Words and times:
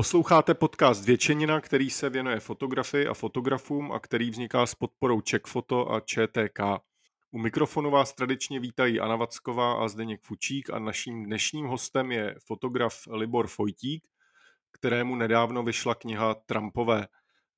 Posloucháte 0.00 0.54
podcast 0.54 1.04
Většenina, 1.04 1.60
který 1.60 1.90
se 1.90 2.10
věnuje 2.10 2.40
fotografii 2.40 3.06
a 3.06 3.14
fotografům 3.14 3.92
a 3.92 4.00
který 4.00 4.30
vzniká 4.30 4.66
s 4.66 4.74
podporou 4.74 5.20
Foto 5.46 5.92
a 5.92 6.00
ČTK. 6.00 6.60
U 7.30 7.38
mikrofonu 7.38 7.90
vás 7.90 8.14
tradičně 8.14 8.60
vítají 8.60 9.00
Anna 9.00 9.16
Vacková 9.16 9.72
a 9.72 9.88
Zdeněk 9.88 10.20
Fučík 10.22 10.70
a 10.70 10.78
naším 10.78 11.24
dnešním 11.24 11.66
hostem 11.66 12.12
je 12.12 12.34
fotograf 12.46 12.94
Libor 13.10 13.46
Fojtík, 13.46 14.04
kterému 14.72 15.16
nedávno 15.16 15.62
vyšla 15.62 15.94
kniha 15.94 16.34
Trumpové. 16.34 17.06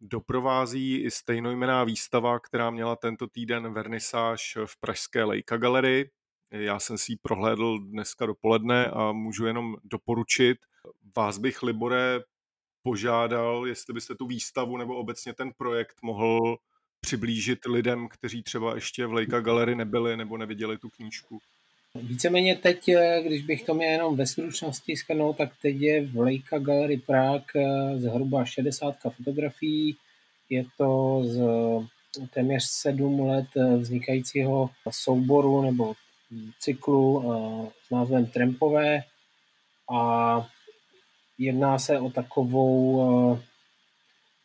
Doprovází 0.00 1.02
i 1.02 1.11
stejnojmená 1.11 1.84
výstava, 1.84 2.40
která 2.40 2.70
měla 2.70 2.96
tento 2.96 3.27
týden 3.27 3.73
vernisáž 3.73 4.59
v 4.66 4.80
pražské 4.80 5.24
Leica 5.24 5.56
Gallery. 5.56 6.10
Já 6.51 6.79
jsem 6.79 6.98
si 6.98 7.12
ji 7.12 7.16
prohlédl 7.23 7.79
dneska 7.79 8.27
dopoledne 8.27 8.87
a 8.87 9.12
můžu 9.12 9.46
jenom 9.46 9.77
doporučit. 9.84 10.59
Vás 11.16 11.38
bych, 11.38 11.62
Libore, 11.62 12.20
požádal, 12.82 13.66
jestli 13.66 13.95
byste 13.95 14.14
tu 14.14 14.27
výstavu 14.27 14.77
nebo 14.77 14.96
obecně 14.96 15.32
ten 15.32 15.50
projekt 15.56 15.96
mohl 16.02 16.59
přiblížit 17.00 17.64
lidem, 17.66 18.09
kteří 18.09 18.42
třeba 18.42 18.74
ještě 18.74 19.06
v 19.06 19.12
Leica 19.12 19.40
Gallery 19.40 19.74
nebyli 19.74 20.16
nebo 20.16 20.36
neviděli 20.36 20.78
tu 20.78 20.88
knížku. 20.88 21.40
Víceméně 21.95 22.56
teď, 22.56 22.88
eh, 22.88 23.23
když 23.26 23.42
bych 23.42 23.62
to 23.64 23.74
měl 23.74 23.90
jenom 23.90 24.16
ve 24.16 24.26
stručnosti 24.26 24.96
schrnout, 24.96 25.37
tak 25.37 25.50
teď 25.62 25.76
je 25.76 26.06
v 26.06 26.16
Leica 26.16 26.59
Gallery 26.59 26.96
Prague 26.96 27.45
eh, 27.56 27.98
zhruba 27.98 28.45
60 28.45 28.96
fotografií. 29.16 29.96
Je 30.51 30.64
to 30.78 31.23
z 31.24 31.40
téměř 32.34 32.64
sedm 32.64 33.20
let 33.20 33.46
eh, 33.57 33.76
vznikajícího 33.76 34.70
souboru 34.90 35.62
nebo 35.62 35.95
cyklu 36.59 37.24
s 37.87 37.90
názvem 37.90 38.26
Trampové 38.26 39.02
a 39.92 40.48
jedná 41.38 41.79
se 41.79 41.99
o 41.99 42.11
takovou 42.11 43.38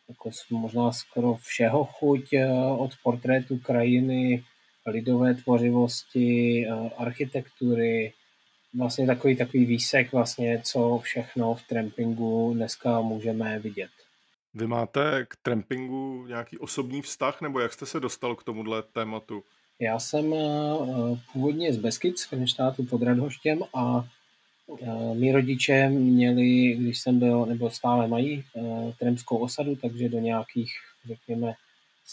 jako 0.08 0.30
možná 0.50 0.92
skoro 0.92 1.34
všeho 1.34 1.84
chuť 1.84 2.34
od 2.78 2.90
portrétu 3.02 3.58
krajiny 3.58 4.44
lidové 4.88 5.34
tvořivosti, 5.34 6.64
eh, 6.66 6.90
architektury, 6.96 8.12
vlastně 8.78 9.06
takový, 9.06 9.36
takový 9.36 9.66
výsek 9.66 10.12
vlastně, 10.12 10.62
co 10.64 10.98
všechno 11.02 11.54
v 11.54 11.62
trampingu 11.62 12.54
dneska 12.54 13.00
můžeme 13.00 13.58
vidět. 13.58 13.90
Vy 14.54 14.66
máte 14.66 15.26
k 15.28 15.36
trampingu 15.42 16.26
nějaký 16.26 16.58
osobní 16.58 17.02
vztah, 17.02 17.40
nebo 17.40 17.60
jak 17.60 17.72
jste 17.72 17.86
se 17.86 18.00
dostal 18.00 18.36
k 18.36 18.44
tomuhle 18.44 18.82
tématu? 18.82 19.44
Já 19.80 19.98
jsem 19.98 20.34
eh, 20.34 20.38
původně 21.32 21.72
z 21.72 21.76
Beskic, 21.76 22.24
Frenštátu 22.24 22.84
pod 22.84 23.02
Radhoštěm 23.02 23.58
a 23.74 24.08
eh, 24.82 25.14
mý 25.14 25.32
rodiče 25.32 25.88
měli, 25.88 26.74
když 26.74 26.98
jsem 26.98 27.18
byl, 27.18 27.46
nebo 27.46 27.70
stále 27.70 28.08
mají, 28.08 28.44
trampskou 28.98 29.36
osadu, 29.36 29.76
takže 29.76 30.08
do 30.08 30.18
nějakých, 30.18 30.72
řekněme, 31.06 31.54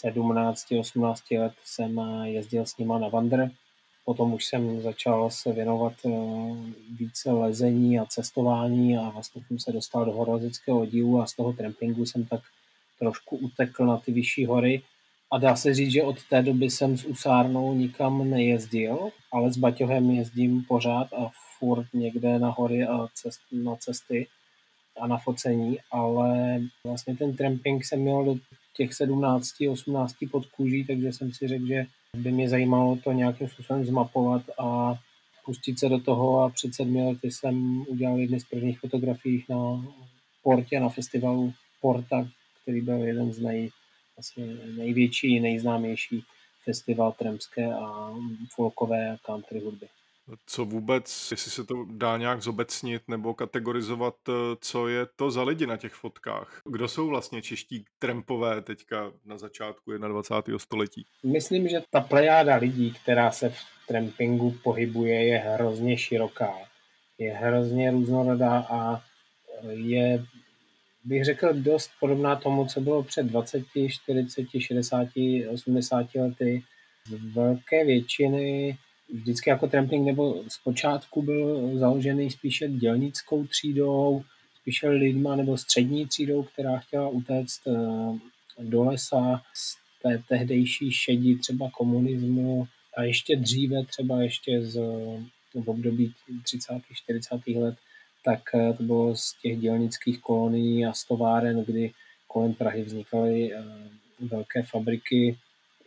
17-18 0.04 1.40
let 1.40 1.52
jsem 1.64 1.98
eh, 1.98 2.30
jezdil 2.30 2.66
s 2.66 2.76
nima 2.76 2.98
na 2.98 3.08
vandr. 3.08 3.50
Potom 4.04 4.34
už 4.34 4.44
jsem 4.44 4.80
začal 4.80 5.30
se 5.30 5.52
věnovat 5.52 5.92
eh, 6.06 6.10
více 6.98 7.32
lezení 7.32 7.98
a 7.98 8.06
cestování 8.06 8.98
a 8.98 9.08
vlastně 9.10 9.42
jsem 9.46 9.58
se 9.58 9.72
dostal 9.72 10.04
do 10.04 10.12
horolezeckého 10.12 10.80
oddílu 10.80 11.20
a 11.20 11.26
z 11.26 11.34
toho 11.34 11.52
trampingu 11.52 12.06
jsem 12.06 12.26
tak 12.26 12.40
trošku 12.98 13.36
utekl 13.36 13.86
na 13.86 13.96
ty 13.96 14.12
vyšší 14.12 14.46
hory. 14.46 14.82
A 15.32 15.38
dá 15.38 15.56
se 15.56 15.74
říct, 15.74 15.92
že 15.92 16.02
od 16.02 16.24
té 16.24 16.42
doby 16.42 16.70
jsem 16.70 16.96
s 16.96 17.04
Usárnou 17.04 17.74
nikam 17.74 18.30
nejezdil, 18.30 19.10
ale 19.32 19.52
s 19.52 19.56
Baťohem 19.56 20.10
jezdím 20.10 20.64
pořád 20.64 21.12
a 21.12 21.30
furt 21.58 21.86
někde 21.94 22.38
na 22.38 22.50
hory 22.50 22.86
a 22.86 23.06
cest, 23.14 23.40
na 23.52 23.76
cesty 23.76 24.26
a 25.00 25.06
na 25.06 25.18
focení, 25.18 25.78
ale 25.90 26.60
vlastně 26.84 27.16
ten 27.16 27.36
tramping 27.36 27.84
jsem 27.84 28.00
měl 28.00 28.24
do 28.24 28.36
těch 28.76 28.94
17, 28.94 29.54
18 29.70 30.14
pod 30.30 30.46
kůží, 30.46 30.84
takže 30.84 31.12
jsem 31.12 31.32
si 31.32 31.48
řekl, 31.48 31.66
že 31.66 31.86
by 32.16 32.32
mě 32.32 32.48
zajímalo 32.48 32.96
to 32.96 33.12
nějakým 33.12 33.48
způsobem 33.48 33.84
zmapovat 33.84 34.42
a 34.58 34.98
pustit 35.44 35.78
se 35.78 35.88
do 35.88 35.98
toho 35.98 36.40
a 36.40 36.50
před 36.50 36.74
sedmi 36.74 37.02
lety 37.02 37.30
jsem 37.30 37.84
udělal 37.88 38.18
jedny 38.18 38.40
z 38.40 38.44
prvních 38.44 38.80
fotografií 38.80 39.44
na 39.48 39.84
Portě, 40.42 40.80
na 40.80 40.88
festivalu 40.88 41.52
Porta, 41.80 42.28
který 42.62 42.80
byl 42.80 42.98
jeden 42.98 43.32
z 43.32 43.38
nej, 43.38 43.70
vlastně 44.16 44.46
největší, 44.76 45.40
nejznámější 45.40 46.24
festival 46.64 47.12
tremské 47.12 47.74
a 47.74 48.14
folkové 48.54 49.18
country 49.22 49.60
hudby 49.60 49.88
co 50.46 50.64
vůbec, 50.64 51.28
jestli 51.30 51.50
se 51.50 51.64
to 51.64 51.86
dá 51.90 52.16
nějak 52.16 52.42
zobecnit 52.42 53.02
nebo 53.08 53.34
kategorizovat, 53.34 54.14
eh, 54.28 54.32
co 54.60 54.88
je 54.88 55.06
to 55.16 55.30
za 55.30 55.42
lidi 55.42 55.66
na 55.66 55.76
těch 55.76 55.92
fotkách. 55.92 56.60
Kdo 56.64 56.88
jsou 56.88 57.08
vlastně 57.08 57.42
čeští 57.42 57.84
trampové 57.98 58.62
teďka 58.62 59.12
na 59.24 59.38
začátku 59.38 59.92
21. 59.92 60.58
století? 60.58 61.06
Myslím, 61.22 61.68
že 61.68 61.82
ta 61.90 62.00
plejáda 62.00 62.56
lidí, 62.56 62.94
která 63.02 63.30
se 63.30 63.50
v 63.50 63.56
trampingu 63.88 64.54
pohybuje, 64.62 65.24
je 65.24 65.38
hrozně 65.38 65.98
široká. 65.98 66.54
Je 67.18 67.32
hrozně 67.32 67.90
různorodá 67.90 68.66
a 68.70 69.02
je, 69.70 70.24
bych 71.06 71.24
řekl, 71.24 71.48
dost 71.52 71.90
podobná 72.00 72.36
tomu, 72.36 72.66
co 72.66 72.80
bylo 72.80 73.02
před 73.02 73.26
20, 73.26 73.64
40, 73.88 74.46
60, 74.58 75.08
80 75.52 76.14
lety. 76.14 76.62
Z 77.08 77.34
velké 77.34 77.84
většiny 77.84 78.78
vždycky 79.12 79.50
jako 79.50 79.66
tramping 79.66 80.06
nebo 80.06 80.44
zpočátku 80.48 81.22
byl 81.22 81.70
založený 81.78 82.30
spíše 82.30 82.68
dělnickou 82.68 83.46
třídou, 83.46 84.22
spíše 84.60 84.88
lidma 84.88 85.36
nebo 85.36 85.56
střední 85.56 86.06
třídou, 86.06 86.42
která 86.42 86.78
chtěla 86.78 87.08
utéct 87.08 87.66
eh, 87.66 87.74
do 88.58 88.84
lesa 88.84 89.42
z 89.54 89.76
té 90.02 90.22
tehdejší 90.28 90.92
šedi 90.92 91.36
třeba 91.36 91.70
komunismu 91.70 92.68
a 92.96 93.02
ještě 93.02 93.36
dříve 93.36 93.84
třeba 93.84 94.22
ještě 94.22 94.62
z 94.62 94.80
v 95.64 95.68
období 95.68 96.14
30. 96.42 96.82
40. 96.92 97.46
let, 97.46 97.76
tak 98.26 98.42
eh, 98.54 98.72
to 98.72 98.82
bylo 98.82 99.16
z 99.16 99.34
těch 99.42 99.58
dělnických 99.58 100.20
kolonií 100.20 100.86
a 100.86 100.92
stováren, 100.92 101.64
kdy 101.64 101.92
kolem 102.26 102.54
Prahy 102.54 102.82
vznikaly 102.82 103.54
eh, 103.54 103.62
velké 104.20 104.62
fabriky 104.62 105.38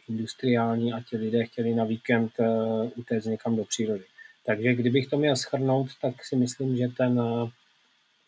industriální 0.10 0.94
a 0.94 1.02
ti 1.02 1.18
lidé 1.18 1.46
chtěli 1.46 1.74
na 1.76 1.84
víkend 1.84 2.32
uh, 2.40 2.90
utéct 2.96 3.26
někam 3.26 3.56
do 3.56 3.66
přírody. 3.66 4.04
Takže 4.46 4.74
kdybych 4.74 5.08
to 5.08 5.18
měl 5.18 5.36
schrnout, 5.36 5.88
tak 6.02 6.26
si 6.26 6.36
myslím, 6.36 6.78
že 6.78 6.88
ten 6.88 7.22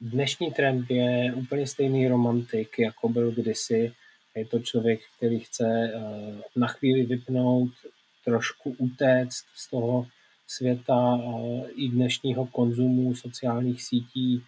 dnešní 0.02 0.52
trend 0.52 0.92
je 0.92 1.34
úplně 1.36 1.68
stejný 1.68 2.08
romantik, 2.08 2.80
jako 2.80 3.10
byl 3.10 3.32
kdysi. 3.32 3.94
Je 4.36 4.46
to 4.46 4.60
člověk, 4.60 5.00
který 5.18 5.40
chce 5.40 5.94
na 6.56 6.68
chvíli 6.68 7.06
vypnout, 7.06 7.70
trošku 8.26 8.76
utéct 8.78 9.46
z 9.56 9.70
toho 9.70 10.08
světa 10.58 11.20
i 11.76 11.90
dnešního 11.90 12.46
konzumu 12.46 13.16
sociálních 13.16 13.84
sítí, 13.84 14.44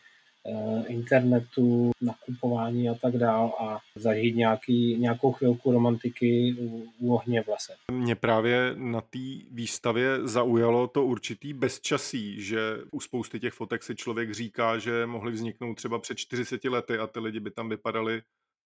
Eh, 0.46 0.84
internetu, 0.88 1.92
nakupování 2.02 2.90
a 2.90 2.94
tak 2.94 3.18
dál 3.18 3.54
a 3.60 3.80
zažít 3.96 4.36
nějaký, 4.36 4.98
nějakou 5.00 5.32
chvilku 5.32 5.72
romantiky 5.72 6.56
u, 6.60 6.88
u 7.00 7.14
ohně 7.14 7.44
v 7.44 7.48
lese. 7.48 7.76
Mě 7.92 8.16
právě 8.16 8.74
na 8.78 9.02
té 9.02 9.20
výstavě 9.52 10.28
zaujalo 10.28 10.88
to 10.88 11.06
určitý 11.06 11.54
bezčasí, 11.54 12.42
že 12.42 12.78
u 12.92 13.00
spousty 13.00 13.40
těch 13.40 13.54
fotek 13.54 13.84
si 13.84 13.96
člověk 13.96 14.34
říká, 14.34 14.78
že 14.78 15.06
mohly 15.06 15.32
vzniknout 15.32 15.76
třeba 15.76 16.00
před 16.00 16.18
40 16.18 16.64
lety 16.66 16.98
a 16.98 17.08
ty 17.08 17.20
lidi 17.20 17.40
by 17.40 17.52
tam 17.52 17.70
vypadali 17.70 18.22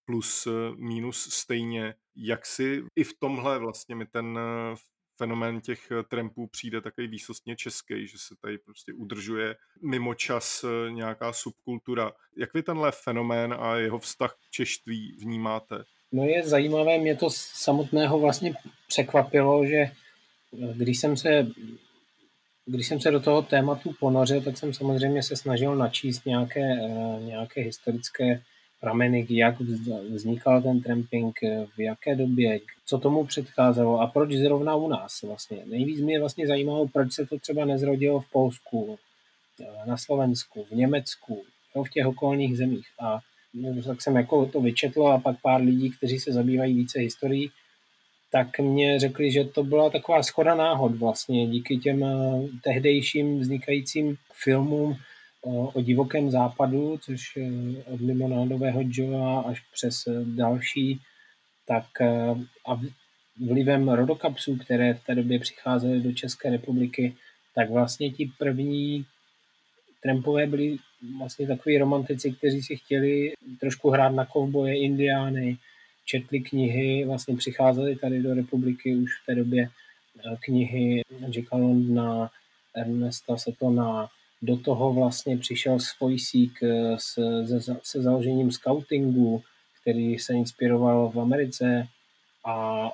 plus 0.05 0.47
minus 0.75 1.29
stejně. 1.33 1.93
Jak 2.15 2.45
si 2.45 2.83
i 2.95 3.03
v 3.03 3.19
tomhle 3.19 3.59
vlastně 3.59 3.95
mi 3.95 4.05
ten 4.05 4.39
fenomén 5.17 5.61
těch 5.61 5.91
eh, 5.91 6.03
trampů 6.03 6.47
přijde 6.47 6.81
takový 6.81 7.07
výsostně 7.07 7.55
český, 7.55 8.07
že 8.07 8.17
se 8.17 8.35
tady 8.41 8.57
prostě 8.57 8.93
udržuje 8.93 9.55
mimo 9.81 10.13
čas 10.13 10.63
eh, 10.63 10.91
nějaká 10.91 11.33
subkultura. 11.33 12.11
Jak 12.37 12.53
vy 12.53 12.63
tenhle 12.63 12.91
fenomén 12.91 13.55
a 13.59 13.75
jeho 13.75 13.99
vztah 13.99 14.33
k 14.33 14.51
češtví 14.51 15.17
vnímáte? 15.19 15.83
No 16.11 16.23
je 16.23 16.47
zajímavé, 16.47 16.97
mě 16.97 17.15
to 17.15 17.29
samotného 17.31 18.19
vlastně 18.19 18.53
překvapilo, 18.87 19.65
že 19.65 19.77
eh, 19.77 19.91
když 20.75 20.99
jsem 20.99 21.17
se 21.17 21.47
když 22.69 22.87
jsem 22.87 22.99
se 22.99 23.11
do 23.11 23.19
toho 23.19 23.41
tématu 23.41 23.93
ponořil, 23.99 24.41
tak 24.41 24.57
jsem 24.57 24.73
samozřejmě 24.73 25.23
se 25.23 25.35
snažil 25.35 25.75
načíst 25.75 26.25
nějaké, 26.25 26.75
nějaké 27.19 27.61
historické 27.61 28.43
prameny, 28.81 29.27
jak 29.29 29.59
vznikal 30.09 30.61
ten 30.61 30.81
tramping, 30.81 31.39
v 31.77 31.79
jaké 31.79 32.15
době, 32.15 32.59
co 32.85 32.97
tomu 32.97 33.25
předcházelo 33.25 34.01
a 34.01 34.07
proč 34.07 34.31
zrovna 34.31 34.75
u 34.75 34.89
nás 34.89 35.21
vlastně. 35.21 35.57
Nejvíc 35.65 36.01
mě 36.01 36.19
vlastně 36.19 36.47
zajímalo, 36.47 36.87
proč 36.87 37.13
se 37.13 37.25
to 37.25 37.39
třeba 37.39 37.65
nezrodilo 37.65 38.19
v 38.19 38.31
Polsku, 38.31 38.99
na 39.85 39.97
Slovensku, 39.97 40.63
v 40.63 40.71
Německu, 40.71 41.43
v 41.85 41.89
těch 41.89 42.07
okolních 42.07 42.57
zemích. 42.57 42.87
A 42.99 43.19
no, 43.53 43.83
tak 43.83 44.01
jsem 44.01 44.15
jako 44.15 44.45
to 44.45 44.61
vyčetl 44.61 45.07
a 45.07 45.19
pak 45.19 45.41
pár 45.41 45.61
lidí, 45.61 45.91
kteří 45.91 46.19
se 46.19 46.31
zabývají 46.31 46.73
více 46.73 46.99
historií, 46.99 47.51
tak 48.31 48.59
mě 48.59 48.99
řekli, 48.99 49.31
že 49.31 49.43
to 49.43 49.63
byla 49.63 49.89
taková 49.89 50.23
schoda 50.23 50.55
náhod 50.55 50.95
vlastně 50.95 51.47
díky 51.47 51.77
těm 51.77 52.03
eh, 52.03 52.47
tehdejším 52.63 53.39
vznikajícím 53.39 54.15
filmům 54.33 54.97
o, 55.47 55.69
o 55.69 55.81
divokém 55.81 56.31
západu, 56.31 56.97
což 57.01 57.37
od 57.85 58.01
limonádového 58.01 58.81
Joa 58.91 59.41
až 59.41 59.63
přes 59.73 60.07
další, 60.23 60.99
tak 61.67 61.85
a 62.67 62.79
vlivem 63.47 63.89
rodokapsů, 63.89 64.57
které 64.57 64.93
v 64.93 65.03
té 65.03 65.15
době 65.15 65.39
přicházely 65.39 65.99
do 65.99 66.11
České 66.11 66.49
republiky, 66.49 67.15
tak 67.55 67.69
vlastně 67.69 68.11
ti 68.11 68.31
první 68.37 69.05
Trumpové 70.01 70.47
byli 70.47 70.77
vlastně 71.17 71.47
takový 71.47 71.77
romantici, 71.77 72.31
kteří 72.31 72.61
si 72.61 72.75
chtěli 72.75 73.33
trošku 73.59 73.89
hrát 73.89 74.09
na 74.09 74.25
kovboje, 74.25 74.79
indiány, 74.79 75.57
četli 76.05 76.39
knihy, 76.39 77.05
vlastně 77.05 77.35
přicházeli 77.35 77.95
tady 77.95 78.21
do 78.21 78.33
republiky 78.33 78.95
už 78.95 79.11
v 79.21 79.25
té 79.25 79.35
době 79.35 79.69
eh, 80.19 80.37
knihy 80.39 81.01
Jacka 81.19 81.57
Londona, 81.57 82.29
Ernesta 82.75 83.37
Setona, 83.37 84.09
do 84.41 84.57
toho 84.57 84.93
vlastně 84.93 85.37
přišel 85.37 85.79
Svojsík 85.79 86.63
eh, 86.63 86.95
se, 86.97 87.21
se 87.83 88.01
založením 88.01 88.51
scoutingu, 88.51 89.43
který 89.81 90.19
se 90.19 90.33
inspiroval 90.33 91.09
v 91.09 91.19
Americe 91.19 91.87
a 92.45 92.89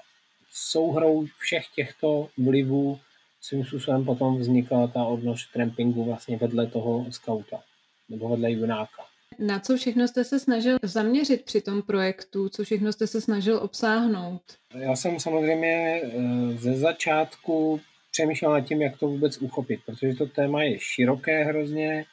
souhrou 0.52 1.26
všech 1.40 1.68
těchto 1.76 2.28
vlivů 2.38 3.00
svým 3.42 3.66
způsobem 3.66 4.06
potom 4.06 4.38
vznikla 4.38 4.88
ta 4.88 5.04
odnož 5.04 5.46
trampingu 5.46 6.04
vlastně 6.04 6.38
vedle 6.38 6.68
toho 6.68 7.06
skauta 7.10 7.64
nebo 8.10 8.30
vedle 8.30 8.52
junáka. 8.52 9.04
Na 9.40 9.60
co 9.60 9.78
všechno 9.78 10.08
jste 10.08 10.24
se 10.24 10.40
snažil 10.40 10.78
zaměřit 10.84 11.46
při 11.46 11.62
tom 11.62 11.82
projektu? 11.82 12.50
Co 12.50 12.64
všechno 12.64 12.94
jste 12.94 13.08
se 13.08 13.22
snažil 13.22 13.58
obsáhnout? 13.58 14.42
Já 14.76 14.96
jsem 14.96 15.20
samozřejmě 15.20 16.02
eh, 16.04 16.58
ze 16.58 16.76
začátku 16.76 17.82
přemýšlel 18.14 18.52
nad 18.52 18.62
tím, 18.62 18.82
jak 18.82 18.98
to 18.98 19.08
vůbec 19.08 19.38
uchopit, 19.38 19.80
protože 19.86 20.16
to 20.16 20.26
téma 20.26 20.64
je 20.64 20.80
široké 20.80 21.44
hrozně. 21.44 22.06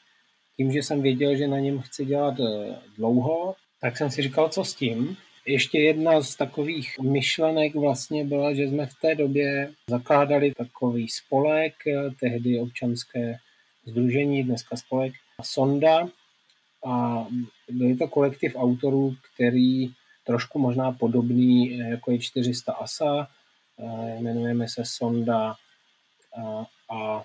Tím, 0.57 0.73
že 0.73 0.83
jsem 0.83 1.03
věděl, 1.03 1.37
že 1.37 1.49
na 1.49 1.59
něm 1.59 1.81
chci 1.81 2.05
dělat 2.05 2.35
eh, 2.41 2.77
dlouho, 2.97 3.55
tak 3.81 3.97
jsem 3.97 4.11
si 4.11 4.23
říkal, 4.23 4.49
co 4.49 4.65
s 4.65 4.75
tím. 4.75 5.17
Ještě 5.47 5.79
jedna 5.79 6.21
z 6.23 6.37
takových 6.37 6.99
myšlenek 6.99 7.75
vlastně 7.75 8.25
byla, 8.25 8.55
že 8.55 8.69
jsme 8.69 8.87
v 8.87 8.95
té 9.03 9.15
době 9.15 9.73
zakládali 9.89 10.55
takový 10.55 11.09
spolek, 11.09 11.75
eh, 11.87 12.11
tehdy 12.21 12.61
občanské 12.61 13.37
združení, 13.85 14.45
dneska 14.45 14.77
spolek 14.77 15.13
Sonda, 15.43 16.09
a 16.87 17.27
byl 17.71 17.97
to 17.97 18.09
kolektiv 18.09 18.57
autorů, 18.57 19.15
který 19.35 19.93
trošku 20.25 20.59
možná 20.59 20.93
podobný, 20.93 21.79
jako 21.79 22.11
je 22.11 22.19
400 22.19 22.73
ASA, 22.73 23.29
jmenujeme 24.19 24.69
se 24.69 24.83
Sonda 24.85 25.57
a, 26.91 27.25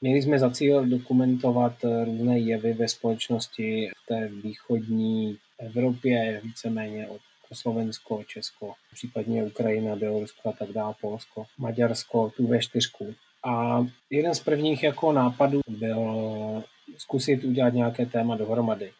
měli 0.00 0.22
jsme 0.22 0.38
za 0.38 0.50
cíl 0.50 0.86
dokumentovat 0.86 1.72
různé 2.04 2.38
jevy 2.38 2.72
ve 2.72 2.88
společnosti 2.88 3.90
v 3.96 4.06
té 4.06 4.28
východní 4.28 5.38
Evropě, 5.58 6.40
víceméně 6.44 7.08
od 7.08 7.20
Slovensko, 7.52 8.24
Česko, 8.24 8.74
případně 8.94 9.44
Ukrajina, 9.44 9.96
Bělorusko 9.96 10.48
a 10.48 10.52
tak 10.52 10.72
dále, 10.72 10.94
Polsko, 11.00 11.46
Maďarsko, 11.58 12.32
tu 12.36 12.46
V4. 12.46 13.14
A 13.44 13.86
jeden 14.10 14.34
z 14.34 14.40
prvních 14.40 14.82
jako 14.82 15.12
nápadů 15.12 15.60
byl 15.68 16.62
zkusit 16.96 17.44
udělat 17.44 17.74
nějaké 17.74 18.06
téma 18.06 18.36
dohromady. 18.36 18.92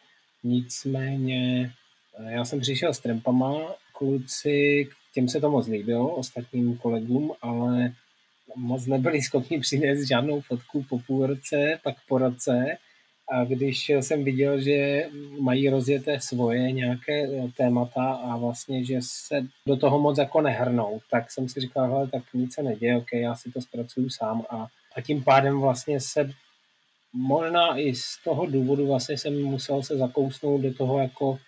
Nicméně 0.43 1.73
eh, 2.19 2.31
já 2.31 2.45
jsem 2.45 2.59
přišel 2.59 2.93
s 2.93 2.99
trempama, 2.99 3.75
kluci, 3.93 4.89
těm 5.13 5.29
se 5.29 5.41
to 5.41 5.51
moc 5.51 5.67
líbilo, 5.67 6.15
ostatním 6.15 6.77
kolegům, 6.77 7.33
ale 7.41 7.93
moc 8.55 8.85
nebyli 8.85 9.21
schopni 9.21 9.59
přinést 9.59 10.07
žádnou 10.07 10.41
fotku 10.41 10.85
po 10.89 10.99
půl 10.99 11.27
roce, 11.27 11.79
pak 11.83 11.95
po 12.07 12.17
roce. 12.17 12.77
A 13.31 13.43
když 13.43 13.89
jsem 13.89 14.23
viděl, 14.23 14.61
že 14.61 15.05
mají 15.39 15.69
rozjeté 15.69 16.19
svoje 16.19 16.71
nějaké 16.71 17.23
eh, 17.23 17.47
témata 17.57 18.13
a 18.13 18.37
vlastně, 18.37 18.85
že 18.85 18.99
se 19.01 19.45
do 19.67 19.77
toho 19.77 19.99
moc 19.99 20.17
jako 20.17 20.41
nehrnou, 20.41 20.99
tak 21.11 21.31
jsem 21.31 21.49
si 21.49 21.59
říkal, 21.59 21.87
hele, 21.87 22.07
tak 22.07 22.23
nic 22.33 22.53
se 22.53 22.63
neděje, 22.63 22.97
ok, 22.97 23.13
já 23.13 23.35
si 23.35 23.51
to 23.51 23.61
zpracuju 23.61 24.09
sám 24.09 24.43
a, 24.49 24.67
a 24.95 25.01
tím 25.01 25.23
pádem 25.23 25.59
vlastně 25.59 25.99
se 25.99 26.29
možná 27.13 27.79
i 27.79 27.95
z 27.95 28.23
toho 28.23 28.45
důvodu 28.45 28.87
vlastně 28.87 29.17
jsem 29.17 29.43
musel 29.43 29.83
se 29.83 29.97
zakousnout 29.97 30.61
do 30.61 30.73
toho 30.73 30.99
jako 30.99 31.39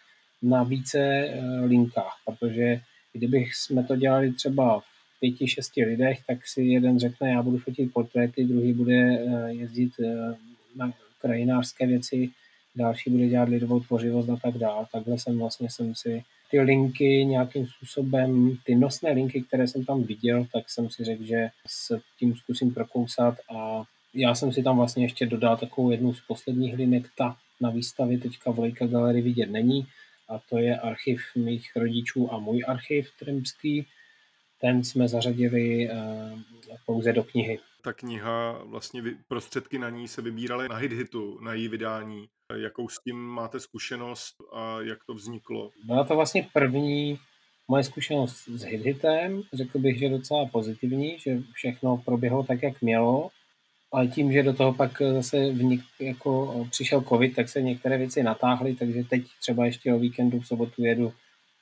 na 0.41 0.63
více 0.63 0.99
eh, 0.99 1.65
linkách, 1.65 2.17
protože 2.25 2.81
kdybych 3.13 3.55
jsme 3.55 3.83
to 3.83 3.95
dělali 3.95 4.33
třeba 4.33 4.79
v 4.79 4.90
pěti, 5.21 5.47
šesti 5.47 5.85
lidech, 5.85 6.19
tak 6.27 6.47
si 6.47 6.61
jeden 6.61 6.99
řekne, 6.99 7.29
já 7.29 7.41
budu 7.41 7.57
fotit 7.57 7.93
portréty, 7.93 8.43
druhý 8.43 8.73
bude 8.73 8.93
eh, 8.93 9.53
jezdit 9.53 9.91
eh, 9.99 10.35
na 10.75 10.93
krajinářské 11.21 11.87
věci, 11.87 12.29
další 12.75 13.09
bude 13.09 13.27
dělat 13.27 13.49
lidovou 13.49 13.79
tvořivost 13.79 14.29
a 14.29 14.35
tak 14.35 14.57
dále. 14.57 14.85
Takhle 14.91 15.19
jsem 15.19 15.39
vlastně 15.39 15.69
jsem 15.69 15.95
si 15.95 16.23
ty 16.51 16.59
linky 16.59 17.25
nějakým 17.25 17.67
způsobem, 17.67 18.57
ty 18.65 18.75
nosné 18.75 19.11
linky, 19.11 19.41
které 19.41 19.67
jsem 19.67 19.85
tam 19.85 20.03
viděl, 20.03 20.47
tak 20.53 20.69
jsem 20.69 20.89
si 20.89 21.03
řekl, 21.03 21.23
že 21.23 21.49
s 21.67 21.99
tím 22.19 22.35
zkusím 22.35 22.73
prokousat 22.73 23.37
a 23.55 23.83
já 24.13 24.35
jsem 24.35 24.53
si 24.53 24.63
tam 24.63 24.77
vlastně 24.77 25.05
ještě 25.05 25.25
dodal 25.25 25.57
takovou 25.57 25.91
jednu 25.91 26.13
z 26.13 26.21
posledních 26.27 26.75
linek, 26.75 27.09
ta 27.17 27.37
na 27.61 27.69
výstavě 27.69 28.17
teďka 28.17 28.51
v 28.51 28.59
Leica 28.59 28.85
Gallery 28.85 29.21
vidět 29.21 29.51
není, 29.51 29.87
a 30.29 30.39
to 30.49 30.57
je 30.57 30.79
archiv 30.79 31.21
mých 31.35 31.71
rodičů 31.75 32.33
a 32.33 32.39
můj 32.39 32.63
archiv 32.67 33.09
Tremský. 33.19 33.85
Ten 34.61 34.83
jsme 34.83 35.07
zařadili 35.07 35.89
uh, 35.89 36.39
pouze 36.85 37.13
do 37.13 37.23
knihy. 37.23 37.59
Ta 37.83 37.93
kniha, 37.93 38.61
vlastně 38.63 39.03
prostředky 39.27 39.79
na 39.79 39.89
ní 39.89 40.07
se 40.07 40.21
vybíraly 40.21 40.69
na 40.69 40.79
hit-hitu, 40.79 41.41
na 41.41 41.53
její 41.53 41.67
vydání. 41.67 42.27
Jakou 42.55 42.89
s 42.89 42.99
tím 42.99 43.15
máte 43.15 43.59
zkušenost 43.59 44.35
a 44.53 44.81
jak 44.81 44.99
to 45.07 45.13
vzniklo? 45.13 45.71
Byla 45.83 46.03
to 46.03 46.15
vlastně 46.15 46.47
první 46.53 47.19
moje 47.67 47.83
zkušenost 47.83 48.49
s 48.49 48.63
hit-hitem. 48.63 49.41
Řekl 49.53 49.79
bych, 49.79 49.99
že 49.99 50.09
docela 50.09 50.45
pozitivní, 50.45 51.19
že 51.19 51.39
všechno 51.53 51.97
proběhlo 51.97 52.43
tak, 52.43 52.63
jak 52.63 52.81
mělo 52.81 53.31
ale 53.91 54.07
tím, 54.07 54.31
že 54.31 54.43
do 54.43 54.53
toho 54.53 54.73
pak 54.73 55.01
zase 55.01 55.51
vnik, 55.51 55.81
jako 55.99 56.65
přišel 56.71 57.01
covid, 57.01 57.35
tak 57.35 57.49
se 57.49 57.61
některé 57.61 57.97
věci 57.97 58.23
natáhly, 58.23 58.75
takže 58.75 59.03
teď 59.03 59.23
třeba 59.39 59.65
ještě 59.65 59.93
o 59.93 59.99
víkendu 59.99 60.39
v 60.39 60.47
sobotu 60.47 60.83
jedu 60.83 61.13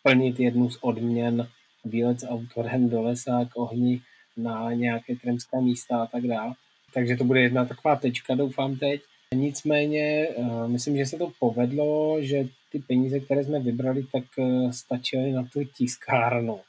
plnit 0.03 0.39
jednu 0.39 0.69
z 0.69 0.77
odměn 0.81 1.49
výlet 1.85 2.19
s 2.19 2.27
autorem 2.27 2.89
do 2.89 3.01
lesa 3.01 3.45
k 3.45 3.57
ohni 3.57 4.01
na 4.37 4.73
nějaké 4.73 5.15
tremská 5.15 5.59
místa 5.59 6.03
a 6.03 6.05
tak 6.05 6.23
dále. 6.23 6.53
Takže 6.93 7.17
to 7.17 7.23
bude 7.23 7.41
jedna 7.41 7.65
taková 7.65 7.95
tečka, 7.95 8.35
doufám 8.35 8.75
teď. 8.75 9.01
Nicméně, 9.35 10.27
eh, 10.37 10.67
myslím, 10.67 10.97
že 10.97 11.05
se 11.05 11.17
to 11.17 11.31
povedlo, 11.39 12.17
že 12.21 12.47
ty 12.71 12.79
peníze, 12.79 13.19
které 13.19 13.43
jsme 13.43 13.59
vybrali, 13.59 14.05
tak 14.11 14.23
eh, 14.39 14.73
stačily 14.73 15.31
na 15.31 15.43
tu 15.53 15.63
tiskárnu. 15.63 16.59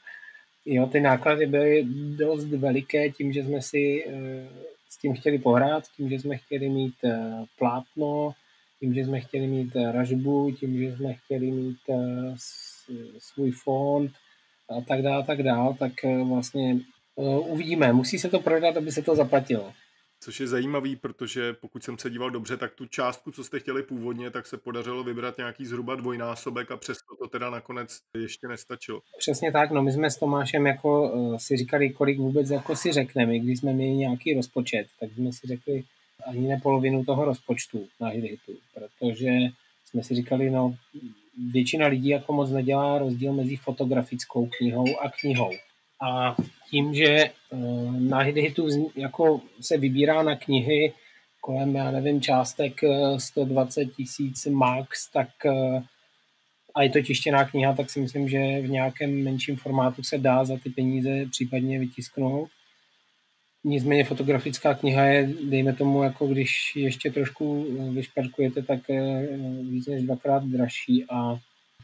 Jo, 0.65 0.87
ty 0.87 0.99
náklady 0.99 1.45
byly 1.45 1.83
dost 2.17 2.45
veliké 2.45 3.09
tím, 3.09 3.33
že 3.33 3.43
jsme 3.43 3.61
si 3.61 4.05
eh, 4.07 4.47
s 4.89 4.97
tím 4.97 5.13
chtěli 5.13 5.39
pohrát, 5.39 5.83
tím, 5.97 6.09
že 6.09 6.19
jsme 6.19 6.37
chtěli 6.37 6.69
mít 6.69 6.95
plátno, 7.57 8.31
tím, 8.79 8.93
že 8.93 9.05
jsme 9.05 9.19
chtěli 9.19 9.47
mít 9.47 9.75
ražbu, 9.91 10.51
tím, 10.51 10.79
že 10.79 10.95
jsme 10.95 11.13
chtěli 11.13 11.51
mít 11.51 11.77
svůj 13.17 13.51
fond 13.51 14.11
a 14.77 14.81
tak 14.81 15.01
dále, 15.01 15.23
tak 15.23 15.43
dále, 15.43 15.75
tak 15.79 15.91
vlastně 16.27 16.79
uvidíme. 17.47 17.93
Musí 17.93 18.19
se 18.19 18.29
to 18.29 18.39
prodat, 18.39 18.77
aby 18.77 18.91
se 18.91 19.01
to 19.01 19.15
zaplatilo. 19.15 19.73
Což 20.23 20.39
je 20.39 20.47
zajímavý, 20.47 20.95
protože 20.95 21.53
pokud 21.53 21.83
jsem 21.83 21.97
se 21.97 22.09
díval 22.09 22.29
dobře, 22.29 22.57
tak 22.57 22.73
tu 22.73 22.85
částku, 22.85 23.31
co 23.31 23.43
jste 23.43 23.59
chtěli 23.59 23.83
původně, 23.83 24.31
tak 24.31 24.47
se 24.47 24.57
podařilo 24.57 25.03
vybrat 25.03 25.37
nějaký 25.37 25.65
zhruba 25.65 25.95
dvojnásobek 25.95 26.71
a 26.71 26.77
přesto 26.77 27.15
to 27.15 27.27
teda 27.27 27.49
nakonec 27.49 27.99
ještě 28.17 28.47
nestačilo. 28.47 29.01
Přesně 29.17 29.51
tak, 29.51 29.71
no 29.71 29.83
my 29.83 29.91
jsme 29.91 30.11
s 30.11 30.17
Tomášem 30.17 30.67
jako 30.67 31.11
uh, 31.11 31.37
si 31.37 31.57
říkali, 31.57 31.89
kolik 31.89 32.19
vůbec 32.19 32.49
jako 32.49 32.75
si 32.75 32.91
řekneme, 32.91 33.39
když 33.39 33.59
jsme 33.59 33.73
měli 33.73 33.91
nějaký 33.91 34.33
rozpočet, 34.33 34.87
tak 34.99 35.09
jsme 35.11 35.33
si 35.33 35.47
řekli 35.47 35.83
ani 36.27 36.47
ne 36.47 36.59
polovinu 36.63 37.05
toho 37.05 37.25
rozpočtu 37.25 37.87
na 37.99 38.07
hitu, 38.07 38.51
protože 38.73 39.29
jsme 39.85 40.03
si 40.03 40.15
říkali, 40.15 40.49
no 40.49 40.75
většina 41.51 41.87
lidí 41.87 42.09
jako 42.09 42.33
moc 42.33 42.51
nedělá 42.51 42.97
rozdíl 42.97 43.33
mezi 43.33 43.55
fotografickou 43.55 44.49
knihou 44.57 44.99
a 44.99 45.09
knihou. 45.21 45.51
A 46.01 46.35
tím, 46.69 46.93
že 46.93 47.05
eh, 47.05 47.31
na 47.99 48.19
hitu 48.19 48.91
jako 48.95 49.41
se 49.61 49.77
vybírá 49.77 50.23
na 50.23 50.35
knihy 50.35 50.93
kolem, 51.41 51.75
já 51.75 51.91
nevím, 51.91 52.21
částek 52.21 52.81
120 53.17 53.81
eh, 53.81 53.85
tisíc 53.85 54.45
max, 54.45 55.11
tak 55.11 55.29
eh, 55.45 55.83
a 56.75 56.83
je 56.83 56.89
to 56.89 57.01
tištěná 57.01 57.45
kniha, 57.45 57.73
tak 57.73 57.89
si 57.89 57.99
myslím, 57.99 58.29
že 58.29 58.61
v 58.61 58.69
nějakém 58.69 59.23
menším 59.23 59.55
formátu 59.55 60.03
se 60.03 60.17
dá 60.17 60.45
za 60.45 60.57
ty 60.57 60.69
peníze 60.69 61.25
případně 61.31 61.79
vytisknout. 61.79 62.49
Nicméně 63.63 64.03
fotografická 64.03 64.73
kniha 64.73 65.05
je, 65.05 65.33
dejme 65.43 65.73
tomu, 65.73 66.03
jako 66.03 66.27
když 66.27 66.75
ještě 66.75 67.11
trošku 67.11 67.65
vyšperkujete, 67.93 68.61
tak 68.63 68.79
víc 69.61 69.87
než 69.87 70.03
dvakrát 70.03 70.43
dražší 70.43 71.05
a 71.09 71.39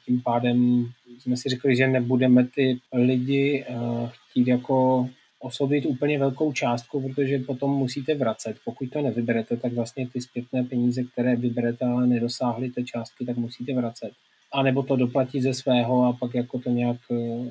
tím 0.05 0.21
pádem 0.21 0.89
jsme 1.19 1.37
si 1.37 1.49
řekli, 1.49 1.75
že 1.75 1.87
nebudeme 1.87 2.47
ty 2.47 2.79
lidi 2.93 3.65
uh, 3.69 4.09
chtít 4.09 4.47
jako 4.47 5.09
osobit 5.39 5.85
úplně 5.85 6.19
velkou 6.19 6.53
částku, 6.53 7.01
protože 7.01 7.39
potom 7.39 7.71
musíte 7.71 8.15
vracet. 8.15 8.57
Pokud 8.65 8.89
to 8.89 9.01
nevyberete, 9.01 9.57
tak 9.57 9.73
vlastně 9.73 10.07
ty 10.07 10.21
zpětné 10.21 10.63
peníze, 10.63 11.03
které 11.03 11.35
vyberete, 11.35 11.85
ale 11.85 12.07
nedosáhly 12.07 12.69
té 12.69 12.83
částky, 12.83 13.25
tak 13.25 13.37
musíte 13.37 13.73
vracet. 13.73 14.11
A 14.51 14.63
nebo 14.63 14.83
to 14.83 14.95
doplatit 14.95 15.43
ze 15.43 15.53
svého 15.53 16.05
a 16.05 16.13
pak 16.13 16.35
jako 16.35 16.59
to 16.59 16.69
nějak 16.69 16.97
eh, 17.11 17.49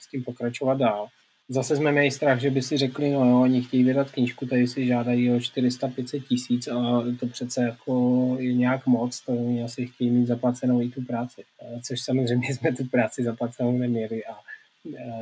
s 0.00 0.10
tím 0.10 0.24
pokračovat 0.24 0.78
dál. 0.78 1.08
Zase 1.48 1.76
jsme 1.76 1.92
měli 1.92 2.10
strach, 2.10 2.40
že 2.40 2.50
by 2.50 2.62
si 2.62 2.76
řekli, 2.76 3.10
no 3.10 3.28
jo, 3.28 3.40
oni 3.40 3.62
chtějí 3.62 3.84
vydat 3.84 4.10
knížku, 4.10 4.46
tady 4.46 4.66
si 4.66 4.86
žádají 4.86 5.30
o 5.30 5.34
400-500 5.34 6.22
tisíc 6.22 6.68
a 6.68 7.04
to 7.20 7.26
přece 7.26 7.62
jako 7.62 8.36
je 8.38 8.52
nějak 8.52 8.86
moc, 8.86 9.20
to 9.20 9.32
oni 9.32 9.64
asi 9.64 9.86
chtějí 9.86 10.10
mít 10.10 10.26
zaplacenou 10.26 10.80
i 10.80 10.88
tu 10.88 11.02
práci. 11.02 11.44
Což 11.82 12.00
samozřejmě 12.00 12.54
jsme 12.54 12.72
tu 12.72 12.84
práci 12.84 13.24
zaplacenou 13.24 13.78
neměli 13.78 14.24
a 14.24 14.36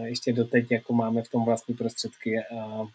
ještě 0.04 0.32
doteď 0.32 0.70
jako 0.70 0.92
máme 0.92 1.22
v 1.22 1.28
tom 1.28 1.44
vlastní 1.44 1.74
prostředky 1.74 2.38
a 2.38 2.86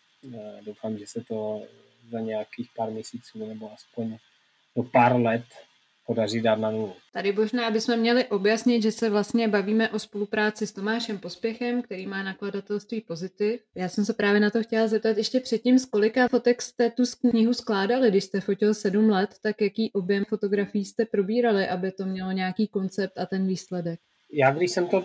doufám, 0.65 0.97
že 0.97 1.07
se 1.07 1.23
to 1.23 1.63
za 2.11 2.19
nějakých 2.19 2.69
pár 2.75 2.91
měsíců 2.91 3.47
nebo 3.47 3.73
aspoň 3.73 4.17
do 4.75 4.83
pár 4.83 5.15
let 5.15 5.43
podaří 6.07 6.41
dát 6.41 6.55
na 6.55 6.71
nulu. 6.71 6.93
Tady 7.13 7.33
možná 7.33 7.71
bychom 7.71 7.97
měli 7.97 8.25
objasnit, 8.25 8.83
že 8.83 8.91
se 8.91 9.09
vlastně 9.09 9.47
bavíme 9.47 9.89
o 9.89 9.99
spolupráci 9.99 10.67
s 10.67 10.71
Tomášem 10.71 11.17
Pospěchem, 11.17 11.81
který 11.81 12.07
má 12.07 12.23
nakladatelství 12.23 13.01
Pozitiv. 13.01 13.61
Já 13.75 13.89
jsem 13.89 14.05
se 14.05 14.13
právě 14.13 14.39
na 14.39 14.49
to 14.49 14.63
chtěla 14.63 14.87
zeptat 14.87 15.17
ještě 15.17 15.39
předtím, 15.39 15.79
z 15.79 15.85
kolika 15.85 16.27
fotek 16.27 16.61
jste 16.61 16.89
tu 16.89 17.03
knihu 17.31 17.53
skládali, 17.53 18.09
když 18.09 18.23
jste 18.23 18.41
fotil 18.41 18.73
sedm 18.73 19.09
let, 19.09 19.29
tak 19.41 19.61
jaký 19.61 19.91
objem 19.91 20.25
fotografií 20.25 20.85
jste 20.85 21.05
probírali, 21.05 21.67
aby 21.67 21.91
to 21.91 22.05
mělo 22.05 22.31
nějaký 22.31 22.67
koncept 22.67 23.17
a 23.19 23.25
ten 23.25 23.47
výsledek? 23.47 23.99
Já 24.31 24.51
když 24.51 24.71
jsem 24.71 24.87
to 24.87 25.03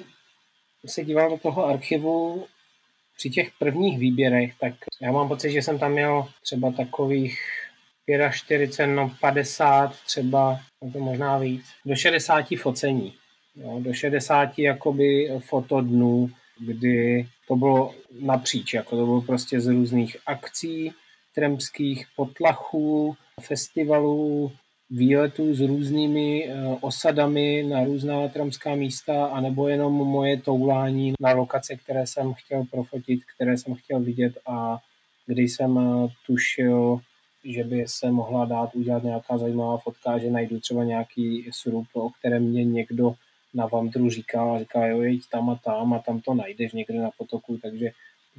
se 0.87 1.05
díval 1.05 1.31
do 1.31 1.37
toho 1.37 1.67
archivu 1.67 2.47
při 3.17 3.31
těch 3.31 3.51
prvních 3.59 3.99
výběrech, 3.99 4.55
tak 4.61 4.75
já 5.03 5.13
mám 5.13 5.29
pocit, 5.29 5.51
že 5.51 5.63
jsem 5.63 5.79
tam 5.79 5.93
měl 5.93 6.29
třeba 6.43 6.73
takových 6.73 7.39
45, 8.07 8.87
no 8.87 9.13
50 9.21 9.97
třeba, 10.07 10.61
no 10.83 10.91
to 10.93 10.99
možná 10.99 11.39
víc, 11.39 11.65
do 11.87 11.97
60 11.97 12.47
focení. 12.63 13.15
Jo, 13.57 13.81
do 13.81 13.95
60 13.95 14.59
jakoby 14.59 15.31
fotodnů, 15.39 16.31
kdy 16.59 17.27
to 17.49 17.57
bylo 17.57 17.95
napříč, 18.21 18.75
jako 18.75 18.97
to 18.97 19.05
bylo 19.05 19.23
prostě 19.23 19.61
z 19.61 19.67
různých 19.67 20.17
akcí, 20.27 20.93
tremských 21.35 22.07
potlachů, 22.17 23.17
festivalů, 23.41 24.53
výletů 24.91 25.55
s 25.55 25.61
různými 25.61 26.49
eh, 26.49 26.77
osadami 26.81 27.63
na 27.69 27.85
různá 27.85 28.29
tramská 28.29 28.75
místa, 28.75 29.27
anebo 29.27 29.69
jenom 29.69 29.93
moje 29.93 30.41
toulání 30.41 31.13
na 31.21 31.33
lokace, 31.33 31.77
které 31.77 32.07
jsem 32.07 32.35
chtěl 32.35 32.65
profotit, 32.71 33.21
které 33.35 33.59
jsem 33.59 33.75
chtěl 33.75 34.01
vidět 34.01 34.39
a 34.47 34.79
kdy 35.27 35.43
jsem 35.43 35.79
eh, 35.79 36.09
tušil, 36.27 37.01
že 37.45 37.65
by 37.65 37.85
se 37.87 38.11
mohla 38.11 38.45
dát 38.45 38.75
udělat 38.75 39.03
nějaká 39.03 39.39
zajímavá 39.39 39.79
fotka, 39.79 40.19
že 40.19 40.31
najdu 40.31 40.61
třeba 40.61 40.85
nějaký 40.85 41.49
srub, 41.51 41.87
o 41.93 42.11
kterém 42.11 42.43
mě 42.43 42.65
někdo 42.65 43.15
na 43.55 43.67
Vandru 43.67 44.11
říkal 44.11 44.55
a 44.55 44.59
říkal, 44.59 44.87
jo, 44.87 45.01
jeď 45.03 45.21
tam 45.31 45.51
a 45.51 45.61
tam 45.65 45.95
a 45.95 45.99
tam 45.99 46.21
to 46.21 46.35
najdeš 46.35 46.73
někde 46.73 46.99
na 46.99 47.11
potoku, 47.19 47.59
takže 47.63 47.91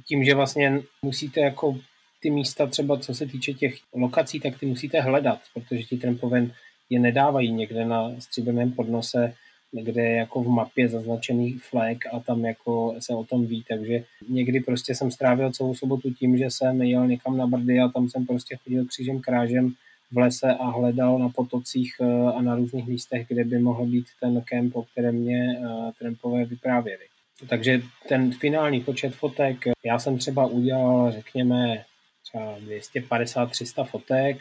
tím, 0.06 0.24
že 0.24 0.34
vlastně 0.34 0.82
musíte 1.02 1.40
jako 1.40 1.78
ty 2.20 2.30
místa 2.30 2.66
třeba, 2.66 2.98
co 2.98 3.14
se 3.14 3.26
týče 3.26 3.52
těch 3.52 3.74
lokací, 3.94 4.40
tak 4.40 4.58
ty 4.58 4.66
musíte 4.66 5.00
hledat, 5.00 5.40
protože 5.54 5.82
ti 5.82 5.96
Trampoven 5.96 6.52
je 6.90 7.00
nedávají 7.00 7.52
někde 7.52 7.84
na 7.84 8.20
stříbrném 8.20 8.72
podnose, 8.72 9.34
kde 9.82 10.02
je 10.02 10.16
jako 10.16 10.42
v 10.42 10.48
mapě 10.48 10.88
zaznačený 10.88 11.58
flag 11.58 11.96
a 12.12 12.20
tam 12.20 12.44
jako 12.44 12.94
se 12.98 13.14
o 13.14 13.24
tom 13.24 13.46
ví, 13.46 13.64
takže 13.68 14.04
někdy 14.28 14.60
prostě 14.60 14.94
jsem 14.94 15.10
strávil 15.10 15.52
celou 15.52 15.74
sobotu 15.74 16.10
tím, 16.10 16.38
že 16.38 16.50
jsem 16.50 16.82
jel 16.82 17.06
někam 17.06 17.36
na 17.36 17.46
Brdy 17.46 17.80
a 17.80 17.88
tam 17.88 18.08
jsem 18.08 18.26
prostě 18.26 18.56
chodil 18.56 18.84
křížem 18.84 19.20
krážem 19.20 19.74
v 20.12 20.18
lese 20.18 20.54
a 20.54 20.64
hledal 20.64 21.18
na 21.18 21.28
potocích 21.28 21.94
eh, 22.00 22.32
a 22.36 22.42
na 22.42 22.54
různých 22.54 22.86
místech, 22.86 23.26
kde 23.28 23.44
by 23.44 23.58
mohl 23.58 23.86
být 23.86 24.06
ten 24.20 24.42
kemp, 24.42 24.76
o 24.76 24.82
kterém 24.82 25.14
mě 25.14 25.58
eh, 25.58 25.92
trampové 25.98 26.44
vyprávěli. 26.44 27.04
Takže 27.48 27.82
ten 28.08 28.32
finální 28.32 28.80
počet 28.80 29.14
fotek, 29.14 29.56
já 29.84 29.98
jsem 29.98 30.18
třeba 30.18 30.46
udělal, 30.46 31.12
řekněme, 31.12 31.84
třeba 32.22 32.58
250-300 32.58 33.84
fotek, 33.84 34.38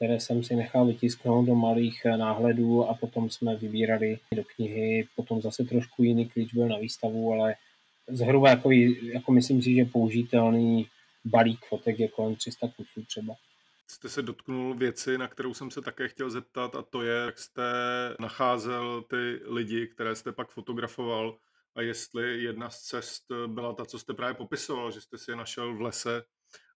které 0.00 0.20
jsem 0.20 0.44
si 0.44 0.56
nechal 0.56 0.86
vytisknout 0.86 1.46
do 1.46 1.54
malých 1.54 2.02
eh, 2.04 2.16
náhledů 2.16 2.84
a 2.84 2.94
potom 2.94 3.30
jsme 3.30 3.56
vybírali 3.56 4.18
do 4.34 4.44
knihy. 4.44 5.08
Potom 5.16 5.40
zase 5.40 5.64
trošku 5.64 6.02
jiný 6.02 6.28
klíč 6.28 6.54
byl 6.54 6.68
na 6.68 6.78
výstavu, 6.78 7.32
ale 7.32 7.54
zhruba 8.08 8.48
jako, 8.48 8.70
jako 9.02 9.32
myslím 9.32 9.62
si, 9.62 9.74
že 9.74 9.84
použitelný 9.84 10.88
balík 11.24 11.64
fotek 11.68 11.98
je 11.98 12.08
kolem 12.08 12.36
300 12.36 12.68
kusů 12.68 13.04
třeba. 13.04 13.34
Jste 13.90 14.08
se 14.08 14.22
dotknul 14.22 14.74
věci, 14.74 15.18
na 15.18 15.28
kterou 15.28 15.54
jsem 15.54 15.70
se 15.70 15.82
také 15.82 16.08
chtěl 16.08 16.30
zeptat 16.30 16.74
a 16.74 16.82
to 16.82 17.02
je, 17.02 17.14
jak 17.14 17.38
jste 17.38 17.62
nacházel 18.20 19.02
ty 19.02 19.40
lidi, 19.44 19.86
které 19.86 20.14
jste 20.14 20.32
pak 20.32 20.50
fotografoval 20.50 21.38
a 21.74 21.82
jestli 21.82 22.42
jedna 22.42 22.70
z 22.70 22.80
cest 22.80 23.24
byla 23.46 23.72
ta, 23.72 23.84
co 23.84 23.98
jste 23.98 24.14
právě 24.14 24.34
popisoval, 24.34 24.90
že 24.90 25.00
jste 25.00 25.18
si 25.18 25.30
je 25.30 25.36
našel 25.36 25.74
v 25.74 25.80
lese, 25.80 26.22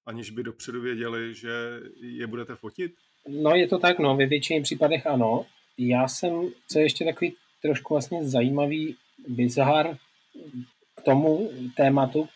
aniž 0.07 0.31
by 0.31 0.43
dopředu 0.43 0.81
věděli, 0.81 1.35
že 1.35 1.81
je 2.00 2.26
budete 2.26 2.54
fotit? 2.57 2.93
No 3.28 3.54
je 3.54 3.69
to 3.69 3.78
tak, 3.78 3.99
no, 3.99 4.16
ve 4.16 4.26
většině 4.26 4.62
případech 4.62 5.07
ano. 5.07 5.47
Já 5.78 6.09
jsem, 6.09 6.49
co 6.69 6.78
je 6.78 6.85
ještě 6.85 7.04
takový 7.04 7.35
trošku 7.62 7.95
vlastně 7.95 8.25
zajímavý 8.25 8.97
bizar 9.28 9.97
k 10.97 11.02
tomu 11.02 11.50
tématu, 11.76 12.28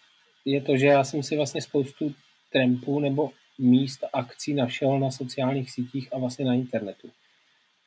je 0.45 0.61
to, 0.61 0.76
že 0.76 0.87
já 0.87 1.04
jsem 1.04 1.23
si 1.23 1.37
vlastně 1.37 1.62
spoustu 1.62 2.14
trampů 2.52 3.00
nebo 3.00 3.30
míst 3.59 4.04
akcí 4.12 4.54
našel 4.54 4.99
na 4.99 5.11
sociálních 5.11 5.71
sítích 5.71 6.09
a 6.12 6.18
vlastně 6.18 6.45
na 6.45 6.54
internetu. 6.54 7.11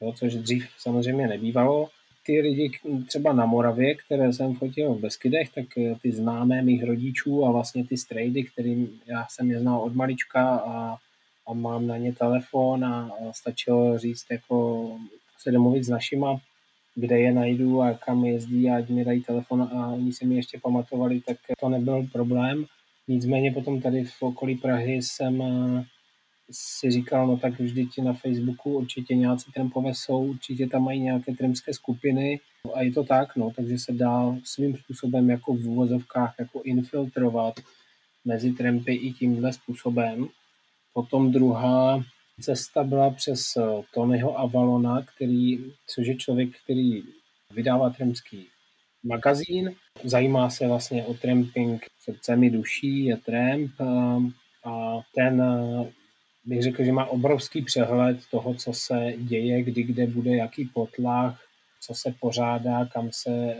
Jo, 0.02 0.14
což 0.14 0.36
dřív 0.36 0.70
samozřejmě 0.78 1.28
nebývalo. 1.28 1.90
Ty 2.26 2.42
lidi 2.42 2.72
třeba 3.08 3.34
na 3.34 3.46
Moravě, 3.46 3.96
které 3.96 4.34
jsem 4.34 4.54
fotil 4.56 4.94
v 4.94 5.00
Beskydech, 5.00 5.50
tak 5.50 5.78
eh, 5.78 5.96
ty 6.02 6.12
známé 6.12 6.62
mých 6.62 6.84
rodičů 6.84 7.46
a 7.46 7.52
vlastně 7.52 7.88
ty 7.88 7.98
strejdy, 7.98 8.44
kterým 8.44 9.02
já 9.06 9.26
jsem 9.30 9.52
je 9.52 9.60
znal 9.60 9.82
od 9.82 9.96
malička 9.96 10.56
a 10.56 10.98
a 11.48 11.54
mám 11.54 11.88
na 11.88 11.98
ně 11.98 12.14
telefon 12.14 12.86
a, 12.86 13.12
stačilo 13.32 13.98
říct, 13.98 14.26
jako 14.32 14.88
se 15.38 15.52
domluvit 15.52 15.84
s 15.84 15.90
našima, 15.90 16.38
kde 16.96 17.20
je 17.20 17.34
najdu 17.34 17.82
a 17.82 17.94
kam 17.94 18.26
jezdí 18.26 18.70
a 18.70 18.78
ať 18.78 18.90
mi 18.90 19.06
dají 19.06 19.24
telefon 19.24 19.62
a 19.62 19.88
oni 19.88 20.14
si 20.14 20.26
mi 20.26 20.36
ještě 20.36 20.60
pamatovali, 20.60 21.22
tak 21.22 21.38
to 21.60 21.70
nebyl 21.70 22.08
problém. 22.12 22.66
Nicméně 23.08 23.52
potom 23.52 23.82
tady 23.82 24.04
v 24.04 24.24
okolí 24.24 24.58
Prahy 24.58 25.02
jsem 25.02 25.44
si 26.52 26.92
říkal, 26.92 27.28
no 27.28 27.38
tak 27.38 27.60
vždyť 27.60 28.00
na 28.04 28.14
Facebooku 28.14 28.74
určitě 28.74 29.16
nějací 29.16 29.52
trampové 29.52 29.94
jsou, 29.94 30.26
určitě 30.26 30.68
tam 30.68 30.84
mají 30.84 31.02
nějaké 31.02 31.34
trampské 31.34 31.74
skupiny 31.74 32.40
a 32.74 32.82
je 32.82 32.92
to 32.92 33.04
tak, 33.04 33.36
no, 33.36 33.52
takže 33.56 33.80
se 33.80 33.92
dá 33.94 34.36
svým 34.44 34.78
způsobem 34.78 35.30
jako 35.30 35.54
v 35.54 35.68
úvozovkách 35.68 36.36
jako 36.40 36.62
infiltrovat 36.62 37.60
mezi 38.26 38.54
trampy 38.54 38.94
i 38.94 39.14
tímhle 39.14 39.54
způsobem. 39.54 40.28
Potom 40.94 41.32
druhá 41.32 42.04
cesta 42.42 42.84
byla 42.84 43.10
přes 43.10 43.58
eh, 43.58 43.62
Tonyho 43.94 44.40
Avalona, 44.40 45.02
který, 45.16 45.74
což 45.88 46.08
je 46.08 46.16
člověk, 46.16 46.50
který 46.64 47.04
vydává 47.54 47.90
trampský 47.90 48.48
magazín. 49.04 49.76
Zajímá 50.04 50.50
se 50.50 50.68
vlastně 50.68 51.04
o 51.04 51.14
tramping 51.14 51.86
srdcemi 52.00 52.50
duší, 52.50 53.06
je 53.06 53.18
tramp 53.18 53.72
eh, 53.82 53.86
a 54.70 55.02
ten 55.16 55.42
eh, 55.42 55.92
bych 56.46 56.64
řekl, 56.64 56.84
že 56.84 56.92
má 56.92 57.06
obrovský 57.06 57.62
přehled 57.62 58.18
toho, 58.32 58.54
co 58.54 58.74
se 58.74 59.14
děje, 59.18 59.64
kdy, 59.64 59.84
kde 59.84 60.08
bude, 60.08 60.36
jaký 60.36 60.66
potlach, 60.66 61.42
co 61.82 61.94
se 61.94 62.14
pořádá, 62.20 62.86
kam 62.86 63.10
se 63.12 63.56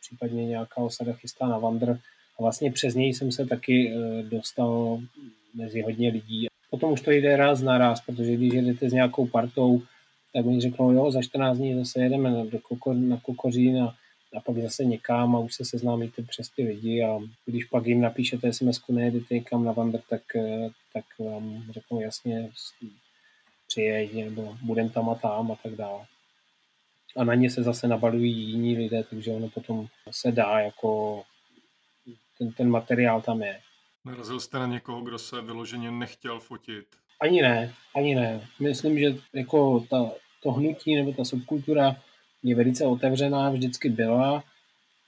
případně 0.00 0.46
nějaká 0.46 0.76
osada 0.76 1.12
chystá 1.12 1.46
na 1.46 1.58
vandr. 1.58 2.00
A 2.38 2.42
vlastně 2.42 2.72
přes 2.72 2.94
něj 2.94 3.14
jsem 3.14 3.32
se 3.32 3.46
taky 3.46 3.94
dostal 4.22 5.00
mezi 5.54 5.82
hodně 5.82 6.08
lidí 6.08 6.48
potom 6.74 6.92
už 6.92 7.00
to 7.00 7.10
jde 7.10 7.36
raz 7.36 7.62
na 7.62 7.78
raz, 7.78 8.00
protože 8.00 8.34
když 8.34 8.52
jedete 8.52 8.90
s 8.90 8.92
nějakou 8.92 9.26
partou, 9.26 9.82
tak 10.32 10.46
oni 10.46 10.60
řeknou, 10.60 10.92
jo, 10.92 11.10
za 11.10 11.22
14 11.22 11.58
dní 11.58 11.74
zase 11.74 12.00
jedeme 12.02 12.30
na, 12.30 12.44
do 12.44 12.58
koko, 12.58 12.94
na 12.94 13.20
Kokořín 13.22 13.82
a, 13.82 13.94
a 14.36 14.40
pak 14.40 14.58
zase 14.58 14.84
někam 14.84 15.36
a 15.36 15.38
už 15.38 15.54
se 15.54 15.64
seznámíte 15.64 16.22
přes 16.22 16.48
ty 16.48 16.62
lidi 16.62 17.04
a 17.04 17.18
když 17.46 17.64
pak 17.64 17.86
jim 17.86 18.00
napíšete 18.00 18.52
sms 18.52 18.80
nejedete 18.88 19.34
někam 19.34 19.64
na 19.64 19.72
Vandr, 19.72 20.00
tak, 20.10 20.36
eh, 20.36 20.68
tak 20.92 21.04
vám 21.18 21.64
řeknou 21.70 22.00
jasně, 22.00 22.50
přijeď 23.68 24.14
nebo 24.14 24.56
budem 24.62 24.90
tam 24.90 25.10
a 25.10 25.14
tam 25.14 25.52
a 25.52 25.56
tak 25.62 25.72
dále. 25.72 26.04
A 27.16 27.24
na 27.24 27.34
ně 27.34 27.50
se 27.50 27.62
zase 27.62 27.88
nabalují 27.88 28.32
jiní 28.32 28.76
lidé, 28.76 29.04
takže 29.10 29.30
ono 29.30 29.48
potom 29.48 29.86
se 30.10 30.32
dá 30.32 30.60
jako 30.60 31.22
ten, 32.38 32.52
ten 32.52 32.70
materiál 32.70 33.22
tam 33.22 33.42
je. 33.42 33.60
Narazil 34.04 34.40
jste 34.40 34.58
na 34.58 34.66
někoho, 34.66 35.00
kdo 35.00 35.18
se 35.18 35.42
vyloženě 35.42 35.90
nechtěl 35.90 36.40
fotit? 36.40 36.86
Ani 37.20 37.42
ne, 37.42 37.74
ani 37.94 38.14
ne. 38.14 38.48
Myslím, 38.60 38.98
že 38.98 39.06
jako 39.32 39.80
ta, 39.90 40.10
to 40.42 40.52
hnutí 40.52 40.94
nebo 40.94 41.12
ta 41.12 41.24
subkultura 41.24 41.96
je 42.42 42.54
velice 42.54 42.86
otevřená, 42.86 43.50
vždycky 43.50 43.88
byla 43.88 44.44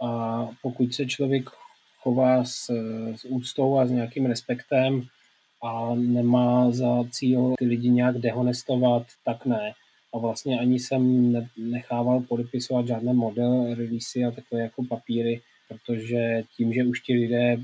a 0.03 0.43
pokud 0.63 0.95
se 0.95 1.07
člověk 1.07 1.51
chová 1.99 2.45
s, 2.45 2.71
s 3.17 3.25
úctou 3.25 3.79
a 3.79 3.87
s 3.87 3.91
nějakým 3.91 4.27
respektem 4.27 5.03
a 5.63 5.95
nemá 5.95 6.71
za 6.71 7.05
cíl 7.11 7.55
ty 7.59 7.65
lidi 7.65 7.91
nějak 7.91 8.19
dehonestovat, 8.19 9.07
tak 9.25 9.47
ne. 9.47 9.73
A 10.15 10.19
vlastně 10.19 10.59
ani 10.59 10.79
jsem 10.79 11.33
nechával 11.57 12.21
podepisovat 12.21 12.87
žádné 12.87 13.13
model, 13.13 13.75
releasy 13.75 14.25
a 14.25 14.31
takové 14.31 14.61
jako 14.61 14.85
papíry, 14.85 15.43
protože 15.69 16.43
tím, 16.57 16.73
že 16.73 16.85
už 16.85 17.01
ti 17.01 17.15
lidé, 17.15 17.57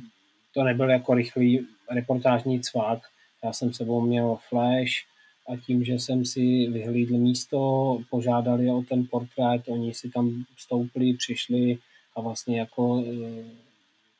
to 0.55 0.65
nebyl 0.65 0.91
jako 0.91 1.15
rychlý 1.15 1.67
reportážní 1.91 2.61
cvák, 2.61 2.99
já 3.45 3.53
jsem 3.53 3.73
sebou 3.73 4.01
měl 4.01 4.39
flash 4.49 4.93
a 5.49 5.57
tím, 5.57 5.85
že 5.85 5.93
jsem 5.93 6.25
si 6.25 6.67
vyhlídl 6.67 7.19
místo, 7.19 7.99
požádali 8.11 8.71
o 8.71 8.83
ten 8.83 9.07
portrét, 9.11 9.69
oni 9.69 9.95
si 9.95 10.11
tam 10.11 10.45
vstoupili, 10.57 11.15
přišli 11.15 11.79
a 12.17 12.21
vlastně 12.21 12.59
jako 12.59 13.05
e, 13.07 13.45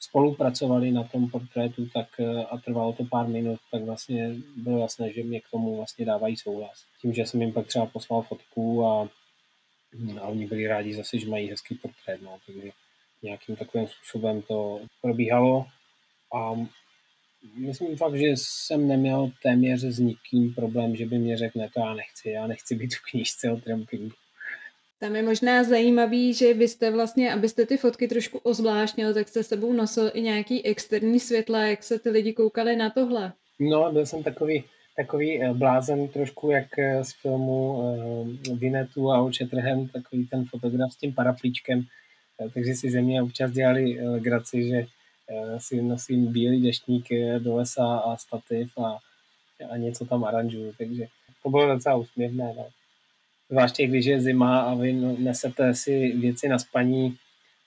spolupracovali 0.01 0.91
na 0.91 1.05
tom 1.05 1.31
portrétu 1.31 1.87
tak 1.87 2.21
e, 2.21 2.45
a 2.45 2.59
trvalo 2.59 2.93
to 2.93 3.05
pár 3.05 3.29
minut, 3.29 3.61
tak 3.71 3.83
vlastně 3.83 4.35
bylo 4.57 4.79
jasné, 4.79 5.13
že 5.13 5.23
mě 5.23 5.41
k 5.41 5.51
tomu 5.51 5.77
vlastně 5.77 6.07
dávají 6.07 6.37
souhlas. 6.37 6.85
Tím, 7.01 7.13
že 7.13 7.27
jsem 7.27 7.43
jim 7.43 7.53
pak 7.53 7.67
třeba 7.67 7.87
poslal 7.87 8.23
fotku 8.23 8.87
a, 8.87 9.09
a 10.21 10.23
oni 10.29 10.47
byli 10.47 10.67
rádi 10.67 10.95
zase, 10.95 11.19
že 11.19 11.29
mají 11.29 11.51
hezký 11.51 11.75
portrét, 11.75 12.23
no, 12.23 12.39
takže 12.47 12.71
nějakým 13.23 13.57
takovým 13.57 13.87
způsobem 13.89 14.43
to 14.43 14.81
probíhalo 15.03 15.67
a 16.35 16.67
myslím 17.57 17.97
fakt, 17.97 18.15
že 18.15 18.27
jsem 18.27 18.89
neměl 18.89 19.31
téměř 19.43 19.81
s 19.81 19.99
nikým 19.99 20.55
problém, 20.55 20.97
že 20.97 21.07
by 21.07 21.19
mě 21.19 21.37
řekl, 21.37 21.59
ne, 21.59 21.69
to 21.75 21.81
já 21.81 21.95
nechci, 21.95 22.31
já 22.31 22.47
nechci 22.47 22.75
být 22.75 22.95
v 22.95 23.11
knížce 23.11 23.51
o 23.51 23.57
trampingu. 23.57 24.11
Tam 25.01 25.17
je 25.17 25.23
možná 25.23 25.65
zajímavý, 25.65 26.35
že 26.35 26.55
vy 26.55 26.69
jste 26.69 26.91
vlastně, 26.91 27.33
abyste 27.33 27.67
ty 27.67 27.77
fotky 27.77 28.09
trošku 28.09 28.39
ozvláštnil, 28.39 29.15
tak 29.15 29.29
jste 29.29 29.43
sebou 29.43 29.73
nosil 29.73 30.11
i 30.15 30.23
nějaký 30.23 30.67
externí 30.67 31.21
světla, 31.21 31.67
jak 31.67 31.83
se 31.83 31.99
ty 31.99 32.11
lidi 32.11 32.33
koukali 32.33 32.77
na 32.77 32.91
tohle. 32.91 33.33
No, 33.61 33.93
byl 33.93 34.07
jsem 34.07 34.23
takový, 34.23 34.65
takový 34.97 35.43
eh, 35.43 35.55
blázen 35.55 36.09
trošku 36.09 36.51
jak 36.51 36.79
eh, 36.79 37.05
z 37.05 37.13
filmu 37.13 37.73
uh, 37.73 38.59
Vinetu 38.59 39.11
a 39.11 39.23
Očetrhem, 39.23 39.89
takový 39.89 40.27
ten 40.27 40.45
fotograf 40.45 40.93
s 40.93 40.97
tím 40.97 41.15
paraplíčkem, 41.15 41.85
takže 42.55 42.75
si 42.75 42.91
ze 42.91 43.03
mě 43.03 43.23
občas 43.23 43.51
dělali 43.51 43.99
legraci, 44.09 44.69
že 44.69 44.87
si 45.59 45.83
nosím 45.83 46.33
bílý 46.33 46.63
deštník 46.63 47.09
do 47.39 47.57
lesa 47.57 47.99
a 47.99 48.17
stativ 48.17 48.79
a, 48.79 48.99
a 49.71 49.77
něco 49.77 50.05
tam 50.05 50.25
aranžuju, 50.25 50.73
takže 50.79 51.07
to 51.43 51.51
bylo 51.51 51.75
docela 51.75 51.97
úsměvné. 51.97 52.55
No. 52.57 52.67
Zvláště 53.51 53.87
když 53.87 54.07
je 54.07 54.21
zima 54.21 54.61
a 54.61 54.75
vy 54.75 54.93
nesete 54.93 55.75
si 55.75 56.13
věci 56.13 56.49
na 56.49 56.59
spaní 56.59 57.17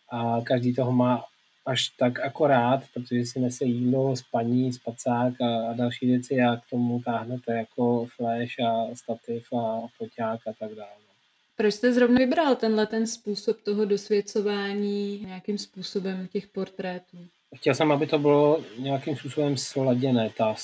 a 0.10 0.42
každý 0.44 0.76
toho 0.76 0.92
má 0.92 1.26
až 1.66 1.90
tak 1.90 2.20
akorát, 2.20 2.84
protože 2.94 3.26
si 3.26 3.40
nese 3.40 3.66
jídlo, 3.66 4.16
spaní, 4.16 4.74
spacák 4.74 5.42
a, 5.42 5.70
a 5.70 5.74
další 5.74 6.08
věci 6.08 6.42
a 6.42 6.56
k 6.56 6.70
tomu 6.70 7.02
táhnete 7.02 7.54
jako 7.54 8.06
flash 8.06 8.60
a 8.60 8.96
stativ 8.96 9.54
a 9.54 9.88
foťák 9.98 10.48
a 10.48 10.54
tak 10.60 10.72
dále. 10.72 11.15
Proč 11.56 11.74
jste 11.74 11.94
zrovna 11.94 12.18
vybral 12.18 12.56
tenhle 12.56 12.88
ten 12.88 13.08
způsob 13.08 13.62
toho 13.62 13.86
dosvědcování 13.86 15.20
nějakým 15.20 15.58
způsobem 15.58 16.28
těch 16.28 16.48
portrétů? 16.48 17.18
chtěl 17.56 17.76
jsem, 17.76 17.92
aby 17.92 18.08
to 18.08 18.20
bylo 18.20 18.64
nějakým 18.78 19.16
způsobem 19.16 19.58
sladěné, 19.58 20.30
ta, 20.38 20.56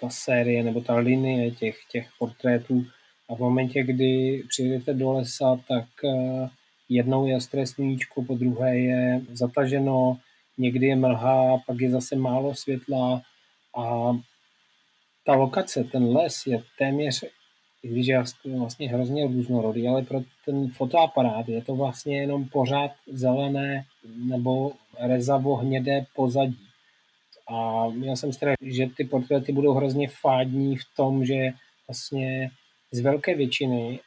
ta 0.00 0.08
série 0.10 0.62
nebo 0.62 0.80
ta 0.80 0.94
linie 0.94 1.50
těch, 1.50 1.76
těch 1.90 2.08
portrétů. 2.18 2.86
A 3.28 3.34
v 3.34 3.38
momentě, 3.38 3.82
kdy 3.82 4.42
přijedete 4.48 4.94
do 4.94 5.12
lesa, 5.12 5.60
tak 5.68 5.84
eh, 6.04 6.48
jednou 6.88 7.26
je 7.26 7.36
ostré 7.36 7.66
sluníčko, 7.66 8.22
po 8.22 8.34
druhé 8.34 8.78
je 8.78 9.20
zataženo, 9.32 10.18
někdy 10.58 10.86
je 10.86 10.96
mlha, 10.96 11.58
pak 11.66 11.80
je 11.80 11.90
zase 11.90 12.16
málo 12.16 12.54
světla 12.54 13.22
a 13.76 14.12
ta 15.24 15.34
lokace, 15.34 15.84
ten 15.84 16.16
les 16.16 16.46
je 16.46 16.62
téměř 16.78 17.24
i 17.84 17.88
když 17.88 18.06
je 18.06 18.22
vlastně 18.56 18.88
hrozně 18.88 19.26
různorodý, 19.26 19.88
ale 19.88 20.02
pro 20.02 20.20
ten 20.44 20.68
fotoaparát 20.68 21.48
je 21.48 21.62
to 21.62 21.74
vlastně 21.74 22.20
jenom 22.20 22.48
pořád 22.48 22.90
zelené 23.06 23.84
nebo 24.24 24.72
rezavo 25.00 25.56
hnědé 25.56 26.06
pozadí. 26.16 26.66
A 27.48 27.88
měl 27.88 28.16
jsem 28.16 28.32
strach, 28.32 28.56
že 28.62 28.86
ty 28.96 29.04
portréty 29.04 29.52
budou 29.52 29.72
hrozně 29.72 30.08
fádní 30.08 30.76
v 30.76 30.84
tom, 30.96 31.24
že 31.24 31.50
vlastně 31.88 32.50
z 32.92 33.00
velké 33.00 33.34
většiny, 33.34 34.00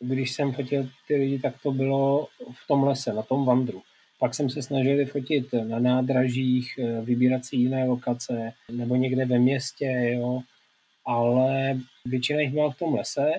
když 0.00 0.32
jsem 0.32 0.52
fotil 0.52 0.88
ty 1.08 1.16
lidi, 1.16 1.38
tak 1.38 1.54
to 1.62 1.72
bylo 1.72 2.28
v 2.52 2.66
tom 2.68 2.84
lese, 2.84 3.12
na 3.12 3.22
tom 3.22 3.44
vandru. 3.44 3.82
Pak 4.18 4.34
jsem 4.34 4.50
se 4.50 4.62
snažil 4.62 5.06
fotit 5.06 5.46
na 5.52 5.78
nádražích, 5.78 6.78
vybírat 7.04 7.44
si 7.44 7.56
jiné 7.56 7.84
lokace, 7.84 8.52
nebo 8.70 8.96
někde 8.96 9.26
ve 9.26 9.38
městě, 9.38 10.10
jo 10.12 10.40
ale 11.08 11.80
většina 12.04 12.40
jich 12.40 12.52
byla 12.52 12.70
v 12.70 12.78
tom 12.78 12.94
lese 12.94 13.32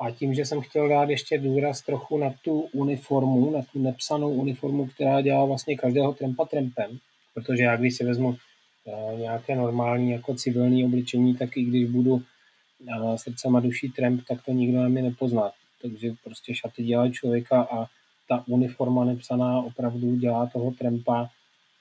a 0.00 0.10
tím, 0.10 0.34
že 0.34 0.44
jsem 0.44 0.60
chtěl 0.60 0.88
dát 0.88 1.10
ještě 1.10 1.38
důraz 1.38 1.82
trochu 1.82 2.18
na 2.18 2.34
tu 2.44 2.60
uniformu, 2.60 3.50
na 3.50 3.62
tu 3.72 3.82
nepsanou 3.82 4.30
uniformu, 4.30 4.86
která 4.86 5.20
dělá 5.20 5.44
vlastně 5.44 5.76
každého 5.76 6.12
trempa 6.12 6.44
trempem, 6.44 6.98
protože 7.34 7.62
já 7.62 7.76
když 7.76 7.96
si 7.96 8.04
vezmu 8.04 8.28
uh, 8.28 9.18
nějaké 9.18 9.56
normální 9.56 10.10
jako 10.10 10.34
civilní 10.34 10.84
obličení, 10.84 11.36
tak 11.36 11.56
i 11.56 11.62
když 11.62 11.84
budu 11.84 12.12
uh, 12.12 13.16
srdcem 13.16 13.56
a 13.56 13.60
duší 13.60 13.88
tremp, 13.88 14.22
tak 14.28 14.42
to 14.42 14.52
nikdo 14.52 14.82
na 14.82 14.88
mě 14.88 15.02
nepozná. 15.02 15.50
Takže 15.82 16.12
prostě 16.24 16.54
šaty 16.54 16.82
dělají 16.82 17.12
člověka 17.12 17.62
a 17.62 17.86
ta 18.28 18.44
uniforma 18.46 19.04
nepsaná 19.04 19.58
opravdu 19.58 20.16
dělá 20.16 20.46
toho 20.46 20.70
trempa 20.70 21.28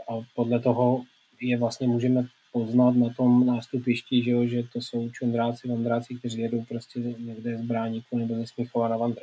a 0.09 0.13
podle 0.35 0.59
toho 0.59 1.03
je 1.41 1.57
vlastně 1.57 1.87
můžeme 1.87 2.27
poznat 2.51 2.95
na 2.95 3.09
tom 3.09 3.45
nástupišti, 3.45 4.23
že, 4.23 4.31
jo, 4.31 4.45
že 4.45 4.63
to 4.63 4.81
jsou 4.81 5.09
čundráci, 5.09 5.67
vandráci, 5.67 6.15
kteří 6.15 6.41
jedou 6.41 6.63
prostě 6.63 6.99
někde 6.99 7.57
z 7.57 7.61
Bráníku 7.61 8.17
nebo 8.17 8.35
ze 8.35 8.47
Smichova 8.47 8.87
na 8.87 8.97
vandr. 8.97 9.21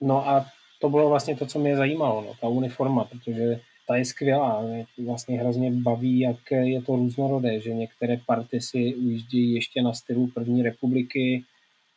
No 0.00 0.28
a 0.28 0.46
to 0.80 0.88
bylo 0.88 1.08
vlastně 1.08 1.36
to, 1.36 1.46
co 1.46 1.58
mě 1.58 1.76
zajímalo, 1.76 2.20
no, 2.20 2.32
ta 2.40 2.48
uniforma, 2.48 3.04
protože 3.04 3.60
ta 3.88 3.96
je 3.96 4.04
skvělá, 4.04 4.62
mě 4.62 4.86
vlastně 4.98 5.38
hrozně 5.38 5.70
baví, 5.70 6.20
jak 6.20 6.50
je 6.50 6.82
to 6.82 6.96
různorodé, 6.96 7.60
že 7.60 7.74
některé 7.74 8.16
party 8.26 8.60
si 8.60 8.94
ujíždí 8.94 9.54
ještě 9.54 9.82
na 9.82 9.92
stylu 9.92 10.26
první 10.26 10.62
republiky, 10.62 11.44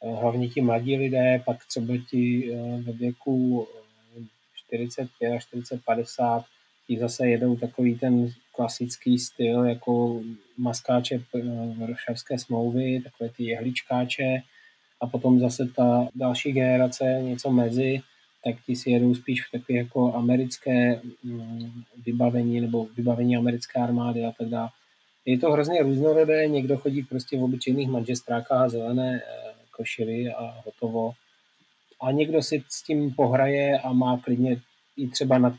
eh, 0.03 0.15
hlavně 0.21 0.49
ti 0.49 0.61
mladí 0.61 0.97
lidé, 0.97 1.41
pak 1.45 1.65
třeba 1.65 1.93
ti 2.09 2.53
eh, 2.53 2.81
ve 2.81 2.91
věku 2.91 3.67
45 4.55 5.35
až 5.35 5.43
40, 5.43 5.83
50, 5.85 6.45
ti 6.87 6.99
zase 6.99 7.27
jedou 7.27 7.55
takový 7.55 7.99
ten 7.99 8.31
klasický 8.59 9.19
styl 9.19 9.63
jako 9.63 10.21
maskáče 10.57 11.23
Varšavské 11.77 12.39
smlouvy, 12.39 13.01
takové 13.03 13.29
ty 13.29 13.43
jehličkáče 13.43 14.41
a 15.01 15.07
potom 15.07 15.39
zase 15.39 15.65
ta 15.75 16.07
další 16.15 16.51
generace 16.51 17.03
něco 17.21 17.51
mezi, 17.51 18.01
tak 18.43 18.55
ti 18.65 18.75
si 18.75 18.91
jedou 18.91 19.15
spíš 19.15 19.47
v 19.47 19.51
takové 19.51 19.77
jako 19.77 20.13
americké 20.13 21.01
mm, 21.23 21.83
vybavení 22.05 22.61
nebo 22.61 22.87
vybavení 22.97 23.37
americké 23.37 23.79
armády 23.79 24.25
a 24.25 24.31
tak 24.31 24.47
dále. 24.47 24.69
Je 25.25 25.37
to 25.37 25.51
hrozně 25.51 25.83
různorodé, 25.83 26.47
někdo 26.47 26.77
chodí 26.77 27.03
prostě 27.03 27.37
v 27.37 27.43
obyčejných 27.43 27.89
manžestrákách 27.89 28.61
a 28.61 28.69
zelené 28.69 29.21
eh, 29.21 29.53
košily 29.71 30.33
a 30.33 30.61
hotovo. 30.65 31.11
A 32.01 32.11
někdo 32.11 32.41
si 32.41 32.63
s 32.69 32.83
tím 32.83 33.13
pohraje 33.13 33.79
a 33.79 33.93
má 33.93 34.17
klidně 34.17 34.61
i 34.97 35.07
třeba 35.07 35.37
na 35.37 35.57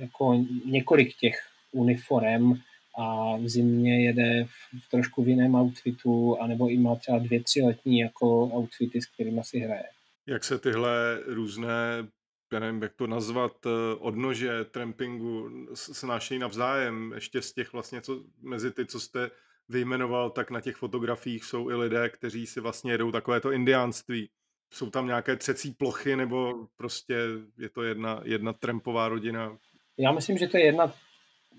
jako 0.00 0.44
několik 0.64 1.16
těch 1.16 1.57
uniform 1.72 2.54
a 2.98 3.36
v 3.36 3.48
zimě 3.48 4.04
jede 4.04 4.44
v 4.86 4.90
trošku 4.90 5.22
v 5.22 5.28
jiném 5.28 5.54
outfitu, 5.54 6.36
anebo 6.40 6.68
i 6.68 6.78
má 6.78 6.96
třeba 6.96 7.18
dvě, 7.18 7.42
tři 7.42 7.62
letní 7.62 7.98
jako 7.98 8.44
outfity, 8.44 9.00
s 9.00 9.06
kterými 9.06 9.40
si 9.44 9.58
hraje. 9.58 9.84
Jak 10.26 10.44
se 10.44 10.58
tyhle 10.58 11.20
různé, 11.26 12.06
já 12.52 12.58
nevím, 12.58 12.82
jak 12.82 12.94
to 12.94 13.06
nazvat, 13.06 13.52
eh, 13.66 13.94
odnože 13.98 14.64
trampingu 14.64 15.50
snášejí 15.74 16.40
navzájem, 16.40 17.12
ještě 17.14 17.42
z 17.42 17.52
těch 17.52 17.72
vlastně, 17.72 18.00
co, 18.00 18.22
mezi 18.42 18.70
ty, 18.70 18.86
co 18.86 19.00
jste 19.00 19.30
vyjmenoval, 19.68 20.30
tak 20.30 20.50
na 20.50 20.60
těch 20.60 20.76
fotografiích 20.76 21.44
jsou 21.44 21.70
i 21.70 21.74
lidé, 21.74 22.08
kteří 22.08 22.46
si 22.46 22.60
vlastně 22.60 22.92
jedou 22.92 23.12
takovéto 23.12 23.52
indiánství. 23.52 24.30
Jsou 24.72 24.90
tam 24.90 25.06
nějaké 25.06 25.36
třecí 25.36 25.70
plochy, 25.70 26.16
nebo 26.16 26.66
prostě 26.76 27.16
je 27.58 27.68
to 27.68 27.82
jedna, 27.82 28.20
jedna 28.24 28.52
trampová 28.52 29.08
rodina? 29.08 29.58
Já 29.98 30.12
myslím, 30.12 30.38
že 30.38 30.48
to 30.48 30.56
je 30.56 30.64
jedna 30.64 30.92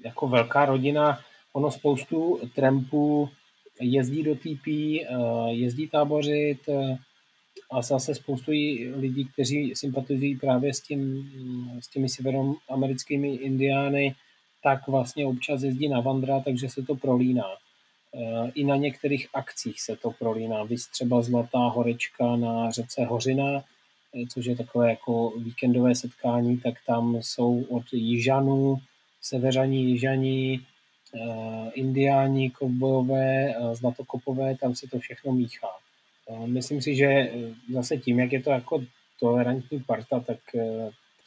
jako 0.06 0.28
velká 0.28 0.66
rodina, 0.66 1.20
ono 1.54 1.72
spoustu 1.72 2.40
trampů 2.56 3.30
jezdí 3.82 4.24
do 4.24 4.36
TP, 4.36 4.68
eh, 4.68 5.06
jezdí 5.50 5.88
tábořit 5.88 6.70
eh, 6.70 6.98
a 7.72 7.82
zase 7.82 8.16
spoustu 8.16 8.52
lidí, 8.96 9.26
kteří 9.26 9.76
sympatizují 9.76 10.36
právě 10.36 10.74
s, 10.74 10.82
tím, 10.82 11.32
s 11.80 11.88
těmi 11.88 12.10
severoamerickými 12.10 13.36
indiány, 13.36 14.16
tak 14.64 14.88
vlastně 14.88 15.26
občas 15.26 15.64
jezdí 15.64 15.90
na 15.90 16.00
Vandra, 16.00 16.40
takže 16.40 16.70
se 16.70 16.82
to 16.82 16.96
prolíná. 16.96 17.46
Eh, 18.16 18.52
I 18.56 18.64
na 18.64 18.76
některých 18.76 19.28
akcích 19.34 19.82
se 19.82 19.96
to 19.96 20.12
prolíná. 20.12 20.64
Vy 20.64 20.76
třeba 20.92 21.22
Zlatá 21.22 21.60
horečka 21.60 22.36
na 22.36 22.72
řece 22.72 23.06
Hořina, 23.06 23.64
což 24.34 24.46
je 24.46 24.56
takové 24.56 24.90
jako 24.90 25.34
víkendové 25.38 25.96
setkání, 25.96 26.58
tak 26.58 26.74
tam 26.88 27.16
jsou 27.22 27.62
od 27.70 27.84
Jižanů 27.94 28.78
Severaní, 29.22 29.92
Jižaní, 29.92 30.66
indiáni, 31.74 32.50
kovbojové, 32.50 33.56
zlatokopové, 33.74 34.56
tam 34.56 34.76
se 34.76 34.88
to 34.88 35.00
všechno 35.00 35.32
míchá. 35.32 35.68
Myslím 36.46 36.82
si, 36.82 36.96
že 36.96 37.32
zase 37.74 37.98
tím, 37.98 38.20
jak 38.20 38.32
je 38.32 38.42
to 38.42 38.52
jako 38.52 38.84
tolerantní 39.20 39.80
parta, 39.80 40.20
tak 40.20 40.38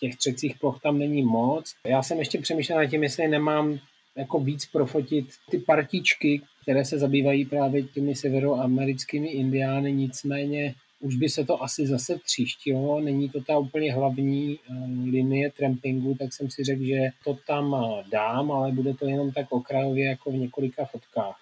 těch 0.01 0.17
třecích 0.17 0.59
ploch 0.59 0.81
tam 0.83 0.99
není 0.99 1.23
moc. 1.23 1.75
Já 1.87 2.03
jsem 2.03 2.19
ještě 2.19 2.39
přemýšlel 2.39 2.79
nad 2.79 2.87
tím, 2.87 3.03
jestli 3.03 3.29
nemám 3.29 3.79
jako 4.17 4.41
víc 4.41 4.67
profotit 4.67 5.27
ty 5.51 5.59
partičky, 5.59 6.43
které 6.63 6.85
se 6.85 6.99
zabývají 6.99 7.45
právě 7.45 7.83
těmi 7.83 8.15
severoamerickými 8.15 9.29
indiány, 9.29 9.93
nicméně 9.93 10.75
už 11.03 11.17
by 11.17 11.29
se 11.29 11.45
to 11.45 11.63
asi 11.63 11.87
zase 11.87 12.19
tříštilo, 12.19 13.01
není 13.01 13.29
to 13.29 13.41
ta 13.41 13.59
úplně 13.59 13.93
hlavní 13.93 14.59
uh, 14.71 15.09
linie 15.11 15.51
trampingu, 15.51 16.15
tak 16.15 16.33
jsem 16.33 16.51
si 16.51 16.65
řekl, 16.65 16.85
že 16.85 17.09
to 17.25 17.39
tam 17.47 17.73
uh, 17.73 18.03
dám, 18.11 18.53
ale 18.53 18.73
bude 18.73 18.95
to 18.95 19.07
jenom 19.07 19.33
tak 19.33 19.47
okrajově 19.53 20.05
jako 20.05 20.31
v 20.31 20.35
několika 20.35 20.85
fotkách. 20.85 21.37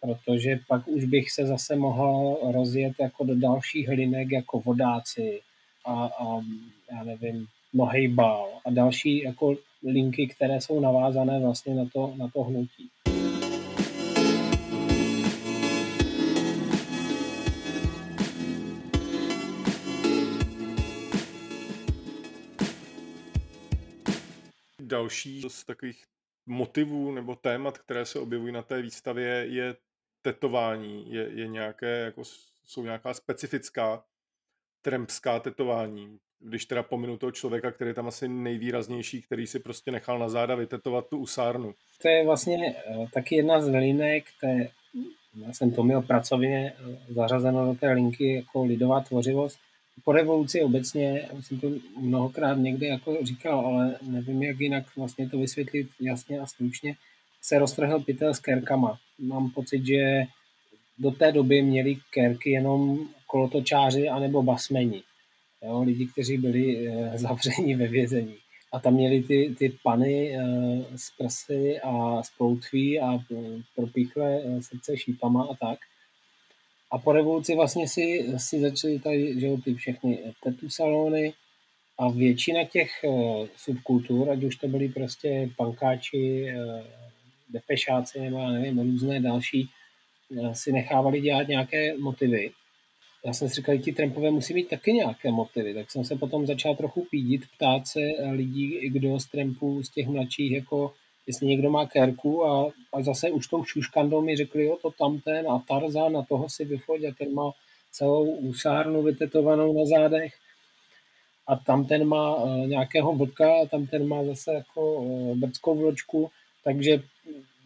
Protože 0.00 0.60
pak 0.68 0.88
už 0.88 1.04
bych 1.04 1.30
se 1.30 1.46
zase 1.46 1.76
mohl 1.76 2.38
rozjet 2.52 2.92
jako 3.00 3.24
do 3.24 3.34
dalších 3.34 3.88
linek 3.88 4.32
jako 4.32 4.60
vodáci 4.60 5.40
a, 5.84 6.04
a 6.04 6.40
já 6.92 7.04
nevím, 7.04 7.46
nohejbal 7.72 8.48
a 8.64 8.70
další 8.70 9.22
jako 9.22 9.56
linky, 9.86 10.26
které 10.26 10.60
jsou 10.60 10.80
navázané 10.80 11.40
vlastně 11.40 11.74
na 11.74 11.84
to, 11.92 12.14
na 12.16 12.28
to 12.28 12.42
hnutí. 12.42 12.88
Další 25.00 25.42
z 25.48 25.64
takových 25.64 26.04
motivů 26.46 27.12
nebo 27.12 27.36
témat, 27.36 27.78
které 27.78 28.06
se 28.06 28.18
objevují 28.18 28.52
na 28.52 28.62
té 28.62 28.82
výstavě, 28.82 29.46
je 29.48 29.76
tetování. 30.22 31.12
Je, 31.12 31.28
je 31.28 31.48
nějaké, 31.48 32.00
jako, 32.00 32.22
jsou 32.64 32.84
nějaká 32.84 33.14
specifická 33.14 34.04
trempská 34.82 35.40
tetování 35.40 36.18
když 36.40 36.66
teda 36.66 36.82
pominu 36.82 37.16
toho 37.16 37.32
člověka, 37.32 37.70
který 37.70 37.90
je 37.90 37.94
tam 37.94 38.08
asi 38.08 38.28
nejvýraznější, 38.28 39.22
který 39.22 39.46
si 39.46 39.58
prostě 39.58 39.90
nechal 39.90 40.18
na 40.18 40.28
záda 40.28 40.54
vytetovat 40.54 41.08
tu 41.08 41.18
usárnu. 41.18 41.74
To 42.02 42.08
je 42.08 42.24
vlastně 42.24 42.74
uh, 42.96 43.08
taky 43.08 43.36
jedna 43.36 43.60
z 43.60 43.68
linek, 43.68 44.24
té, 44.40 44.68
já 45.46 45.52
jsem 45.52 45.70
to 45.70 45.82
měl 45.82 46.02
pracovně 46.02 46.72
uh, 46.86 47.14
zařazeno 47.14 47.66
do 47.66 47.74
té 47.74 47.92
linky 47.92 48.34
jako 48.34 48.64
lidová 48.64 49.00
tvořivost. 49.00 49.58
Po 50.04 50.12
revoluci 50.12 50.62
obecně, 50.62 51.28
jsem 51.40 51.60
to 51.60 51.70
mnohokrát 52.00 52.54
někde 52.54 52.86
jako 52.86 53.18
říkal, 53.22 53.66
ale 53.66 53.96
nevím, 54.02 54.42
jak 54.42 54.60
jinak 54.60 54.96
vlastně 54.96 55.28
to 55.28 55.38
vysvětlit 55.38 55.88
jasně 56.00 56.40
a 56.40 56.46
stručně, 56.46 56.94
se 57.42 57.58
roztrhl 57.58 58.00
pytel 58.00 58.34
s 58.34 58.38
kerkama. 58.38 58.98
Mám 59.18 59.50
pocit, 59.50 59.86
že 59.86 60.22
do 60.98 61.10
té 61.10 61.32
doby 61.32 61.62
měli 61.62 61.96
kerky 62.10 62.50
jenom 62.50 62.98
kolotočáři 63.26 64.08
anebo 64.08 64.42
basmeni 64.42 65.02
jo, 65.62 65.82
lidi, 65.82 66.06
kteří 66.06 66.38
byli 66.38 66.88
e, 66.88 67.18
zavřeni 67.18 67.76
ve 67.76 67.88
vězení. 67.88 68.36
A 68.72 68.80
tam 68.80 68.94
měli 68.94 69.22
ty, 69.22 69.54
ty 69.58 69.78
pany 69.82 70.36
e, 70.36 70.42
z 70.96 71.10
prsy 71.18 71.80
a 71.80 72.22
z 72.22 72.30
ploutví 72.38 73.00
a 73.00 73.14
e, 73.14 73.18
propíchle 73.76 74.40
srdce 74.60 74.96
šípama 74.96 75.48
a 75.50 75.54
tak. 75.54 75.78
A 76.90 76.98
po 76.98 77.12
revoluci 77.12 77.54
vlastně 77.54 77.88
si, 77.88 78.26
si 78.36 78.60
začaly 78.60 78.98
tady, 78.98 79.40
že 79.40 79.48
ty 79.64 79.74
všechny 79.74 80.18
tetu 80.42 80.70
salony 80.70 81.32
a 81.98 82.10
většina 82.10 82.64
těch 82.64 83.04
e, 83.04 83.08
subkultur, 83.56 84.30
ať 84.30 84.44
už 84.44 84.56
to 84.56 84.68
byli 84.68 84.88
prostě 84.88 85.50
pankáči, 85.56 86.48
e, 86.48 86.84
depešáci 87.48 88.20
nebo 88.20 88.48
nevím, 88.48 88.78
různé 88.78 89.20
další, 89.20 89.70
e, 90.40 90.54
si 90.54 90.72
nechávali 90.72 91.20
dělat 91.20 91.48
nějaké 91.48 91.96
motivy. 91.96 92.50
Já 93.24 93.32
jsem 93.32 93.48
si 93.48 93.54
říkal, 93.54 93.78
ti 93.78 93.92
Trumpové 93.92 94.30
musí 94.30 94.54
mít 94.54 94.68
taky 94.68 94.92
nějaké 94.92 95.30
motivy, 95.30 95.74
tak 95.74 95.90
jsem 95.90 96.04
se 96.04 96.16
potom 96.16 96.46
začal 96.46 96.76
trochu 96.76 97.06
pídit, 97.10 97.42
ptát 97.56 97.86
se 97.86 98.00
lidí, 98.32 98.80
kdo 98.88 99.20
z 99.20 99.26
Trumpů, 99.26 99.82
z 99.82 99.90
těch 99.90 100.06
mladších, 100.08 100.52
jako 100.52 100.94
jestli 101.30 101.46
někdo 101.46 101.70
má 101.70 101.86
kérku 101.86 102.44
a, 102.44 102.72
a 102.92 103.02
zase 103.02 103.30
už 103.30 103.46
tou 103.46 103.64
šuškandou 103.64 104.22
mi 104.22 104.36
řekli, 104.36 104.64
jo, 104.64 104.78
to 104.82 104.90
tamten 104.90 105.46
a 105.48 105.62
Tarzan 105.68 106.16
a 106.16 106.22
toho 106.22 106.48
si 106.48 106.64
vyfoť 106.64 107.04
a 107.04 107.14
ten 107.18 107.34
má 107.34 107.50
celou 107.90 108.24
úsárnu 108.24 109.02
vytetovanou 109.02 109.72
na 109.72 109.86
zádech 109.86 110.34
a 111.46 111.56
tam 111.56 111.84
ten 111.84 112.04
má 112.04 112.36
uh, 112.36 112.66
nějakého 112.66 113.14
vlka 113.14 113.50
a 113.62 113.66
tam 113.66 113.86
ten 113.86 114.08
má 114.08 114.24
zase 114.24 114.52
jako 114.54 114.94
uh, 114.94 115.36
brdskou 115.36 115.74
vločku, 115.74 116.30
takže 116.64 117.02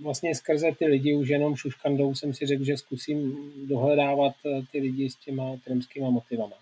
vlastně 0.00 0.34
skrze 0.34 0.72
ty 0.78 0.86
lidi 0.86 1.14
už 1.14 1.28
jenom 1.28 1.56
šuškandou 1.56 2.14
jsem 2.14 2.34
si 2.34 2.46
řekl, 2.46 2.64
že 2.64 2.76
zkusím 2.76 3.50
dohledávat 3.66 4.32
eh, 4.46 4.62
ty 4.72 4.78
lidi 4.78 5.10
s 5.10 5.16
těma 5.16 5.44
kremskýma 5.64 6.10
motivama. 6.10 6.56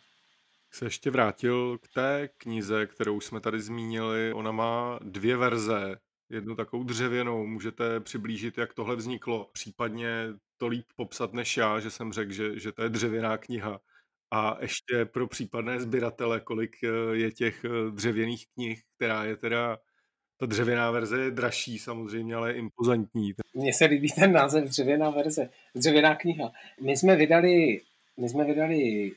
Se 0.71 0.85
ještě 0.85 1.11
vrátil 1.11 1.79
k 1.79 1.89
té 1.95 2.29
knize, 2.39 2.87
kterou 2.87 3.21
jsme 3.21 3.41
tady 3.41 3.61
zmínili. 3.61 4.33
Ona 4.33 4.53
má 4.53 4.99
dvě 5.03 5.37
verze. 5.37 5.97
Jednu 6.33 6.57
takovou 6.57 6.85
dřevěnou. 6.85 7.47
Můžete 7.47 8.01
přiblížit, 8.01 8.59
jak 8.59 8.75
tohle 8.75 8.97
vzniklo. 8.97 9.51
Případně 9.53 10.27
to 10.59 10.67
líp 10.67 10.87
popsat 10.97 11.33
než 11.33 11.57
já, 11.57 11.81
že 11.81 11.91
jsem 11.91 12.13
řekl, 12.13 12.33
že, 12.33 12.59
že 12.59 12.73
to 12.73 12.83
je 12.83 12.89
dřevěná 12.89 13.39
kniha. 13.39 13.81
A 14.31 14.57
ještě 14.61 15.05
pro 15.05 15.27
případné 15.27 15.81
sběratele, 15.81 16.41
kolik 16.41 16.77
eh, 16.85 16.89
je 17.13 17.33
těch 17.33 17.65
eh, 17.65 17.91
dřevěných 17.91 18.47
knih, 18.55 18.83
která 18.97 19.25
je 19.25 19.37
teda 19.37 19.79
ta 20.37 20.47
dřevěná 20.47 20.91
verze 20.91 21.21
je 21.21 21.31
dražší 21.31 21.79
samozřejmě, 21.79 22.35
ale 22.35 22.51
je 22.51 22.55
impozantní. 22.55 23.33
Mně 23.55 23.73
se 23.73 23.85
líbí 23.85 24.09
ten 24.09 24.33
název 24.33 24.65
dřevěná 24.65 25.11
verze, 25.11 25.49
dřevěná 25.75 26.15
kniha. 26.15 26.53
My 26.81 26.97
jsme 26.97 27.17
vydali, 27.17 27.81
my 28.17 28.29
jsme 28.29 28.45
vydali 28.45 29.13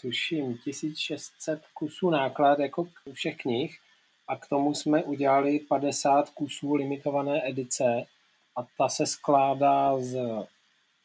tuším 0.00 0.58
1600 0.64 1.62
kusů 1.74 2.10
náklad 2.10 2.58
jako 2.58 2.88
všech 3.12 3.36
knih 3.36 3.78
a 4.28 4.36
k 4.36 4.46
tomu 4.46 4.74
jsme 4.74 5.04
udělali 5.04 5.60
50 5.60 6.30
kusů 6.30 6.74
limitované 6.74 7.48
edice 7.48 8.06
a 8.56 8.66
ta 8.78 8.88
se 8.88 9.06
skládá 9.06 9.98
z 9.98 10.18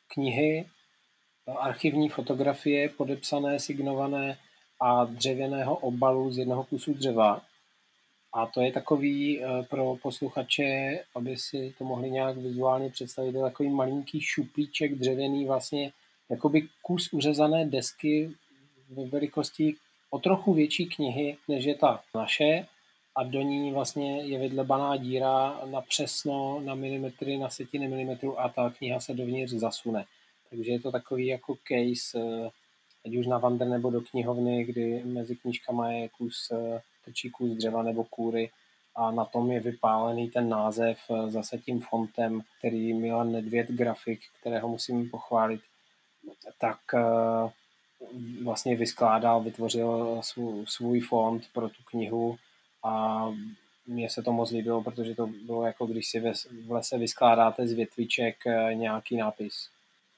knihy, 0.07 0.65
archivní 1.57 2.09
fotografie, 2.09 2.89
podepsané, 2.89 3.59
signované 3.59 4.37
a 4.79 5.05
dřevěného 5.05 5.77
obalu 5.77 6.31
z 6.31 6.37
jednoho 6.37 6.63
kusu 6.63 6.93
dřeva. 6.93 7.41
A 8.33 8.45
to 8.45 8.61
je 8.61 8.71
takový 8.71 9.43
eh, 9.43 9.63
pro 9.63 9.95
posluchače, 10.01 10.99
aby 11.15 11.37
si 11.37 11.73
to 11.77 11.83
mohli 11.83 12.11
nějak 12.11 12.37
vizuálně 12.37 12.89
představit, 12.89 13.35
je 13.35 13.41
takový 13.41 13.69
malinký 13.69 14.21
šuplíček 14.21 14.95
dřevěný, 14.95 15.45
vlastně 15.45 15.91
jakoby 16.29 16.67
kus 16.81 17.13
uřezané 17.13 17.65
desky 17.65 18.31
ve 18.89 19.05
velikosti 19.05 19.75
o 20.09 20.19
trochu 20.19 20.53
větší 20.53 20.85
knihy, 20.85 21.37
než 21.47 21.65
je 21.65 21.75
ta 21.75 22.01
naše 22.15 22.65
a 23.19 23.23
do 23.23 23.41
ní 23.41 23.71
vlastně 23.71 24.21
je 24.21 24.39
vydlebaná 24.39 24.97
díra 24.97 25.61
na 25.65 25.81
přesno, 25.81 26.59
na 26.59 26.75
milimetry, 26.75 27.37
na 27.37 27.49
setiny 27.49 27.87
milimetrů 27.87 28.39
a 28.39 28.49
ta 28.49 28.73
kniha 28.77 28.99
se 28.99 29.13
dovnitř 29.13 29.53
zasune. 29.53 30.05
Takže 30.49 30.71
je 30.71 30.79
to 30.79 30.91
takový 30.91 31.27
jako 31.27 31.55
case, 31.67 32.19
eh, 32.19 32.49
ať 33.05 33.15
už 33.15 33.27
na 33.27 33.37
wander 33.37 33.67
nebo 33.67 33.89
do 33.89 34.01
knihovny, 34.01 34.63
kdy 34.63 35.03
mezi 35.03 35.35
knížkama 35.35 35.91
je 35.91 36.09
kus 36.09 36.51
eh, 36.51 36.81
trčí 37.05 37.29
kus 37.29 37.51
dřeva 37.51 37.83
nebo 37.83 38.03
kůry 38.03 38.51
a 38.95 39.11
na 39.11 39.25
tom 39.25 39.51
je 39.51 39.59
vypálený 39.59 40.29
ten 40.29 40.49
název 40.49 40.97
eh, 41.09 41.31
zase 41.31 41.57
tím 41.57 41.81
fontem, 41.81 42.41
který 42.59 42.93
Milan 42.93 43.31
Nedvěd, 43.31 43.67
grafik, 43.67 44.19
kterého 44.39 44.67
musím 44.67 45.09
pochválit, 45.09 45.61
tak 46.59 46.79
vlastně 48.43 48.75
vyskládal, 48.75 49.43
vytvořil 49.43 50.19
svůj, 50.21 50.65
svůj 50.67 50.99
font 50.99 51.43
pro 51.53 51.69
tu 51.69 51.83
knihu 51.85 52.37
a 52.83 53.25
mně 53.87 54.09
se 54.09 54.23
to 54.23 54.31
moc 54.31 54.51
líbilo, 54.51 54.83
protože 54.83 55.15
to 55.15 55.27
bylo 55.27 55.65
jako 55.65 55.85
když 55.85 56.07
si 56.07 56.19
v 56.67 56.71
lese 56.71 56.97
vyskládáte 56.97 57.67
z 57.67 57.73
větviček 57.73 58.47
eh, 58.47 58.75
nějaký 58.75 59.17
nápis. 59.17 59.69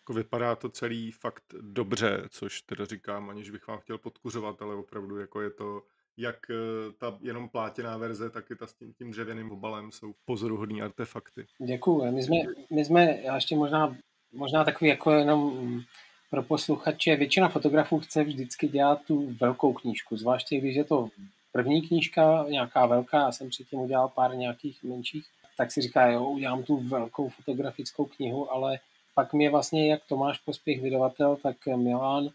Jako 0.01 0.13
vypadá 0.13 0.55
to 0.55 0.69
celý 0.69 1.11
fakt 1.11 1.43
dobře, 1.61 2.23
což 2.29 2.61
teda 2.61 2.85
říkám, 2.85 3.29
aniž 3.29 3.49
bych 3.49 3.67
vám 3.67 3.79
chtěl 3.79 3.97
podkuřovat, 3.97 4.61
ale 4.61 4.75
opravdu 4.75 5.19
jako 5.19 5.41
je 5.41 5.49
to 5.49 5.83
jak 6.17 6.37
eh, 6.49 6.91
ta 6.97 7.17
jenom 7.21 7.49
plátěná 7.49 7.97
verze, 7.97 8.29
tak 8.29 8.51
i 8.51 8.55
ta 8.55 8.67
s 8.67 8.73
tím, 8.73 8.93
tím 8.93 9.11
dřevěným 9.11 9.51
obalem 9.51 9.91
jsou 9.91 10.13
pozoruhodný 10.25 10.81
artefakty. 10.81 11.45
Děkuju. 11.59 12.11
My 12.11 12.23
jsme, 12.23 12.35
my 12.69 12.85
jsme, 12.85 13.21
já 13.21 13.35
ještě 13.35 13.55
možná, 13.55 13.97
možná 14.33 14.63
takový 14.63 14.89
jako 14.89 15.11
jenom 15.11 15.81
pro 16.29 16.43
posluchače, 16.43 17.15
většina 17.15 17.49
fotografů 17.49 17.99
chce 17.99 18.23
vždycky 18.23 18.67
dělat 18.67 19.01
tu 19.07 19.35
velkou 19.41 19.73
knížku, 19.73 20.17
zvláště 20.17 20.57
když 20.57 20.75
je 20.75 20.83
to 20.83 21.09
první 21.51 21.81
knížka, 21.81 22.45
nějaká 22.49 22.85
velká, 22.85 23.19
já 23.19 23.31
jsem 23.31 23.49
předtím 23.49 23.79
udělal 23.79 24.09
pár 24.09 24.35
nějakých 24.35 24.83
menších, 24.83 25.25
tak 25.57 25.71
si 25.71 25.81
říká, 25.81 26.07
jo, 26.07 26.25
udělám 26.25 26.63
tu 26.63 26.77
velkou 26.77 27.29
fotografickou 27.29 28.05
knihu, 28.05 28.51
ale 28.51 28.79
pak 29.15 29.33
mě 29.33 29.49
vlastně, 29.49 29.91
jak 29.91 30.05
Tomáš 30.05 30.37
Pospěch 30.37 30.81
vydavatel, 30.81 31.35
tak 31.35 31.55
Milan 31.75 32.29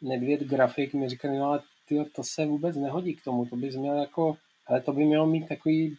Nedvěd 0.00 0.40
grafik 0.40 0.94
mi 0.94 1.08
říkal, 1.08 1.34
no 1.34 1.44
ale 1.44 1.60
tyjo, 1.88 2.04
to 2.14 2.22
se 2.22 2.46
vůbec 2.46 2.76
nehodí 2.76 3.14
k 3.14 3.24
tomu, 3.24 3.46
to 3.46 3.56
bys 3.56 3.76
měl 3.76 3.96
jako 3.96 4.36
ale 4.66 4.80
to 4.80 4.92
by 4.92 5.04
mělo 5.04 5.26
mít 5.26 5.48
takový 5.48 5.96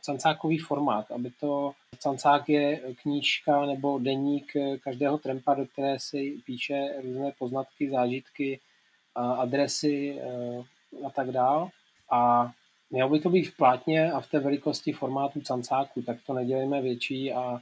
cancákový 0.00 0.58
formát, 0.58 1.10
aby 1.10 1.30
to 1.40 1.72
cancák 1.98 2.48
je 2.48 2.80
knížka 3.02 3.66
nebo 3.66 3.98
deník 3.98 4.52
každého 4.80 5.18
trempa, 5.18 5.54
do 5.54 5.66
které 5.66 5.98
si 5.98 6.38
píše 6.46 6.88
různé 7.02 7.32
poznatky, 7.38 7.90
zážitky, 7.90 8.60
adresy 9.14 10.20
a 11.06 11.10
tak 11.10 11.30
dál. 11.30 11.70
A 12.12 12.50
mělo 12.90 13.10
by 13.10 13.20
to 13.20 13.30
být 13.30 13.44
v 13.44 13.56
plátně 13.56 14.12
a 14.12 14.20
v 14.20 14.30
té 14.30 14.38
velikosti 14.38 14.92
formátu 14.92 15.40
cancáku, 15.40 16.02
tak 16.02 16.16
to 16.26 16.32
nedělíme 16.32 16.82
větší 16.82 17.32
a 17.32 17.60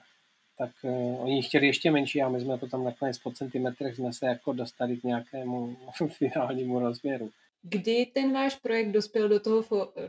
tak 0.59 0.71
uh, 0.83 1.25
oni 1.25 1.43
chtěli 1.43 1.67
ještě 1.67 1.91
menší 1.91 2.23
a 2.23 2.29
my 2.29 2.41
jsme 2.41 2.59
to 2.59 2.67
tam 2.67 2.85
nakonec 2.85 3.19
po 3.19 3.31
centimetrech 3.31 3.97
jsme 3.97 4.13
se 4.13 4.27
jako 4.27 4.53
dostali 4.53 4.97
k 4.97 5.05
nějakému 5.05 5.77
finálnímu 6.09 6.79
rozměru. 6.79 7.31
Kdy 7.63 8.07
ten 8.07 8.33
váš 8.33 8.57
projekt 8.57 8.93
dospěl 8.93 9.29
do 9.29 9.41
toho, 9.41 9.65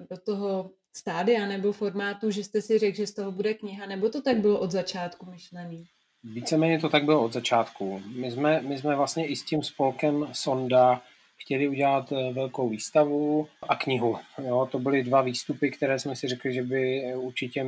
do 0.10 0.18
toho 0.18 0.70
stádia 0.94 1.48
nebo 1.48 1.72
formátu, 1.72 2.32
že 2.32 2.44
jste 2.44 2.62
si 2.62 2.78
řekl, 2.78 2.98
že 2.98 3.08
z 3.08 3.14
toho 3.14 3.32
bude 3.32 3.54
kniha, 3.54 3.86
nebo 3.86 4.10
to 4.10 4.22
tak 4.22 4.38
bylo 4.38 4.60
od 4.60 4.72
začátku 4.72 5.26
myšlený? 5.26 5.86
Víceméně 6.24 6.80
to 6.80 6.90
tak 6.90 7.06
bylo 7.06 7.24
od 7.24 7.34
začátku. 7.34 8.02
My 8.16 8.32
jsme, 8.32 8.62
my 8.62 8.78
jsme 8.78 8.96
vlastně 8.96 9.28
i 9.28 9.36
s 9.36 9.44
tím 9.44 9.64
spolkem 9.64 10.28
Sonda 10.32 11.02
chtěli 11.46 11.68
udělat 11.68 12.12
eh, 12.12 12.34
velkou 12.34 12.70
výstavu 12.70 13.48
a 13.70 13.76
knihu. 13.76 14.18
Jo, 14.44 14.68
to 14.72 14.80
byly 14.80 15.04
dva 15.04 15.22
výstupy, 15.22 15.72
které 15.72 16.00
jsme 16.00 16.16
si 16.16 16.28
řekli, 16.28 16.54
že 16.54 16.64
by 16.64 17.14
určitě 17.16 17.66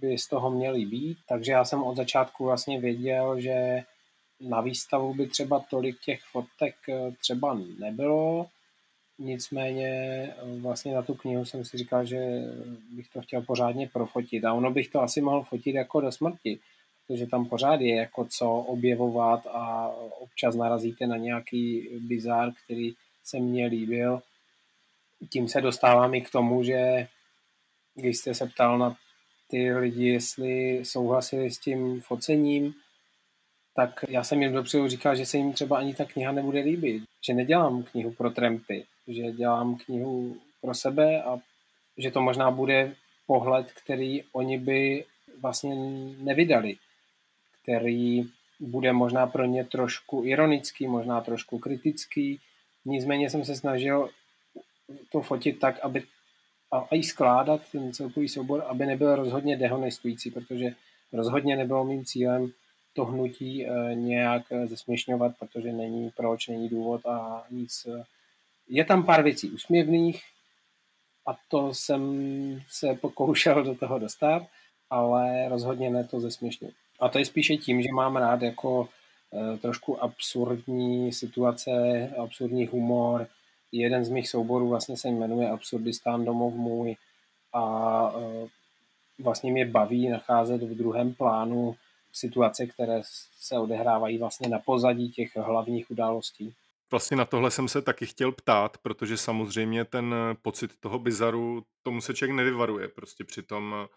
by 0.00 0.18
z 0.18 0.28
toho 0.28 0.50
měly 0.50 0.86
být. 0.86 1.18
Takže 1.28 1.52
já 1.52 1.64
jsem 1.64 1.82
od 1.82 1.96
začátku 1.96 2.44
vlastně 2.44 2.80
věděl, 2.80 3.40
že 3.40 3.82
na 4.40 4.60
výstavu 4.60 5.14
by 5.14 5.26
třeba 5.26 5.64
tolik 5.70 5.96
těch 6.00 6.20
fotek 6.32 6.74
eh, 6.88 7.12
třeba 7.20 7.60
nebylo, 7.78 8.46
nicméně 9.18 9.88
eh, 9.88 10.60
vlastně 10.60 10.94
na 10.94 11.02
tu 11.02 11.14
knihu 11.14 11.44
jsem 11.44 11.64
si 11.64 11.78
říkal, 11.78 12.04
že 12.04 12.18
bych 12.90 13.08
to 13.08 13.20
chtěl 13.20 13.42
pořádně 13.42 13.88
profotit 13.92 14.44
a 14.44 14.52
ono 14.52 14.70
bych 14.70 14.88
to 14.88 15.02
asi 15.02 15.20
mohl 15.20 15.42
fotit 15.42 15.74
jako 15.74 16.00
do 16.00 16.12
smrti, 16.12 16.58
protože 17.06 17.26
tam 17.26 17.46
pořád 17.46 17.80
je 17.80 17.96
jako 17.96 18.26
co 18.30 18.50
objevovat 18.50 19.46
a 19.46 19.88
občas 20.20 20.56
narazíte 20.56 21.06
na 21.06 21.16
nějaký 21.16 21.88
bizár, 22.00 22.52
který 22.64 22.94
se 23.26 23.38
mně 23.38 23.66
líbil. 23.66 24.22
Tím 25.30 25.48
se 25.48 25.60
dostávám 25.60 26.14
i 26.14 26.20
k 26.20 26.30
tomu, 26.30 26.62
že 26.62 27.08
když 27.94 28.18
jste 28.18 28.34
se 28.34 28.46
ptal 28.46 28.78
na 28.78 28.96
ty 29.48 29.72
lidi, 29.72 30.08
jestli 30.08 30.84
souhlasili 30.84 31.50
s 31.50 31.58
tím 31.58 32.00
focením, 32.00 32.74
tak 33.74 34.04
já 34.08 34.24
jsem 34.24 34.42
jim 34.42 34.52
dopředu 34.52 34.88
říkal, 34.88 35.16
že 35.16 35.26
se 35.26 35.36
jim 35.36 35.52
třeba 35.52 35.78
ani 35.78 35.94
ta 35.94 36.04
kniha 36.04 36.32
nebude 36.32 36.60
líbit. 36.60 37.02
Že 37.26 37.34
nedělám 37.34 37.82
knihu 37.82 38.12
pro 38.12 38.30
trampy, 38.30 38.84
že 39.06 39.22
dělám 39.22 39.76
knihu 39.76 40.36
pro 40.60 40.74
sebe 40.74 41.22
a 41.22 41.38
že 41.98 42.10
to 42.10 42.20
možná 42.22 42.50
bude 42.50 42.94
pohled, 43.26 43.72
který 43.72 44.24
oni 44.32 44.58
by 44.58 45.04
vlastně 45.40 45.74
nevydali, 46.18 46.76
který 47.62 48.30
bude 48.60 48.92
možná 48.92 49.26
pro 49.26 49.44
ně 49.44 49.64
trošku 49.64 50.22
ironický, 50.24 50.86
možná 50.88 51.20
trošku 51.20 51.58
kritický. 51.58 52.40
Nicméně 52.86 53.30
jsem 53.30 53.44
se 53.44 53.56
snažil 53.56 54.10
to 55.12 55.20
fotit 55.20 55.58
tak, 55.58 55.80
aby 55.80 56.02
a, 56.72 56.86
i 56.90 57.02
skládat 57.02 57.60
ten 57.72 57.92
celkový 57.92 58.28
soubor, 58.28 58.64
aby 58.68 58.86
nebyl 58.86 59.16
rozhodně 59.16 59.56
dehonestující, 59.56 60.30
protože 60.30 60.74
rozhodně 61.12 61.56
nebylo 61.56 61.84
mým 61.84 62.04
cílem 62.04 62.52
to 62.92 63.04
hnutí 63.04 63.66
e, 63.66 63.94
nějak 63.94 64.42
zesměšňovat, 64.64 65.32
protože 65.38 65.72
není 65.72 66.10
proč, 66.16 66.48
není 66.48 66.68
důvod 66.68 67.06
a 67.06 67.44
nic. 67.50 67.86
Je 68.68 68.84
tam 68.84 69.06
pár 69.06 69.22
věcí 69.22 69.50
úsměvných 69.50 70.22
a 71.26 71.36
to 71.48 71.74
jsem 71.74 72.62
se 72.68 72.94
pokoušel 72.94 73.64
do 73.64 73.74
toho 73.74 73.98
dostat, 73.98 74.46
ale 74.90 75.48
rozhodně 75.48 75.90
ne 75.90 76.04
to 76.04 76.20
zesměšňovat. 76.20 76.74
A 77.00 77.08
to 77.08 77.18
je 77.18 77.24
spíše 77.24 77.56
tím, 77.56 77.82
že 77.82 77.88
mám 77.92 78.16
rád 78.16 78.42
jako 78.42 78.88
trošku 79.60 80.02
absurdní 80.02 81.12
situace, 81.12 81.70
absurdní 82.18 82.66
humor, 82.66 83.26
jeden 83.72 84.04
z 84.04 84.08
mých 84.08 84.28
souborů 84.28 84.68
vlastně 84.68 84.96
se 84.96 85.08
jmenuje 85.08 85.50
Absurdistán 85.50 86.24
domov 86.24 86.54
můj 86.54 86.96
a 87.52 88.12
e, 88.16 88.48
vlastně 89.18 89.52
mě 89.52 89.66
baví 89.66 90.08
nacházet 90.08 90.62
v 90.62 90.76
druhém 90.76 91.14
plánu 91.14 91.76
situace, 92.12 92.66
které 92.66 93.00
se 93.40 93.58
odehrávají 93.58 94.18
vlastně 94.18 94.48
na 94.48 94.58
pozadí 94.58 95.10
těch 95.10 95.36
hlavních 95.36 95.90
událostí. 95.90 96.54
Vlastně 96.90 97.16
na 97.16 97.24
tohle 97.24 97.50
jsem 97.50 97.68
se 97.68 97.82
taky 97.82 98.06
chtěl 98.06 98.32
ptát, 98.32 98.78
protože 98.78 99.16
samozřejmě 99.16 99.84
ten 99.84 100.14
pocit 100.42 100.70
toho 100.80 100.98
bizaru, 100.98 101.64
tomu 101.82 102.00
se 102.00 102.14
člověk 102.14 102.36
nevyvaruje 102.36 102.88
prostě 102.88 103.24
při 103.24 103.42
tom, 103.42 103.88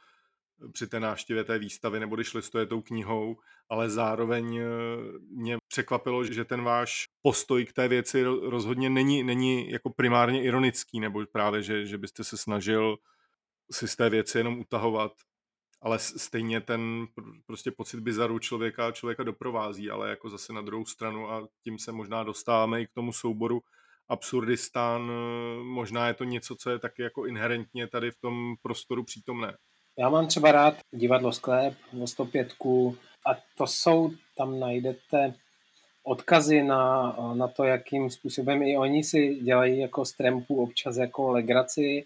při 0.71 0.87
té 0.87 0.99
návštěvě 0.99 1.43
té 1.43 1.59
výstavy, 1.59 1.99
nebo 1.99 2.15
když 2.15 2.33
listuje 2.33 2.65
tou 2.65 2.81
knihou, 2.81 3.37
ale 3.69 3.89
zároveň 3.89 4.57
eh, 4.57 4.65
mě 5.29 5.57
překvapilo, 5.67 6.23
že 6.23 6.45
ten 6.45 6.63
váš 6.63 7.05
postoj 7.21 7.65
k 7.65 7.73
té 7.73 7.87
věci 7.87 8.23
rozhodně 8.23 8.89
není, 8.89 9.23
není 9.23 9.71
jako 9.71 9.89
primárně 9.89 10.43
ironický, 10.43 10.99
nebo 10.99 11.25
právě, 11.31 11.63
že, 11.63 11.85
že 11.85 11.97
byste 11.97 12.23
se 12.23 12.37
snažil 12.37 12.97
si 13.71 13.87
z 13.87 13.95
té 13.95 14.09
věci 14.09 14.37
jenom 14.37 14.59
utahovat, 14.59 15.11
ale 15.81 15.99
stejně 15.99 16.61
ten 16.61 17.07
prostě 17.45 17.71
pocit 17.71 17.99
bizaru 17.99 18.39
člověka, 18.39 18.91
člověka 18.91 19.23
doprovází, 19.23 19.89
ale 19.89 20.09
jako 20.09 20.29
zase 20.29 20.53
na 20.53 20.61
druhou 20.61 20.85
stranu 20.85 21.31
a 21.31 21.47
tím 21.63 21.79
se 21.79 21.91
možná 21.91 22.23
dostáváme 22.23 22.81
i 22.81 22.87
k 22.87 22.93
tomu 22.93 23.13
souboru 23.13 23.61
Absurdistán, 24.09 25.11
eh, 25.11 25.63
možná 25.63 26.07
je 26.07 26.13
to 26.13 26.23
něco, 26.23 26.55
co 26.55 26.69
je 26.69 26.79
taky 26.79 27.01
jako 27.01 27.25
inherentně 27.25 27.87
tady 27.87 28.11
v 28.11 28.19
tom 28.19 28.55
prostoru 28.61 29.03
přítomné. 29.03 29.57
Já 29.99 30.09
mám 30.09 30.27
třeba 30.27 30.51
rád 30.51 30.77
divadlo 30.91 31.31
Sklep, 31.31 31.73
105 32.05 32.53
a 33.25 33.37
to 33.57 33.67
jsou, 33.67 34.11
tam 34.37 34.59
najdete 34.59 35.33
odkazy 36.03 36.63
na, 36.63 37.15
na 37.33 37.47
to, 37.47 37.63
jakým 37.63 38.09
způsobem 38.09 38.63
i 38.63 38.77
oni 38.77 39.03
si 39.03 39.35
dělají 39.35 39.79
jako 39.79 40.05
z 40.05 40.15
občas 40.49 40.97
jako 40.97 41.31
legraci, 41.31 42.05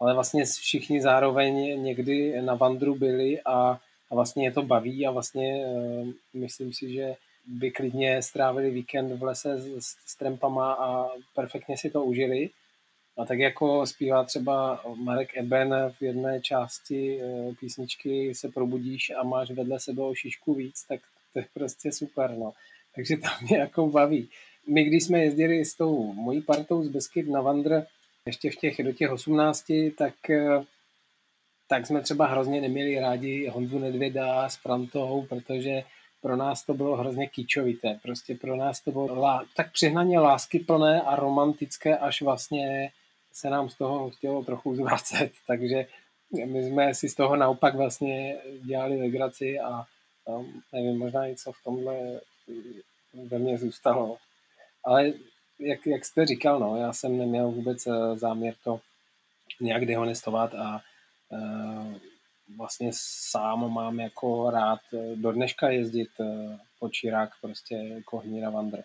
ale 0.00 0.14
vlastně 0.14 0.44
všichni 0.44 1.02
zároveň 1.02 1.82
někdy 1.82 2.42
na 2.42 2.54
vandru 2.54 2.94
byli 2.94 3.40
a, 3.40 3.80
a 4.10 4.14
vlastně 4.14 4.44
je 4.44 4.52
to 4.52 4.62
baví 4.62 5.06
a 5.06 5.10
vlastně 5.10 5.66
uh, 5.66 6.08
myslím 6.34 6.72
si, 6.72 6.92
že 6.92 7.14
by 7.46 7.70
klidně 7.70 8.22
strávili 8.22 8.70
víkend 8.70 9.18
v 9.18 9.22
lese 9.22 9.58
s, 9.58 9.96
s 10.06 10.16
trampama 10.16 10.72
a 10.72 11.08
perfektně 11.34 11.76
si 11.76 11.90
to 11.90 12.04
užili. 12.04 12.50
A 13.16 13.24
tak 13.24 13.38
jako 13.38 13.86
zpívá 13.86 14.24
třeba 14.24 14.82
Marek 14.94 15.36
Eben 15.36 15.74
v 15.98 16.02
jedné 16.02 16.40
části 16.40 17.20
eh, 17.20 17.54
písničky 17.60 18.34
se 18.34 18.48
probudíš 18.48 19.12
a 19.18 19.22
máš 19.22 19.50
vedle 19.50 19.80
sebe 19.80 20.02
o 20.02 20.14
šišku 20.14 20.54
víc, 20.54 20.84
tak 20.88 21.00
to 21.32 21.38
je 21.38 21.46
prostě 21.54 21.92
super, 21.92 22.30
no. 22.38 22.52
Takže 22.94 23.16
to 23.16 23.28
mě 23.42 23.58
jako 23.58 23.86
baví. 23.86 24.28
My, 24.68 24.84
když 24.84 25.04
jsme 25.04 25.18
jezdili 25.18 25.64
s 25.64 25.74
tou 25.74 26.12
mojí 26.12 26.42
partou 26.42 26.82
z 26.82 26.88
Beskyt 26.88 27.28
na 27.28 27.40
Vandr, 27.40 27.86
ještě 28.26 28.50
v 28.50 28.56
těch, 28.56 28.84
do 28.84 28.92
těch 28.92 29.10
18, 29.10 29.64
tak, 29.98 30.30
eh, 30.30 30.64
tak 31.68 31.86
jsme 31.86 32.02
třeba 32.02 32.26
hrozně 32.26 32.60
neměli 32.60 33.00
rádi 33.00 33.48
Honzu 33.48 33.78
Nedvěda 33.78 34.48
s 34.48 34.56
Frantou, 34.56 35.26
protože 35.28 35.82
pro 36.22 36.36
nás 36.36 36.64
to 36.64 36.74
bylo 36.74 36.96
hrozně 36.96 37.26
kýčovité. 37.26 37.98
Prostě 38.02 38.34
pro 38.34 38.56
nás 38.56 38.80
to 38.80 38.90
bylo 38.90 39.20
lá, 39.20 39.44
tak 39.56 39.72
přihnaně 39.72 40.18
láskyplné 40.18 41.02
a 41.02 41.16
romantické, 41.16 41.98
až 41.98 42.22
vlastně 42.22 42.90
se 43.34 43.50
nám 43.50 43.68
z 43.68 43.74
toho 43.74 44.10
chtělo 44.10 44.44
trochu 44.44 44.74
zvracet, 44.74 45.32
takže 45.46 45.86
my 46.46 46.64
jsme 46.64 46.94
si 46.94 47.08
z 47.08 47.14
toho 47.14 47.36
naopak 47.36 47.74
vlastně 47.74 48.36
dělali 48.62 49.00
legraci 49.00 49.60
a 49.60 49.84
um, 50.24 50.62
nevím, 50.72 50.98
možná 50.98 51.26
něco 51.26 51.52
v 51.52 51.64
tomhle 51.64 52.20
ve 53.14 53.38
mně 53.38 53.58
zůstalo. 53.58 54.16
Ale 54.84 55.12
jak, 55.58 55.86
jak 55.86 56.04
jste 56.04 56.26
říkal, 56.26 56.58
no, 56.58 56.76
já 56.76 56.92
jsem 56.92 57.18
neměl 57.18 57.50
vůbec 57.50 57.86
eh, 57.86 58.16
záměr 58.16 58.54
to 58.64 58.80
nějak 59.60 59.86
dehonestovat 59.86 60.54
a 60.54 60.80
uh, 61.28 61.94
vlastně 62.56 62.90
sám 63.30 63.72
mám 63.72 64.00
jako 64.00 64.50
rád 64.50 64.80
eh, 64.94 65.16
do 65.16 65.32
dneška 65.32 65.68
jezdit 65.68 66.08
po 66.80 66.88
Čirák 66.88 67.30
prostě 67.40 67.74
jako 67.74 68.18
hníra 68.18 68.50
vandr. 68.50 68.82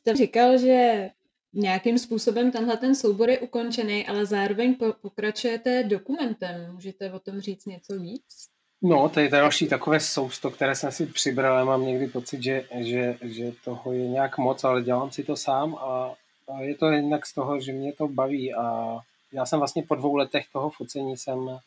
Jste 0.00 0.16
říkal, 0.16 0.58
že 0.58 1.10
nějakým 1.52 1.98
způsobem 1.98 2.50
tenhle 2.50 2.76
ten 2.76 2.94
soubor 2.94 3.30
je 3.30 3.38
ukončený, 3.38 4.06
ale 4.06 4.26
zároveň 4.26 4.74
po- 4.74 4.92
pokračujete 4.92 5.82
dokumentem. 5.82 6.72
Můžete 6.72 7.12
o 7.12 7.18
tom 7.18 7.40
říct 7.40 7.66
něco 7.66 7.98
víc? 7.98 8.48
No, 8.82 9.08
to 9.08 9.20
je 9.20 9.28
další 9.28 9.68
takové 9.68 10.00
sousto, 10.00 10.50
které 10.50 10.74
jsem 10.74 10.92
si 10.92 11.06
přibral. 11.06 11.58
Já 11.58 11.64
mám 11.64 11.86
někdy 11.86 12.06
pocit, 12.06 12.42
že, 12.42 12.64
že, 12.74 13.18
že 13.22 13.52
toho 13.64 13.92
je 13.92 14.08
nějak 14.08 14.38
moc, 14.38 14.64
ale 14.64 14.82
dělám 14.82 15.10
si 15.10 15.24
to 15.24 15.36
sám 15.36 15.74
a, 15.74 16.14
a 16.48 16.60
je 16.60 16.74
to 16.74 16.86
jednak 16.86 17.26
z 17.26 17.34
toho, 17.34 17.60
že 17.60 17.72
mě 17.72 17.92
to 17.92 18.08
baví 18.08 18.54
a 18.54 18.98
já 19.32 19.46
jsem 19.46 19.58
vlastně 19.58 19.82
po 19.82 19.94
dvou 19.94 20.16
letech 20.16 20.46
toho 20.52 20.70
focení 20.70 21.16
jsem 21.16 21.58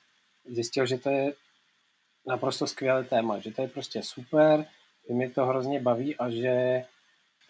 zjistil, 0.45 0.85
že 0.85 0.97
to 0.97 1.09
je 1.09 1.33
naprosto 2.27 2.67
skvělé 2.67 3.03
téma, 3.03 3.39
že 3.39 3.51
to 3.51 3.61
je 3.61 3.67
prostě 3.67 4.03
super, 4.03 4.65
že 5.07 5.13
mě 5.13 5.29
to 5.29 5.45
hrozně 5.45 5.79
baví 5.79 6.15
a 6.15 6.29
že 6.29 6.83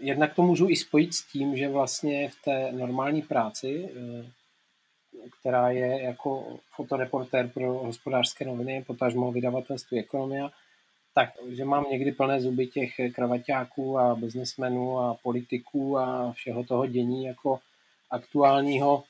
jednak 0.01 0.33
to 0.35 0.41
můžu 0.41 0.69
i 0.69 0.75
spojit 0.75 1.13
s 1.13 1.23
tím, 1.23 1.57
že 1.57 1.69
vlastně 1.69 2.29
v 2.29 2.35
té 2.45 2.71
normální 2.71 3.21
práci, 3.21 3.89
eh, 3.89 4.25
která 5.39 5.69
je 5.69 6.01
jako 6.01 6.59
fotoreportér 6.75 7.47
pro 7.47 7.73
hospodářské 7.73 8.45
noviny, 8.45 8.83
potažmo 8.87 9.31
vydavatelství 9.31 9.99
Ekonomia, 9.99 10.51
tak, 11.13 11.29
že 11.49 11.65
mám 11.65 11.85
někdy 11.91 12.11
plné 12.11 12.41
zuby 12.41 12.67
těch 12.67 12.91
kravaťáků 13.15 13.99
a 13.99 14.15
biznesmenů 14.15 14.99
a 14.99 15.17
politiků 15.23 15.97
a 15.97 16.31
všeho 16.31 16.63
toho 16.63 16.87
dění 16.87 17.25
jako 17.25 17.59
aktuálního 18.11 19.03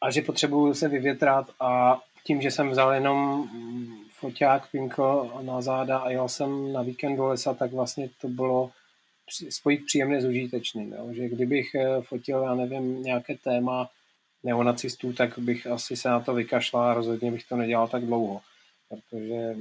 a 0.00 0.10
že 0.10 0.22
potřebuju 0.22 0.74
se 0.74 0.88
vyvětrat 0.88 1.50
a 1.60 2.00
tím, 2.24 2.42
že 2.42 2.50
jsem 2.50 2.70
vzal 2.70 2.92
jenom 2.92 3.48
foťák, 4.10 4.70
pinkl 4.70 5.32
na 5.42 5.60
záda 5.60 5.98
a 5.98 6.10
jel 6.10 6.28
jsem 6.28 6.72
na 6.72 6.82
víkend 6.82 7.16
do 7.16 7.26
lesa, 7.26 7.54
tak 7.54 7.72
vlastně 7.72 8.10
to 8.20 8.28
bylo 8.28 8.70
spojit 9.30 9.84
příjemné 9.86 10.20
s 10.20 10.24
užitečným. 10.24 10.92
Jo? 10.92 11.08
Že 11.12 11.28
kdybych 11.28 11.74
eh, 11.74 12.02
fotil, 12.02 12.42
já 12.42 12.54
nevím, 12.54 13.02
nějaké 13.02 13.36
téma 13.36 13.90
neonacistů, 14.42 15.12
tak 15.12 15.38
bych 15.38 15.66
asi 15.66 15.96
se 15.96 16.08
na 16.08 16.20
to 16.20 16.34
vykašlal 16.34 16.82
a 16.82 16.94
rozhodně 16.94 17.30
bych 17.30 17.44
to 17.44 17.56
nedělal 17.56 17.88
tak 17.88 18.04
dlouho. 18.04 18.40
Protože 18.88 19.56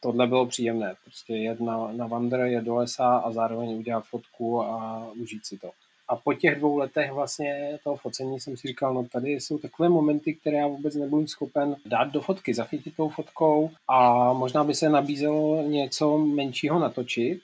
tohle 0.00 0.26
bylo 0.26 0.46
příjemné. 0.46 0.94
Prostě 1.04 1.36
jet 1.36 1.60
na, 1.60 1.92
na 1.92 2.06
wander, 2.06 2.40
jet 2.40 2.64
do 2.64 2.74
lesa 2.74 3.16
a 3.16 3.30
zároveň 3.30 3.68
udělat 3.68 4.04
fotku 4.06 4.62
a 4.62 5.06
užít 5.12 5.46
si 5.46 5.58
to. 5.58 5.70
A 6.08 6.16
po 6.16 6.34
těch 6.34 6.58
dvou 6.58 6.76
letech 6.76 7.12
vlastně 7.12 7.78
toho 7.84 7.96
focení 7.96 8.40
jsem 8.40 8.56
si 8.56 8.68
říkal, 8.68 8.94
no 8.94 9.04
tady 9.04 9.30
jsou 9.30 9.58
takové 9.58 9.88
momenty, 9.88 10.34
které 10.34 10.56
já 10.56 10.66
vůbec 10.66 10.94
nebudu 10.94 11.26
schopen 11.26 11.76
dát 11.86 12.12
do 12.12 12.20
fotky, 12.20 12.54
zachytit 12.54 12.96
tou 12.96 13.08
fotkou 13.08 13.70
a 13.88 14.32
možná 14.32 14.64
by 14.64 14.74
se 14.74 14.88
nabízelo 14.88 15.62
něco 15.62 16.18
menšího 16.18 16.78
natočit 16.78 17.40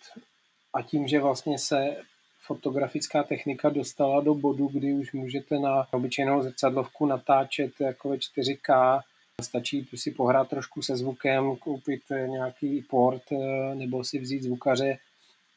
a 0.74 0.82
tím, 0.82 1.08
že 1.08 1.20
vlastně 1.20 1.58
se 1.58 1.96
fotografická 2.40 3.22
technika 3.22 3.68
dostala 3.68 4.20
do 4.20 4.34
bodu, 4.34 4.68
kdy 4.68 4.92
už 4.92 5.12
můžete 5.12 5.58
na 5.58 5.86
obyčejnou 5.92 6.42
zrcadlovku 6.42 7.06
natáčet 7.06 7.80
jako 7.80 8.08
ve 8.08 8.16
4K, 8.16 9.00
Stačí 9.42 9.88
si 9.94 10.10
pohrát 10.10 10.48
trošku 10.48 10.82
se 10.82 10.96
zvukem, 10.96 11.56
koupit 11.56 12.02
nějaký 12.26 12.82
port 12.82 13.22
eh, 13.32 13.74
nebo 13.74 14.04
si 14.04 14.18
vzít 14.18 14.42
zvukaře, 14.42 14.98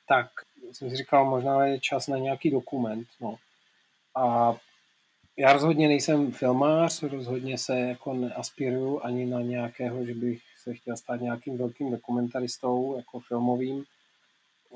tak 0.08 0.30
jsem 0.72 0.90
si 0.90 0.96
říkal, 0.96 1.26
možná 1.26 1.66
je 1.66 1.80
čas 1.80 2.08
na 2.08 2.18
nějaký 2.18 2.52
dokument. 2.52 3.08
No. 3.22 3.36
A 4.16 4.56
já 5.38 5.54
rozhodně 5.54 5.88
nejsem 5.88 6.32
filmář, 6.32 7.04
rozhodně 7.04 7.58
se 7.58 7.80
jako 7.80 8.14
neaspiruju 8.14 9.02
ani 9.04 9.26
na 9.26 9.42
nějakého, 9.42 10.06
že 10.06 10.14
bych 10.14 10.42
se 10.64 10.74
chtěl 10.74 10.98
stát 10.98 11.22
nějakým 11.22 11.58
velkým 11.58 11.92
dokumentaristou, 11.92 12.98
jako 12.98 13.20
filmovým. 13.20 13.84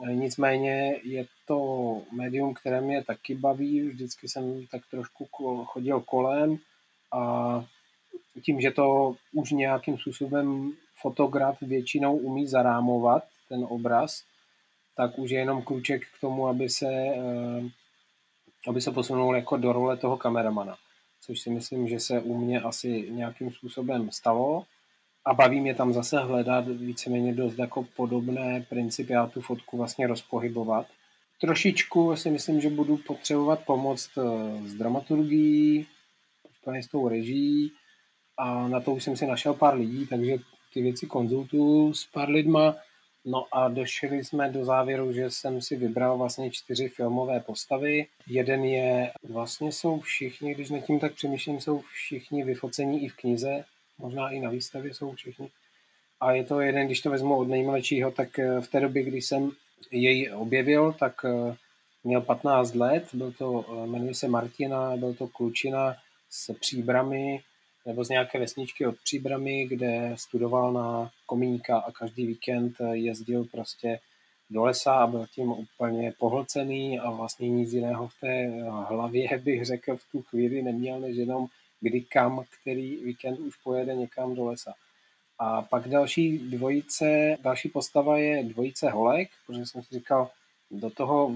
Nicméně 0.09 0.95
je 1.03 1.25
to 1.47 2.01
médium, 2.11 2.53
které 2.53 2.81
mě 2.81 3.03
taky 3.03 3.35
baví, 3.35 3.81
vždycky 3.81 4.27
jsem 4.27 4.67
tak 4.71 4.81
trošku 4.91 5.27
chodil 5.65 5.99
kolem 5.99 6.57
a 7.11 7.65
tím, 8.41 8.61
že 8.61 8.71
to 8.71 9.15
už 9.33 9.51
nějakým 9.51 9.97
způsobem 9.97 10.73
fotograf 11.01 11.61
většinou 11.61 12.17
umí 12.17 12.47
zarámovat, 12.47 13.23
ten 13.49 13.65
obraz, 13.69 14.23
tak 14.95 15.19
už 15.19 15.31
je 15.31 15.39
jenom 15.39 15.61
kluček 15.61 16.01
k 16.17 16.21
tomu, 16.21 16.47
aby 16.47 16.69
se, 16.69 16.91
eh, 16.93 17.61
aby 18.67 18.81
se 18.81 18.91
posunul 18.91 19.35
jako 19.35 19.57
do 19.57 19.73
role 19.73 19.97
toho 19.97 20.17
kameramana. 20.17 20.77
Což 21.21 21.39
si 21.39 21.49
myslím, 21.49 21.87
že 21.87 21.99
se 21.99 22.19
u 22.19 22.37
mě 22.37 22.61
asi 22.61 23.11
nějakým 23.11 23.51
způsobem 23.51 24.11
stalo. 24.11 24.65
A 25.25 25.33
baví 25.33 25.61
mě 25.61 25.75
tam 25.75 25.93
zase 25.93 26.19
hledat 26.19 26.67
víceméně 26.67 27.33
dost 27.33 27.59
jako 27.59 27.83
podobné 27.83 28.65
principy 28.69 29.15
a 29.15 29.27
tu 29.27 29.41
fotku 29.41 29.77
vlastně 29.77 30.07
rozpohybovat. 30.07 30.87
Trošičku 31.41 32.15
si 32.15 32.29
myslím, 32.29 32.61
že 32.61 32.69
budu 32.69 32.97
potřebovat 32.97 33.65
pomoc 33.65 34.09
eh, 34.17 34.21
s 34.67 34.73
dramaturgií, 34.73 35.87
s 36.81 36.87
tou 36.87 37.07
režií, 37.07 37.71
a 38.37 38.67
na 38.67 38.79
to 38.79 38.91
už 38.91 39.03
jsem 39.03 39.17
si 39.17 39.27
našel 39.27 39.53
pár 39.53 39.75
lidí, 39.75 40.07
takže 40.07 40.37
ty 40.73 40.81
věci 40.81 41.07
konzultuju 41.07 41.93
s 41.93 42.05
pár 42.05 42.29
lidma. 42.29 42.75
No 43.25 43.45
a 43.51 43.67
došli 43.67 44.23
jsme 44.23 44.49
do 44.49 44.65
závěru, 44.65 45.13
že 45.13 45.29
jsem 45.29 45.61
si 45.61 45.75
vybral 45.75 46.17
vlastně 46.17 46.51
čtyři 46.51 46.89
filmové 46.89 47.39
postavy. 47.39 48.07
Jeden 48.27 48.65
je, 48.65 49.11
vlastně 49.23 49.71
jsou 49.71 49.99
všichni, 49.99 50.55
když 50.55 50.69
nad 50.69 50.79
tím 50.79 50.99
tak 50.99 51.13
přemýšlím, 51.13 51.61
jsou 51.61 51.79
všichni 51.79 52.43
vyfocení 52.43 53.03
i 53.03 53.07
v 53.07 53.15
knize, 53.15 53.63
možná 54.01 54.29
i 54.29 54.39
na 54.39 54.49
výstavě 54.49 54.93
jsou 54.93 55.11
všichni. 55.11 55.49
A 56.19 56.31
je 56.31 56.43
to 56.43 56.61
jeden, 56.61 56.85
když 56.85 57.01
to 57.01 57.09
vezmu 57.09 57.37
od 57.37 57.47
nejmladšího, 57.47 58.11
tak 58.11 58.39
eh, 58.39 58.61
v 58.61 58.67
té 58.67 58.79
době, 58.79 59.03
kdy 59.03 59.21
jsem 59.21 59.51
jej 59.91 60.31
objevil, 60.35 60.93
tak 60.99 61.25
eh, 61.25 61.55
měl 62.03 62.21
15 62.21 62.75
let, 62.75 63.07
byl 63.13 63.31
to, 63.31 63.65
eh, 63.67 63.87
jmenuje 63.87 64.13
se 64.13 64.27
Martina, 64.27 64.97
byl 64.97 65.13
to 65.13 65.27
klučina 65.27 65.95
s 66.29 66.53
příbramy, 66.53 67.43
nebo 67.85 68.03
z 68.03 68.09
nějaké 68.09 68.39
vesničky 68.39 68.85
od 68.85 68.95
Příbramy, 69.03 69.65
kde 69.65 70.11
studoval 70.15 70.73
na 70.73 71.11
komíníka 71.25 71.77
a 71.77 71.91
každý 71.91 72.25
víkend 72.25 72.77
jezdil 72.91 73.43
prostě 73.43 73.99
do 74.49 74.63
lesa 74.63 74.93
a 74.93 75.07
byl 75.07 75.25
tím 75.35 75.51
úplně 75.51 76.13
pohlcený 76.19 76.99
a 76.99 77.11
vlastně 77.11 77.49
nic 77.49 77.73
jiného 77.73 78.07
v 78.07 78.19
té 78.19 78.49
hlavě 78.89 79.37
bych 79.43 79.65
řekl 79.65 79.97
v 79.97 80.11
tu 80.11 80.21
chvíli 80.21 80.61
neměl, 80.61 80.99
než 80.99 81.17
jenom 81.17 81.47
kdy 81.81 82.01
kam, 82.01 82.43
který 82.61 82.95
víkend 82.95 83.39
už 83.39 83.55
pojede 83.55 83.95
někam 83.95 84.35
do 84.35 84.45
lesa. 84.45 84.73
A 85.39 85.61
pak 85.61 85.87
další 85.87 86.37
dvojice, 86.37 87.37
další 87.41 87.69
postava 87.69 88.17
je 88.17 88.43
dvojice 88.43 88.89
holek, 88.89 89.29
protože 89.47 89.65
jsem 89.65 89.83
si 89.83 89.95
říkal, 89.95 90.29
do 90.71 90.89
toho, 90.89 91.35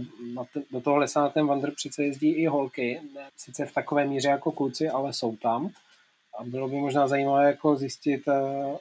do 0.72 0.82
toho 0.82 0.98
lesa 0.98 1.22
na 1.22 1.30
ten 1.30 1.48
vandr 1.48 1.72
přece 1.76 2.04
jezdí 2.04 2.30
i 2.30 2.46
holky, 2.46 3.02
ne 3.14 3.30
sice 3.38 3.66
v 3.66 3.74
takové 3.74 4.06
míře 4.06 4.30
jako 4.30 4.52
kluci, 4.52 4.90
ale 4.90 5.14
jsou 5.14 5.36
tam. 5.36 5.70
A 6.40 6.44
bylo 6.44 6.68
by 6.68 6.76
možná 6.76 7.08
zajímavé 7.08 7.46
jako 7.46 7.76
zjistit 7.76 8.28
a, 8.28 8.34
eh, 8.34 8.78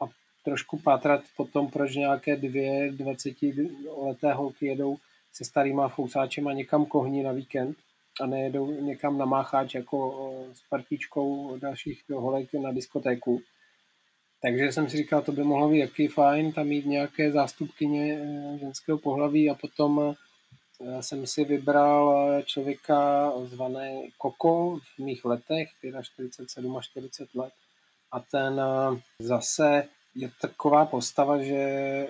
a 0.00 0.04
trošku 0.44 0.78
pátrat 0.78 1.22
potom, 1.36 1.70
proč 1.70 1.94
nějaké 1.94 2.36
dvě 2.36 2.92
20-leté 2.92 4.32
holky 4.32 4.66
jedou 4.66 4.96
se 5.32 5.44
starýma 5.44 5.88
fousáčema 5.88 6.52
někam 6.52 6.86
kohní 6.86 7.22
na 7.22 7.32
víkend 7.32 7.76
a 8.20 8.26
nejedou 8.26 8.70
někam 8.70 9.18
na 9.18 9.24
mácháč 9.24 9.74
jako 9.74 10.30
eh, 10.50 10.54
s 10.54 10.62
partičkou 10.70 11.56
dalších 11.58 12.02
holek 12.10 12.52
na 12.52 12.72
diskotéku. 12.72 13.42
Takže 14.42 14.72
jsem 14.72 14.88
si 14.88 14.96
říkal, 14.96 15.22
to 15.22 15.32
by 15.32 15.42
mohlo 15.42 15.68
být 15.68 15.78
jaký 15.78 16.08
fajn 16.08 16.52
tam 16.52 16.66
mít 16.66 16.86
nějaké 16.86 17.32
zástupkyně 17.32 18.20
eh, 18.22 18.58
ženského 18.58 18.98
pohlaví 18.98 19.50
a 19.50 19.54
potom 19.54 20.14
jsem 21.00 21.26
si 21.26 21.44
vybral 21.44 22.42
člověka 22.44 23.32
zvaný 23.44 24.12
Koko 24.18 24.78
v 24.78 24.98
mých 24.98 25.24
letech, 25.24 25.68
47 26.02 26.76
a 26.76 26.82
40 26.82 27.34
let. 27.34 27.52
A 28.12 28.20
ten 28.20 28.60
eh, 28.60 29.00
zase 29.18 29.88
je 30.14 30.30
taková 30.40 30.86
postava, 30.86 31.42
že 31.42 32.06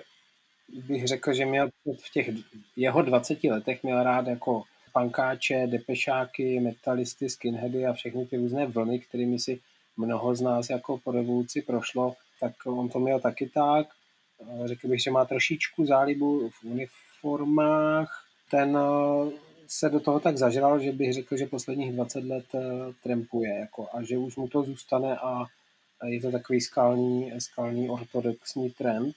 bych 0.69 1.07
řekl, 1.07 1.33
že 1.33 1.45
měl 1.45 1.69
v 2.03 2.11
těch 2.13 2.29
jeho 2.75 3.01
20 3.01 3.43
letech 3.43 3.83
měl 3.83 4.03
rád 4.03 4.27
jako 4.27 4.63
pankáče, 4.93 5.67
depešáky, 5.67 6.59
metalisty, 6.59 7.29
skinheady 7.29 7.85
a 7.85 7.93
všechny 7.93 8.25
ty 8.25 8.37
různé 8.37 8.65
vlny, 8.65 8.99
kterými 8.99 9.39
si 9.39 9.59
mnoho 9.97 10.35
z 10.35 10.41
nás 10.41 10.69
jako 10.69 10.97
po 10.97 11.11
revoluci 11.11 11.61
prošlo, 11.61 12.15
tak 12.39 12.53
on 12.65 12.89
to 12.89 12.99
měl 12.99 13.19
taky 13.19 13.49
tak. 13.53 13.87
Eh, 14.41 14.67
řekl 14.67 14.87
bych, 14.87 15.03
že 15.03 15.11
má 15.11 15.25
trošičku 15.25 15.85
zálibu 15.85 16.49
v 16.49 16.63
uniformách, 16.63 18.25
ten 18.51 18.77
eh, 18.77 19.31
se 19.67 19.89
do 19.89 19.99
toho 19.99 20.19
tak 20.19 20.37
zažral, 20.37 20.79
že 20.79 20.91
bych 20.91 21.13
řekl, 21.13 21.37
že 21.37 21.45
posledních 21.45 21.93
20 21.93 22.23
let 22.23 22.45
eh, 22.55 22.59
trampuje 23.03 23.59
jako, 23.59 23.87
a 23.93 24.03
že 24.03 24.17
už 24.17 24.35
mu 24.35 24.47
to 24.47 24.63
zůstane 24.63 25.17
a 25.17 25.45
je 26.05 26.21
to 26.21 26.31
takový 26.31 26.61
skalní, 26.61 27.31
skalní 27.39 27.89
ortodoxní 27.89 28.69
trend. 28.69 29.15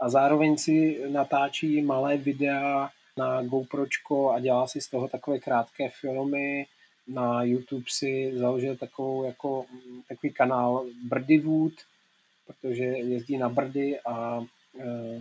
A 0.00 0.08
zároveň 0.08 0.58
si 0.58 1.00
natáčí 1.08 1.82
malé 1.82 2.16
videa 2.16 2.90
na 3.18 3.42
GoPročko 3.42 4.30
a 4.30 4.40
dělá 4.40 4.66
si 4.66 4.80
z 4.80 4.88
toho 4.88 5.08
takové 5.08 5.38
krátké 5.38 5.88
filmy. 5.88 6.66
Na 7.08 7.42
YouTube 7.42 7.84
si 7.88 8.32
založil 8.34 8.76
takovou, 8.76 9.24
jako, 9.24 9.64
takový 10.08 10.32
kanál 10.32 10.86
Brdywood, 11.08 11.72
protože 12.46 12.84
jezdí 12.84 13.38
na 13.38 13.48
Brdy 13.48 14.00
a 14.00 14.40
e, 14.40 15.20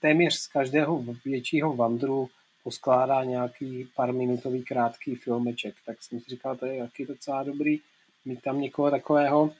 téměř 0.00 0.34
z 0.34 0.46
každého 0.46 1.04
většího 1.24 1.76
vandru 1.76 2.28
poskládá 2.64 3.24
nějaký 3.24 3.88
pár 3.96 4.12
minutový 4.12 4.62
krátký 4.62 5.14
filmeček, 5.14 5.74
tak 5.86 6.02
jsem 6.02 6.20
si 6.20 6.30
říkal, 6.30 6.56
to 6.56 6.66
je 6.66 6.82
taky 6.82 7.06
docela 7.06 7.42
dobrý 7.42 7.80
mít 8.24 8.42
tam 8.42 8.60
někoho 8.60 8.90
takového. 8.90 9.52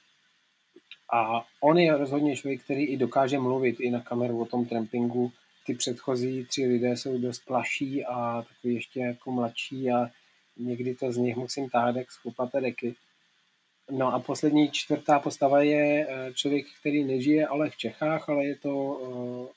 A 1.13 1.47
on 1.61 1.79
je 1.79 1.97
rozhodně 1.97 2.37
člověk, 2.37 2.63
který 2.65 2.85
i 2.85 2.97
dokáže 2.97 3.39
mluvit 3.39 3.81
i 3.81 3.91
na 3.91 4.01
kameru 4.01 4.41
o 4.41 4.47
tom 4.47 4.67
trampingu. 4.67 5.33
Ty 5.67 5.75
předchozí 5.75 6.45
tři 6.45 6.67
lidé 6.67 6.97
jsou 6.97 7.19
dost 7.19 7.45
plaší 7.45 8.05
a 8.05 8.45
takový 8.49 8.75
ještě 8.75 9.01
jako 9.01 9.33
mladší 9.33 9.91
a 9.91 10.11
někdy 10.57 10.95
to 10.95 11.13
z 11.13 11.17
nich 11.17 11.37
musím 11.37 11.71
táhat 11.71 11.97
jak 11.97 12.13
z 12.13 12.19
deky. 12.61 12.95
No 13.91 14.15
a 14.15 14.21
poslední 14.21 14.71
čtvrtá 14.71 15.19
postava 15.19 15.63
je 15.63 16.07
eh, 16.09 16.33
člověk, 16.35 16.67
který 16.81 17.05
nežije 17.05 17.47
ale 17.47 17.71
v 17.71 17.77
Čechách, 17.77 18.29
ale 18.29 18.45
je 18.45 18.57
to 18.57 18.77
uh, 18.77 19.49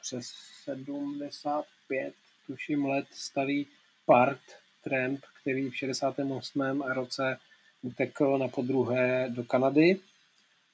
přes 0.00 0.32
75 0.64 2.14
tuším 2.46 2.84
let 2.84 3.06
starý 3.10 3.66
part 4.06 4.40
Tramp, 4.84 5.20
který 5.42 5.70
v 5.70 5.76
68. 5.76 6.82
roce 6.82 7.38
utekl 7.82 8.38
na 8.38 8.48
podruhé 8.48 9.26
do 9.28 9.44
Kanady 9.44 10.00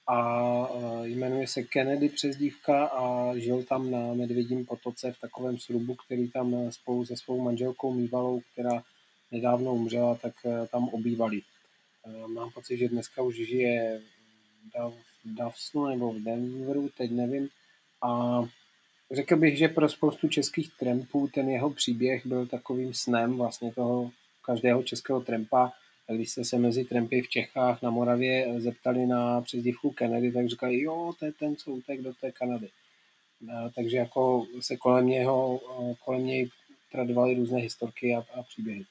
a 0.08 1.02
jmenuje 1.02 1.46
se 1.46 1.62
Kennedy 1.62 2.08
přezdívka 2.08 2.86
a 2.86 3.36
žil 3.36 3.62
tam 3.62 3.90
na 3.90 4.14
Medvědím 4.14 4.66
potoce 4.66 5.12
v 5.12 5.20
takovém 5.20 5.58
srubu, 5.58 5.94
který 5.94 6.30
tam 6.30 6.72
spolu 6.72 7.04
se 7.04 7.16
svou 7.16 7.40
manželkou 7.40 7.92
Mývalou, 7.92 8.40
která 8.52 8.82
nedávno 9.32 9.74
umřela, 9.74 10.14
tak 10.14 10.34
tam 10.72 10.88
obývali. 10.88 11.40
Mám 12.26 12.50
pocit, 12.50 12.76
že 12.76 12.88
dneska 12.88 13.22
už 13.22 13.36
žije 13.36 14.00
v 14.74 15.34
Davsnu 15.34 15.86
nebo 15.86 16.12
v 16.12 16.20
Denveru, 16.20 16.88
teď 16.96 17.10
nevím. 17.10 17.48
A 18.02 18.40
řekl 19.10 19.36
bych, 19.36 19.58
že 19.58 19.68
pro 19.68 19.88
spoustu 19.88 20.28
českých 20.28 20.76
trampů 20.78 21.28
ten 21.34 21.48
jeho 21.48 21.70
příběh 21.70 22.26
byl 22.26 22.46
takovým 22.46 22.94
snem 22.94 23.36
vlastně 23.36 23.72
toho 23.72 24.10
každého 24.44 24.82
českého 24.82 25.20
trampa. 25.20 25.72
Když 26.14 26.30
se 26.30 26.44
se 26.44 26.58
mezi 26.58 26.84
trampy 26.84 27.22
v 27.22 27.28
Čechách 27.28 27.82
na 27.82 27.90
Moravě 27.90 28.54
zeptali 28.56 29.06
na 29.06 29.40
přezdívku 29.40 29.90
Kennedy, 29.90 30.32
tak 30.32 30.48
říkali, 30.48 30.80
jo, 30.80 31.12
to 31.18 31.24
je 31.24 31.32
ten, 31.32 31.56
co 31.56 31.70
utek 31.70 32.02
do 32.02 32.12
té 32.20 32.32
Kanady. 32.32 32.68
Takže 33.74 33.96
jako 33.96 34.46
se 34.60 34.76
kolem 34.76 35.06
něho, 35.06 35.60
kolem 36.04 36.26
něj 36.26 36.50
tradovaly 36.92 37.34
různé 37.34 37.60
historky 37.60 38.14
a, 38.14 38.24
a 38.34 38.42
příběhy. 38.42 38.84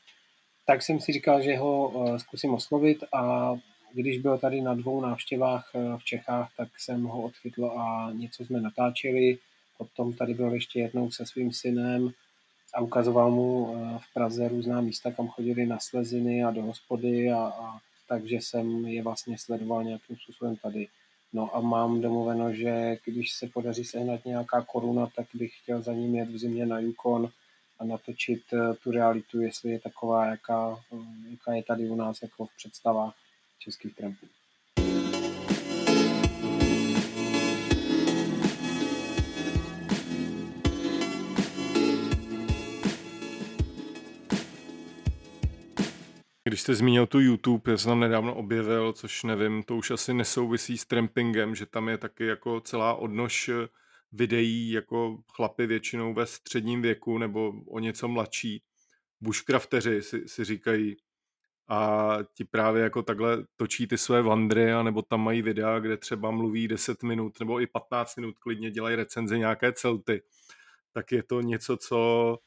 Tak 0.66 0.82
jsem 0.82 1.00
si 1.00 1.12
říkal, 1.12 1.42
že 1.42 1.58
ho 1.58 1.94
zkusím 2.18 2.54
oslovit 2.54 3.04
a 3.14 3.54
když 3.94 4.18
byl 4.18 4.38
tady 4.38 4.62
na 4.62 4.74
dvou 4.74 5.02
návštěvách 5.02 5.72
v 5.98 6.04
Čechách, 6.04 6.52
tak 6.58 6.80
jsem 6.80 7.04
ho 7.04 7.22
odchytl 7.22 7.66
a 7.66 8.12
něco 8.14 8.46
jsme 8.46 8.62
natáčeli. 8.62 9.38
Potom 9.78 10.14
tady 10.14 10.34
byl 10.34 10.54
ještě 10.54 10.80
jednou 10.80 11.12
se 11.12 11.26
svým 11.26 11.52
synem 11.52 12.12
a 12.74 12.82
ukazoval 12.82 13.32
mu 13.32 13.76
eh, 13.76 14.00
v 14.00 14.14
Praze 14.14 14.48
různá 14.48 14.82
místa, 14.82 15.12
kam 15.12 15.28
chodili 15.28 15.66
na 15.66 15.80
sleziny 15.80 16.44
a 16.44 16.52
do 16.52 16.62
hospody 16.62 17.32
a, 17.32 17.38
a 17.38 17.80
takže 18.08 18.36
jsem 18.36 18.86
je 18.86 19.04
vlastně 19.04 19.38
sledoval 19.38 19.84
nějakým 19.84 20.18
způsobem 20.18 20.56
tady. 20.56 20.88
No 21.34 21.56
a 21.56 21.62
mám 21.62 22.02
domluveno, 22.02 22.54
že 22.54 22.98
když 23.06 23.34
se 23.34 23.48
podaří 23.48 23.86
sehnat 23.86 24.26
nějaká 24.26 24.62
koruna, 24.62 25.08
tak 25.16 25.28
bych 25.34 25.58
chtěl 25.62 25.82
za 25.82 25.94
ním 25.94 26.16
jet 26.16 26.30
v 26.30 26.38
zimě 26.38 26.66
na 26.66 26.80
Yukon 26.80 27.30
a 27.80 27.84
natočit 27.84 28.44
eh, 28.54 28.74
tu 28.74 28.92
realitu, 28.92 29.42
jestli 29.42 29.72
je 29.72 29.80
taková, 29.80 30.26
jaká, 30.26 30.80
eh, 30.94 31.30
jaká 31.32 31.54
je 31.54 31.64
tady 31.64 31.90
u 31.90 31.96
nás 31.96 32.22
jako 32.22 32.46
v 32.46 32.56
představách 32.56 33.16
českých 33.60 33.96
trampů. 33.96 34.28
Když 46.48 46.62
jste 46.62 46.76
zmínil 46.76 47.08
tu 47.08 47.20
YouTube, 47.20 47.72
já 47.72 47.78
jsem 47.78 47.90
tam 47.90 48.00
nedávno 48.00 48.36
objevil, 48.36 48.94
což 48.94 49.24
nevím, 49.24 49.64
to 49.64 49.76
už 49.76 49.92
asi 49.92 50.14
nesouvisí 50.14 50.78
s 50.78 50.86
trampingem, 50.86 51.56
že 51.56 51.66
tam 51.66 51.90
je 51.90 51.98
taky 51.98 52.26
jako 52.26 52.62
celá 52.62 52.94
odnož 52.94 53.50
eh, 53.50 53.68
videí, 54.12 54.72
jako 54.72 55.18
chlapy 55.36 55.68
většinou 55.68 56.14
ve 56.14 56.26
středním 56.26 56.82
věku 56.82 57.18
nebo 57.18 57.54
o 57.68 57.80
něco 57.80 58.08
mladší. 58.08 58.64
Bushcrafteři 59.22 60.02
si, 60.02 60.28
si 60.28 60.44
říkají, 60.46 60.98
a 61.68 62.18
ti 62.34 62.44
právě 62.44 62.84
jako 62.84 63.04
takhle 63.04 63.44
točí 63.56 63.88
ty 63.88 63.98
své 63.98 64.22
vandry, 64.22 64.84
nebo 64.84 65.02
tam 65.02 65.24
mají 65.24 65.42
videa, 65.42 65.80
kde 65.80 65.98
třeba 65.98 66.32
mluví 66.32 66.68
10 66.68 67.04
minut 67.04 67.40
nebo 67.40 67.62
i 67.62 67.68
15 67.68 68.16
minut 68.16 68.40
klidně 68.40 68.72
dělají 68.72 68.96
recenze 68.96 69.38
nějaké 69.38 69.74
celty, 69.74 70.22
tak 70.94 71.12
je 71.12 71.24
to 71.24 71.42
něco, 71.42 71.78
co 71.78 72.40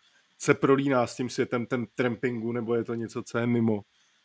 se 0.42 0.54
prolíná 0.54 1.06
s 1.06 1.16
tím 1.16 1.30
světem 1.30 1.66
ten 1.66 1.86
trampingu, 1.94 2.52
nebo 2.52 2.74
je 2.74 2.84
to 2.84 2.94
něco, 2.94 3.22
co 3.22 3.38
je 3.38 3.46
mimo? 3.46 3.80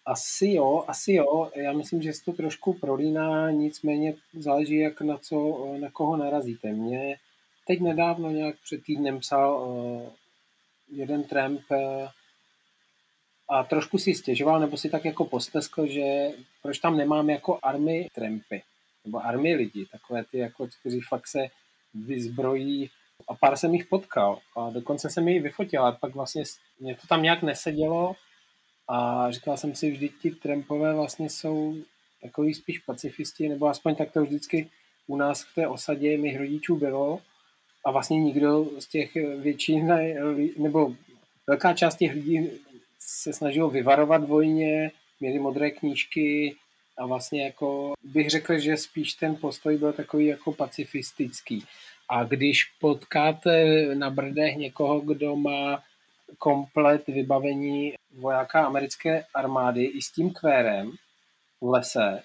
Asi 0.05 0.47
jo, 0.47 0.83
asi 0.87 1.13
jo. 1.13 1.51
Já 1.55 1.73
myslím, 1.73 2.01
že 2.01 2.13
se 2.13 2.23
to 2.25 2.33
trošku 2.33 2.73
prolíná, 2.73 3.51
nicméně 3.51 4.15
záleží, 4.33 4.77
jak 4.77 5.01
na, 5.01 5.17
co, 5.17 5.67
na 5.79 5.91
koho 5.91 6.17
narazíte. 6.17 6.71
Mě 6.71 7.15
teď 7.67 7.81
nedávno 7.81 8.31
nějak 8.31 8.55
před 8.63 8.83
týdnem 8.83 9.19
psal 9.19 9.55
uh, 9.55 10.01
jeden 10.91 11.23
tramp 11.23 11.61
uh, 11.71 11.77
a 13.49 13.63
trošku 13.63 13.97
si 13.97 14.13
stěžoval, 14.13 14.59
nebo 14.59 14.77
si 14.77 14.89
tak 14.89 15.05
jako 15.05 15.25
posteskl, 15.25 15.87
že 15.87 16.29
proč 16.61 16.79
tam 16.79 16.97
nemám 16.97 17.29
jako 17.29 17.59
army 17.63 18.09
trampy, 18.15 18.61
nebo 19.05 19.25
army 19.25 19.55
lidí, 19.55 19.85
takové 19.91 20.23
ty, 20.23 20.37
jako, 20.37 20.67
kteří 20.79 21.01
fakt 21.01 21.27
se 21.27 21.47
vyzbrojí 21.93 22.89
a 23.27 23.35
pár 23.35 23.57
jsem 23.57 23.73
jich 23.73 23.85
potkal 23.85 24.39
a 24.55 24.69
dokonce 24.69 25.09
jsem 25.09 25.27
ji 25.27 25.39
vyfotil, 25.39 25.85
a 25.85 25.91
pak 25.91 26.15
vlastně 26.15 26.43
mě 26.79 26.95
to 26.95 27.07
tam 27.07 27.23
nějak 27.23 27.43
nesedělo 27.43 28.15
a 28.87 29.27
říkal 29.31 29.57
jsem 29.57 29.75
si, 29.75 29.91
vždyť 29.91 30.11
ti 30.21 30.31
trampové 30.31 30.93
vlastně 30.93 31.29
jsou 31.29 31.75
takový 32.21 32.53
spíš 32.53 32.79
pacifisti, 32.79 33.49
nebo 33.49 33.67
aspoň 33.67 33.95
tak 33.95 34.11
to 34.11 34.21
vždycky 34.21 34.69
u 35.07 35.17
nás 35.17 35.43
v 35.43 35.55
té 35.55 35.67
osadě 35.67 36.17
mých 36.17 36.37
rodičů 36.37 36.75
bylo 36.75 37.21
a 37.85 37.91
vlastně 37.91 38.19
nikdo 38.19 38.65
z 38.79 38.87
těch 38.87 39.13
většin, 39.39 39.93
nebo 40.57 40.95
velká 41.47 41.73
část 41.73 41.95
těch 41.95 42.13
lidí 42.13 42.49
se 42.99 43.33
snažilo 43.33 43.69
vyvarovat 43.69 44.27
vojně, 44.27 44.91
měli 45.19 45.39
modré 45.39 45.71
knížky 45.71 46.55
a 46.97 47.05
vlastně 47.05 47.43
jako 47.43 47.93
bych 48.03 48.29
řekl, 48.29 48.59
že 48.59 48.77
spíš 48.77 49.13
ten 49.13 49.35
postoj 49.35 49.77
byl 49.77 49.93
takový 49.93 50.25
jako 50.25 50.51
pacifistický. 50.51 51.65
A 52.09 52.23
když 52.23 52.63
potkáte 52.63 53.65
na 53.95 54.09
Brdech 54.09 54.55
někoho, 54.55 54.99
kdo 54.99 55.35
má 55.35 55.83
komplet 56.37 57.07
vybavení 57.07 57.93
vojáka 58.17 58.65
americké 58.65 59.25
armády 59.33 59.83
i 59.83 60.01
s 60.01 60.11
tím 60.11 60.33
kvérem 60.33 60.91
v 61.61 61.69
lese, 61.69 62.23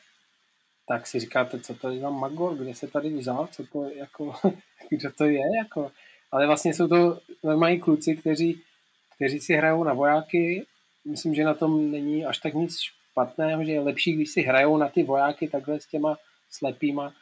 tak 0.88 1.06
si 1.06 1.20
říkáte, 1.20 1.60
co 1.60 1.74
to 1.74 1.90
je 1.90 2.00
za 2.00 2.10
magor, 2.10 2.56
kde 2.56 2.74
se 2.74 2.86
tady 2.86 3.10
vzal, 3.10 3.48
co 3.52 3.66
to 3.66 3.90
jako, 3.94 4.34
kdo 4.90 5.12
to 5.12 5.24
je, 5.24 5.42
jako. 5.64 5.92
Ale 6.32 6.46
vlastně 6.46 6.74
jsou 6.74 6.88
to 6.88 7.20
normální 7.44 7.80
kluci, 7.80 8.16
kteří, 8.16 8.62
kteří 9.16 9.40
si 9.40 9.54
hrajou 9.54 9.84
na 9.84 9.92
vojáky. 9.92 10.66
Myslím, 11.04 11.34
že 11.34 11.44
na 11.44 11.54
tom 11.54 11.90
není 11.90 12.24
až 12.24 12.38
tak 12.38 12.54
nic 12.54 12.78
špatného, 12.80 13.64
že 13.64 13.72
je 13.72 13.80
lepší, 13.80 14.12
když 14.12 14.30
si 14.30 14.42
hrajou 14.42 14.76
na 14.76 14.88
ty 14.88 15.02
vojáky 15.02 15.48
takhle 15.48 15.80
s 15.80 15.86
těma 15.86 16.16
slepýma 16.50 17.12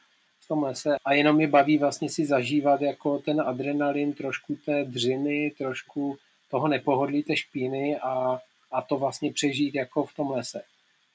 tom 0.49 0.63
lese 0.63 0.97
a 1.05 1.13
jenom 1.13 1.41
je 1.41 1.47
baví 1.47 1.79
vlastně 1.79 2.11
si 2.11 2.27
zažívat 2.27 2.81
jako 2.81 3.19
ten 3.19 3.41
adrenalin, 3.41 4.13
trošku 4.13 4.59
té 4.65 4.85
dřiny, 4.85 5.53
trošku 5.59 6.19
toho 6.51 6.69
nepohodlí, 6.69 7.23
té 7.23 7.37
špíny 7.37 7.99
a, 7.99 8.39
a 8.73 8.83
to 8.83 8.97
vlastně 8.97 9.33
přežít 9.33 9.75
jako 9.75 10.05
v 10.05 10.15
tom 10.15 10.31
lese. 10.31 10.63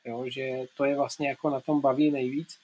Jo, 0.05 0.25
že 0.27 0.59
to 0.77 0.85
je 0.85 0.95
vlastně 0.95 1.29
jako 1.29 1.49
na 1.49 1.59
tom 1.59 1.81
baví 1.81 2.11
nejvíc. 2.11 2.59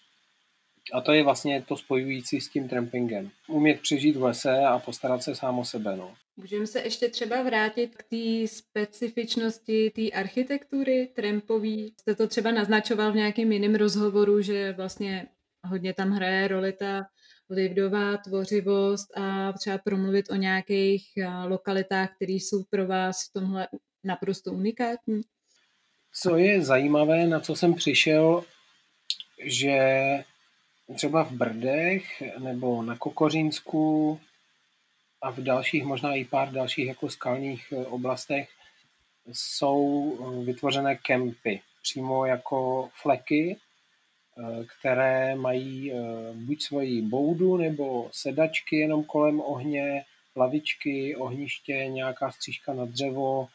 A 0.93 1.01
to 1.01 1.13
je 1.13 1.24
vlastně 1.24 1.61
to 1.67 1.78
spojující 1.78 2.41
s 2.41 2.49
tím 2.49 2.70
trampingem. 2.70 3.30
Umět 3.47 3.82
přežít 3.82 4.15
v 4.15 4.24
lese 4.24 4.57
a 4.65 4.80
postarat 4.80 5.24
se 5.24 5.36
sám 5.36 5.59
o 5.59 5.65
sebe. 5.65 5.95
No. 5.95 6.15
Můžeme 6.38 6.67
se 6.67 6.80
ještě 6.82 7.09
třeba 7.09 7.43
vrátit 7.43 7.95
k 7.95 8.03
té 8.03 8.47
specifičnosti 8.47 9.91
té 9.95 10.09
architektury 10.09 11.09
trampový. 11.13 11.93
Jste 11.97 12.15
to 12.15 12.28
třeba 12.28 12.51
naznačoval 12.51 13.11
v 13.11 13.15
nějakém 13.15 13.51
jiném 13.51 13.76
rozhovoru, 13.76 14.41
že 14.41 14.74
vlastně 14.74 15.28
hodně 15.64 15.93
tam 15.93 16.12
hraje 16.12 16.47
roli 16.47 16.74
ta 16.74 17.05
lidová 17.49 18.18
tvořivost 18.18 19.18
a 19.18 19.53
třeba 19.53 19.78
promluvit 19.78 20.32
o 20.32 20.36
nějakých 20.36 21.07
lokalitách, 21.45 22.16
které 22.16 22.34
jsou 22.34 22.64
pro 22.70 22.88
vás 22.88 23.30
v 23.30 23.34
tomhle 23.34 23.68
naprosto 24.03 24.51
unikátní? 24.51 25.22
Co 26.14 26.38
je 26.38 26.62
zajímavé, 26.62 27.28
na 27.28 27.39
co 27.39 27.55
jsem 27.55 27.74
přišel, 27.74 28.43
že 29.43 29.80
třeba 30.95 31.24
v 31.24 31.32
Brdech 31.32 32.24
nebo 32.39 32.82
na 32.84 32.97
Kokořínsku 32.97 34.20
a 35.22 35.32
v 35.32 35.38
dalších, 35.39 35.84
možná 35.84 36.16
i 36.16 36.26
pár 36.26 36.51
dalších 36.51 36.88
jako 36.88 37.10
skalních 37.10 37.72
e, 37.72 37.86
oblastech 37.86 38.49
jsou 39.32 40.14
e, 40.41 40.45
vytvořené 40.45 40.95
kempy, 40.95 41.62
přímo 41.82 42.26
jako 42.26 42.89
fleky, 43.01 43.57
které 44.80 45.36
mají 45.36 45.94
buď 46.34 46.62
svoji 46.62 47.02
boudu 47.02 47.58
nebo 47.58 48.10
sedačky 48.12 48.76
jenom 48.76 49.04
kolem 49.04 49.42
ohně, 49.42 50.06
lavičky, 50.36 51.16
ohniště, 51.16 51.74
nějaká 51.74 52.32
střížka 52.32 52.74
na 52.74 52.86
dřevo, 52.86 53.48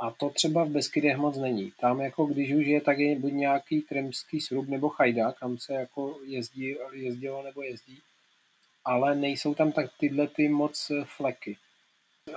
a 0.00 0.10
to 0.10 0.30
třeba 0.30 0.64
v 0.64 0.68
Beskydech 0.68 1.16
moc 1.16 1.38
není. 1.38 1.72
Tam 1.80 2.00
jako 2.00 2.26
když 2.26 2.52
už 2.52 2.66
je, 2.66 2.80
tak 2.80 2.98
je 2.98 3.18
buď 3.18 3.32
nějaký 3.32 3.82
kremský 3.82 4.40
srub 4.40 4.68
nebo 4.68 4.88
chajda, 4.88 5.32
kam 5.32 5.58
se 5.58 5.74
jako 5.74 6.18
jezdí, 6.26 6.74
jezdilo 6.92 7.42
nebo 7.42 7.62
jezdí, 7.62 7.98
ale 8.84 9.14
nejsou 9.14 9.54
tam 9.54 9.72
tak 9.72 9.90
tyhle 9.98 10.26
ty 10.26 10.48
moc 10.48 10.92
fleky. 11.04 11.56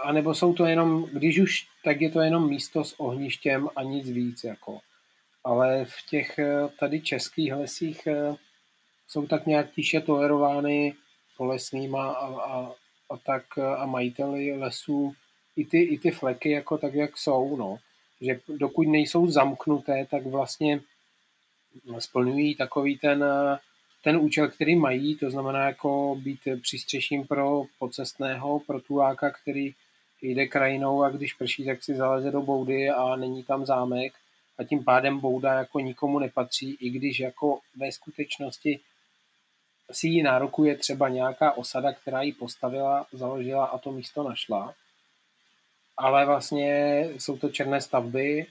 A 0.02 0.12
nebo 0.12 0.34
jsou 0.34 0.54
to 0.54 0.66
jenom, 0.66 1.10
když 1.14 1.40
už, 1.40 1.68
tak 1.84 2.02
je 2.02 2.10
to 2.10 2.22
jenom 2.22 2.50
místo 2.50 2.84
s 2.84 3.00
ohništěm 3.00 3.70
a 3.76 3.84
nic 3.84 4.10
víc. 4.10 4.44
Jako. 4.44 4.80
Ale 5.44 5.86
v 5.86 5.96
těch 6.10 6.40
eh, 6.40 6.68
tady 6.80 7.02
českých 7.02 7.54
lesích 7.54 8.08
eh, 8.08 8.36
jsou 9.08 9.28
tak 9.28 9.46
nějak 9.46 9.72
tiše 9.72 10.02
tolerovány 10.02 10.94
polesnýma 11.38 12.12
a, 12.12 12.28
a, 12.28 12.72
a 13.10 13.18
tak 13.18 13.44
eh, 13.58 13.76
a 13.76 13.86
majiteli 13.86 14.58
lesů 14.58 15.14
i 15.56 15.66
ty, 15.66 15.82
i 15.82 16.00
ty 16.00 16.12
fleky 16.12 16.52
jako 16.52 16.78
tak, 16.78 16.94
jak 16.94 17.18
jsou, 17.18 17.56
no. 17.56 17.78
Že 18.22 18.40
dokud 18.48 18.88
nejsou 18.88 19.28
zamknuté, 19.28 20.08
tak 20.12 20.26
vlastně 20.26 20.82
splňují 22.00 22.56
takový 22.56 22.98
ten, 22.98 23.26
ten 24.04 24.18
účel, 24.18 24.50
který 24.50 24.76
mají, 24.76 25.16
to 25.16 25.32
znamená 25.32 25.66
jako 25.66 26.16
být 26.20 26.40
přístřeším 26.62 27.28
pro 27.28 27.64
pocestného, 27.80 28.60
pro 28.60 28.82
tuláka, 28.82 29.32
který 29.32 29.74
jde 30.22 30.48
krajinou 30.48 31.04
a 31.04 31.10
když 31.10 31.34
prší, 31.34 31.66
tak 31.66 31.84
si 31.84 31.96
zaleze 31.96 32.32
do 32.32 32.42
boudy 32.42 32.90
a 32.90 33.16
není 33.16 33.44
tam 33.44 33.66
zámek 33.66 34.14
a 34.62 34.64
tím 34.64 34.84
pádem 34.84 35.20
bouda 35.20 35.54
jako 35.54 35.80
nikomu 35.80 36.20
nepatří, 36.20 36.78
i 36.80 36.90
když 36.90 37.20
jako 37.20 37.60
ve 37.76 37.92
skutečnosti 37.92 38.80
si 39.92 40.08
ji 40.08 40.24
nárokuje 40.24 40.78
třeba 40.78 41.10
nějaká 41.10 41.52
osada, 41.52 41.94
která 41.94 42.22
ji 42.22 42.34
postavila, 42.34 43.06
založila 43.12 43.66
a 43.66 43.78
to 43.78 43.92
místo 43.92 44.24
našla. 44.24 44.74
Ale 45.98 46.26
vlastně 46.26 47.00
jsou 47.18 47.38
to 47.38 47.50
černé 47.50 47.82
stavby, 47.82 48.46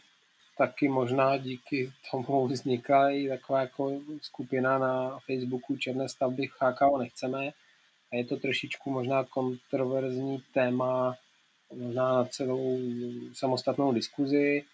taky 0.59 0.89
možná 0.89 1.37
díky 1.37 1.93
tomu 2.11 2.47
vznikla 2.49 3.11
i 3.11 3.29
taková 3.29 3.61
jako 3.61 4.01
skupina 4.23 4.79
na 4.79 5.19
Facebooku 5.19 5.77
Černé 5.77 6.09
stavby 6.09 6.49
HKO 6.59 6.99
nechceme. 6.99 7.51
A 8.13 8.17
je 8.17 8.25
to 8.25 8.37
trošičku 8.37 8.91
možná 8.91 9.25
kontroverzní 9.25 10.43
téma, 10.55 11.17
možná 11.75 12.13
na 12.13 12.25
celou 12.25 12.79
samostatnou 13.33 13.93
diskuzi. 13.93 14.65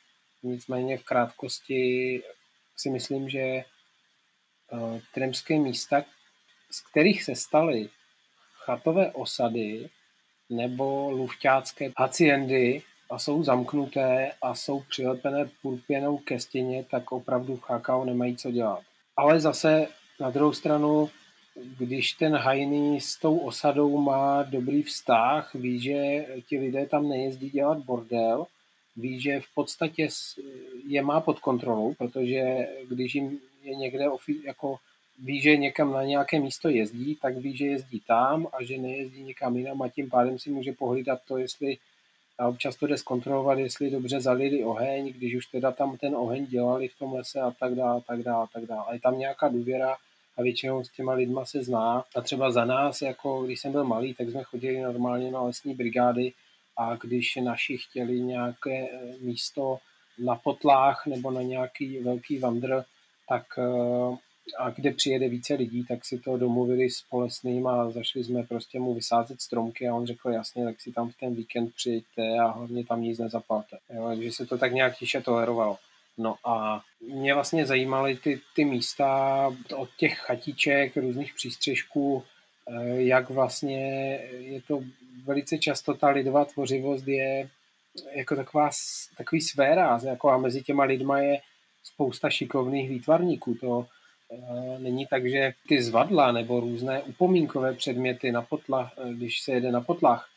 Nicméně 0.47 0.99
v 0.99 1.05
krátkosti 1.05 2.23
si 2.77 2.91
myslím, 2.91 3.29
že 3.29 3.65
uh, 4.73 5.01
tremské 5.15 5.59
místa, 5.59 6.05
z 6.71 6.81
kterých 6.81 7.23
se 7.23 7.35
staly 7.35 7.89
chatové 8.65 9.13
osady 9.13 9.91
nebo 10.51 11.11
lufťácké 11.11 11.93
haciendy 11.99 12.83
a 13.11 13.19
jsou 13.19 13.43
zamknuté 13.43 14.33
a 14.43 14.55
jsou 14.55 14.81
přilepené 14.81 15.51
purpěnou 15.63 16.19
ke 16.19 16.41
stěně, 16.41 16.85
tak 16.85 17.13
opravdu 17.13 17.57
v 17.57 17.71
HKO 17.71 18.05
nemají 18.05 18.37
co 18.37 18.51
dělat. 18.51 18.83
Ale 19.17 19.41
zase 19.41 19.89
na 20.21 20.31
druhou 20.31 20.53
stranu, 20.53 21.11
když 21.79 22.13
ten 22.13 22.37
hajný 22.37 23.01
s 23.01 23.17
tou 23.17 23.39
osadou 23.39 24.01
má 24.01 24.43
dobrý 24.43 24.83
vztah, 24.83 25.55
ví, 25.55 25.81
že 25.81 26.27
ti 26.49 26.59
lidé 26.59 26.87
tam 26.87 27.09
nejezdí 27.09 27.51
dělat 27.51 27.79
bordel, 27.79 28.47
ví, 28.97 29.21
že 29.21 29.41
v 29.41 29.55
podstatě 29.55 30.09
je 30.87 31.03
má 31.03 31.21
pod 31.21 31.41
kontrolou, 31.41 31.95
protože 31.95 32.69
když 32.89 33.15
jim 33.15 33.39
je 33.63 33.77
někde 33.77 34.05
jako 34.45 34.79
ví, 35.19 35.41
že 35.41 35.57
někam 35.57 35.93
na 35.93 36.05
nějaké 36.05 36.41
místo 36.41 36.69
jezdí, 36.69 37.19
tak 37.23 37.37
ví, 37.37 37.57
že 37.57 37.67
jezdí 37.67 38.01
tam 38.07 38.47
a 38.53 38.65
že 38.65 38.79
nejezdí 38.79 39.23
někam 39.23 39.57
jinam 39.57 39.83
a 39.83 39.89
tím 39.89 40.11
pádem 40.11 40.39
si 40.39 40.51
může 40.51 40.73
pohlídat 40.73 41.21
to, 41.29 41.39
jestli 41.39 41.79
a 42.39 42.49
občas 42.49 42.77
to 42.77 42.87
jde 42.87 42.99
zkontrolovat, 42.99 43.59
jestli 43.59 43.91
dobře 43.91 44.21
zalili 44.21 44.65
oheň, 44.65 45.13
když 45.13 45.35
už 45.35 45.47
teda 45.47 45.73
tam 45.73 45.97
ten 45.97 46.17
oheň 46.17 46.47
dělali 46.47 46.89
v 46.89 46.99
tom 46.99 47.13
lese 47.13 47.41
a 47.41 47.51
tak 47.51 47.75
dále, 47.75 47.97
a 47.97 48.01
tak 48.01 48.23
dále, 48.23 48.45
a 48.45 48.47
tak 48.47 48.67
dále. 48.67 48.85
A 48.89 48.95
je 48.95 49.01
tam 49.01 49.19
nějaká 49.19 49.49
důvěra 49.49 49.97
a 50.37 50.43
většinou 50.43 50.85
s 50.85 50.89
těma 50.89 51.13
lidma 51.13 51.45
se 51.45 51.63
zná. 51.63 52.05
A 52.17 52.21
třeba 52.21 52.51
za 52.51 52.65
nás, 52.65 53.03
jako 53.03 53.43
když 53.43 53.61
jsem 53.61 53.73
byl 53.73 53.85
malý, 53.85 54.15
tak 54.15 54.31
jsme 54.31 54.43
chodili 54.43 54.81
normálně 54.81 55.31
na 55.31 55.43
lesní 55.43 55.75
brigády 55.75 56.33
a 56.77 56.97
když 56.97 57.37
naši 57.37 57.79
chtěli 57.79 58.21
nějaké 58.21 58.89
eh, 58.89 59.15
místo 59.21 59.79
na 60.19 60.35
potlách 60.35 61.07
nebo 61.07 61.31
na 61.31 61.43
nějaký 61.43 61.99
velký 61.99 62.39
vandr, 62.39 62.85
tak 63.29 63.47
eh, 63.59 64.17
a 64.59 64.71
kde 64.71 64.93
přijede 64.93 65.29
více 65.29 65.55
lidí, 65.55 65.85
tak 65.85 66.05
si 66.05 66.19
to 66.19 66.37
domluvili 66.37 66.91
s 66.91 67.03
Polesným 67.11 67.67
a 67.67 67.91
zašli 67.91 68.25
jsme 68.25 68.43
prostě 68.43 68.81
mu 68.81 68.95
vysázet 68.95 69.41
stromky 69.41 69.89
a 69.89 69.95
on 69.95 70.07
řekl 70.07 70.31
jasně, 70.31 70.65
tak 70.65 70.81
si 70.81 70.93
tam 70.93 71.09
v 71.09 71.17
ten 71.17 71.35
víkend 71.35 71.75
přijďte 71.75 72.39
a 72.39 72.47
hlavně 72.47 72.85
tam 72.85 73.03
nic 73.03 73.19
nezapalte. 73.19 73.79
Jo, 73.95 74.09
takže 74.09 74.33
se 74.33 74.47
to 74.47 74.59
tak 74.59 74.73
nějak 74.73 74.99
tiše 74.99 75.21
tolerovalo. 75.21 75.79
No 76.19 76.37
a 76.45 76.83
mě 77.01 77.35
vlastně 77.35 77.67
zajímaly 77.67 78.17
ty, 78.17 78.41
ty 78.55 78.65
místa 78.65 79.47
od 79.77 79.89
těch 79.97 80.19
chatiček, 80.19 80.97
různých 80.97 81.35
přístřežků, 81.35 82.25
jak 82.97 83.31
vlastně 83.31 83.81
je 84.39 84.63
to 84.63 84.83
velice 85.25 85.59
často 85.59 85.95
ta 85.95 86.09
lidová 86.09 86.45
tvořivost 86.45 87.09
je 87.09 87.49
jako 88.13 88.37
taková, 88.37 88.71
takový 89.17 89.41
sféra, 89.41 90.01
jako 90.07 90.31
a 90.31 90.39
mezi 90.39 90.63
těma 90.63 90.85
lidma 90.85 91.19
je 91.19 91.41
spousta 91.85 92.31
šikovných 92.31 92.91
výtvarníků. 92.91 93.55
To, 93.55 93.87
Eh, 94.33 94.79
není 94.79 95.07
tak, 95.07 95.27
že 95.27 95.53
ty 95.69 95.83
zvadla 95.83 96.33
nebo 96.33 96.61
různé 96.61 97.03
upomínkové 97.03 97.75
předměty 97.75 98.33
na 98.33 98.43
potlach, 98.43 98.93
eh, 98.99 99.13
když 99.13 99.41
se 99.41 99.53
jede 99.53 99.73
na 99.73 99.81
potlach 99.81 100.29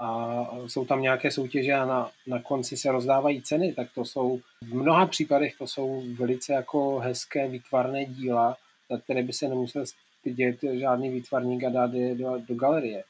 a 0.00 0.46
jsou 0.66 0.84
tam 0.84 1.02
nějaké 1.02 1.30
soutěže 1.30 1.72
a 1.72 1.86
na, 1.86 2.10
na 2.26 2.42
konci 2.42 2.76
se 2.76 2.92
rozdávají 2.92 3.42
ceny, 3.42 3.72
tak 3.72 3.88
to 3.94 4.04
jsou 4.04 4.40
v 4.62 4.74
mnoha 4.74 5.06
případech 5.06 5.56
to 5.58 5.66
jsou 5.66 6.02
velice 6.14 6.52
jako 6.52 6.98
hezké 6.98 7.48
výtvarné 7.48 8.04
díla, 8.04 8.56
za 8.90 8.98
které 8.98 9.22
by 9.22 9.32
se 9.32 9.48
nemusel 9.48 9.84
stydět 10.20 10.58
žádný 10.72 11.10
výtvarník 11.10 11.64
a 11.64 11.68
dát 11.68 11.92
je 11.92 12.14
do, 12.14 12.42
do 12.48 12.54
galerie. 12.54 13.04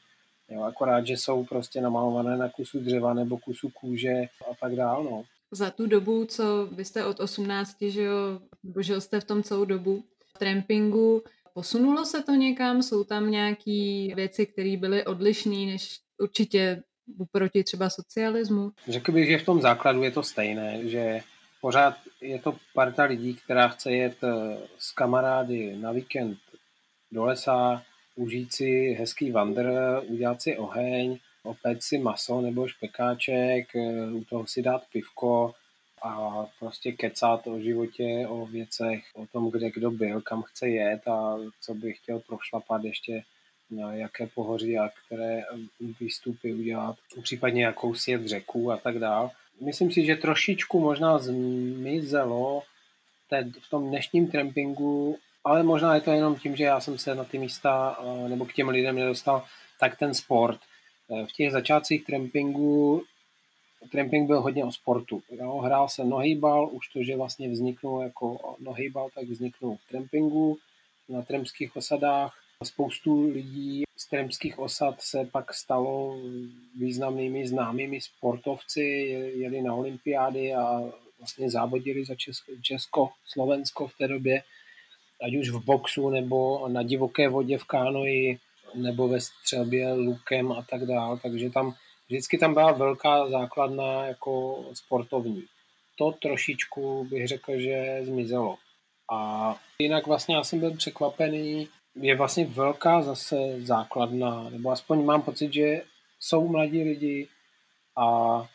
Jo, 0.49 0.61
akorát, 0.61 1.07
že 1.07 1.13
jsou 1.13 1.45
prostě 1.45 1.81
namalované 1.81 2.37
na 2.37 2.49
kusu 2.49 2.79
dřeva 2.79 3.13
nebo 3.13 3.37
kusu 3.37 3.69
kůže 3.69 4.13
a 4.51 4.55
tak 4.61 4.75
dále. 4.75 5.03
No. 5.03 5.23
Za 5.51 5.69
tu 5.69 5.87
dobu, 5.87 6.25
co 6.25 6.69
vy 6.71 6.85
jste 6.85 7.05
od 7.05 7.19
18, 7.19 7.77
že 7.81 8.03
jo, 8.03 8.39
nebo 8.63 8.81
žil 8.81 9.01
jste 9.01 9.19
v 9.19 9.23
tom 9.23 9.43
celou 9.43 9.65
dobu, 9.65 10.03
trampingu. 10.39 11.23
Posunulo 11.53 12.05
se 12.05 12.23
to 12.23 12.31
někam? 12.31 12.83
Jsou 12.83 13.03
tam 13.03 13.31
nějaké 13.31 14.07
věci, 14.15 14.45
které 14.45 14.77
byly 14.77 15.05
odlišné 15.05 15.65
než 15.65 15.99
určitě 16.17 16.83
proti 17.31 17.63
třeba 17.63 17.89
socialismu? 17.89 18.71
Řekl 18.87 19.11
bych, 19.11 19.27
že 19.29 19.37
v 19.37 19.45
tom 19.45 19.61
základu 19.61 20.03
je 20.03 20.11
to 20.11 20.23
stejné, 20.23 20.89
že 20.89 21.19
pořád 21.61 21.95
je 22.21 22.39
to 22.39 22.55
parta 22.73 23.03
lidí, 23.03 23.35
která 23.35 23.67
chce 23.67 23.91
jet 23.91 24.17
eh, 24.23 24.57
s 24.77 24.91
kamarády 24.91 25.77
na 25.77 25.91
víkend 25.91 26.37
do 27.11 27.25
lesa, 27.25 27.83
užít 28.15 28.53
si 28.53 28.95
hezký 28.99 29.31
vandr, 29.31 29.71
udělat 30.07 30.41
si 30.41 30.57
oheň, 30.57 31.17
opět 31.43 31.83
si 31.83 31.97
maso 31.97 32.41
nebo 32.41 32.67
špekáček, 32.67 33.75
eh, 33.75 34.11
u 34.11 34.23
toho 34.23 34.47
si 34.47 34.61
dát 34.61 34.83
pivko, 34.93 35.53
a 36.01 36.45
prostě 36.59 36.91
kecat 36.91 37.47
o 37.47 37.59
životě, 37.59 38.25
o 38.29 38.45
věcech, 38.45 39.03
o 39.13 39.25
tom, 39.25 39.51
kde 39.51 39.71
kdo 39.71 39.91
byl, 39.91 40.21
kam 40.21 40.41
chce 40.41 40.69
jet 40.69 41.07
a 41.07 41.37
co 41.61 41.73
by 41.73 41.93
chtěl 41.93 42.19
prošlapat 42.19 42.83
ještě 42.83 43.23
na 43.69 43.93
jaké 43.93 44.27
pohoří 44.27 44.77
a 44.77 44.89
které 45.05 45.43
výstupy 45.99 46.53
udělat, 46.53 46.95
případně 47.23 47.65
jakou 47.65 47.93
sjet 47.93 48.27
řeku 48.27 48.71
a 48.71 48.77
tak 48.77 48.99
dál. 48.99 49.31
Myslím 49.61 49.91
si, 49.91 50.05
že 50.05 50.15
trošičku 50.15 50.79
možná 50.79 51.19
zmizelo 51.19 52.63
v 53.59 53.69
tom 53.69 53.89
dnešním 53.89 54.27
trampingu, 54.27 55.17
ale 55.49 55.63
možná 55.63 55.95
je 55.95 56.01
to 56.01 56.11
jenom 56.11 56.35
tím, 56.35 56.55
že 56.55 56.63
já 56.63 56.79
jsem 56.79 56.97
se 56.97 57.15
na 57.15 57.23
ty 57.23 57.37
místa 57.37 57.99
nebo 58.27 58.45
k 58.45 58.53
těm 58.53 58.69
lidem 58.69 58.95
nedostal, 58.95 59.43
tak 59.79 59.97
ten 59.97 60.13
sport. 60.13 60.59
V 61.09 61.31
těch 61.31 61.51
začátcích 61.51 62.05
trampingu 62.05 63.03
tramping 63.91 64.27
byl 64.27 64.41
hodně 64.41 64.65
o 64.65 64.71
sportu. 64.71 65.21
Jo? 65.29 65.57
Hrál 65.57 65.89
se 65.89 66.03
nohýbal, 66.03 66.69
už 66.71 66.87
to, 66.87 67.03
že 67.03 67.17
vlastně 67.17 67.49
vzniknul 67.49 68.03
jako 68.03 68.55
nohýbal, 68.59 69.09
tak 69.15 69.23
vzniknul 69.23 69.77
v 69.77 69.89
trampingu 69.89 70.57
na 71.09 71.21
trampských 71.21 71.75
osadách. 71.75 72.33
Spoustu 72.63 73.29
lidí 73.29 73.83
z 73.97 74.09
trampských 74.09 74.59
osad 74.59 75.01
se 75.01 75.25
pak 75.31 75.53
stalo 75.53 76.17
významnými 76.77 77.47
známými 77.47 78.01
sportovci, 78.01 78.81
jeli 79.35 79.61
na 79.61 79.73
olympiády 79.75 80.53
a 80.53 80.81
vlastně 81.19 81.49
závodili 81.49 82.05
za 82.05 82.15
Česko, 82.15 82.51
Česko, 82.61 83.09
Slovensko 83.25 83.87
v 83.87 83.97
té 83.97 84.07
době, 84.07 84.43
ať 85.21 85.35
už 85.35 85.49
v 85.49 85.65
boxu 85.65 86.09
nebo 86.09 86.67
na 86.67 86.83
divoké 86.83 87.29
vodě 87.29 87.57
v 87.57 87.63
kánoji 87.63 88.39
nebo 88.75 89.07
ve 89.07 89.19
střelbě 89.19 89.93
lukem 89.93 90.51
a 90.51 90.65
tak 90.69 90.85
dále. 90.85 91.19
Takže 91.23 91.49
tam 91.49 91.73
vždycky 92.07 92.37
tam 92.37 92.53
byla 92.53 92.71
velká 92.71 93.29
základna 93.29 94.05
jako 94.05 94.65
sportovní. 94.73 95.43
To 95.97 96.11
trošičku 96.11 97.07
bych 97.09 97.27
řekl, 97.27 97.59
že 97.59 97.99
zmizelo. 98.01 98.57
A 99.11 99.55
jinak 99.79 100.07
vlastně 100.07 100.35
já 100.35 100.43
jsem 100.43 100.59
byl 100.59 100.71
překvapený, 100.71 101.67
je 101.95 102.15
vlastně 102.15 102.45
velká 102.45 103.01
zase 103.01 103.35
základna, 103.61 104.49
nebo 104.49 104.71
aspoň 104.71 105.05
mám 105.05 105.21
pocit, 105.21 105.53
že 105.53 105.81
jsou 106.19 106.47
mladí 106.47 106.83
lidi, 106.83 107.27
a 107.97 108.47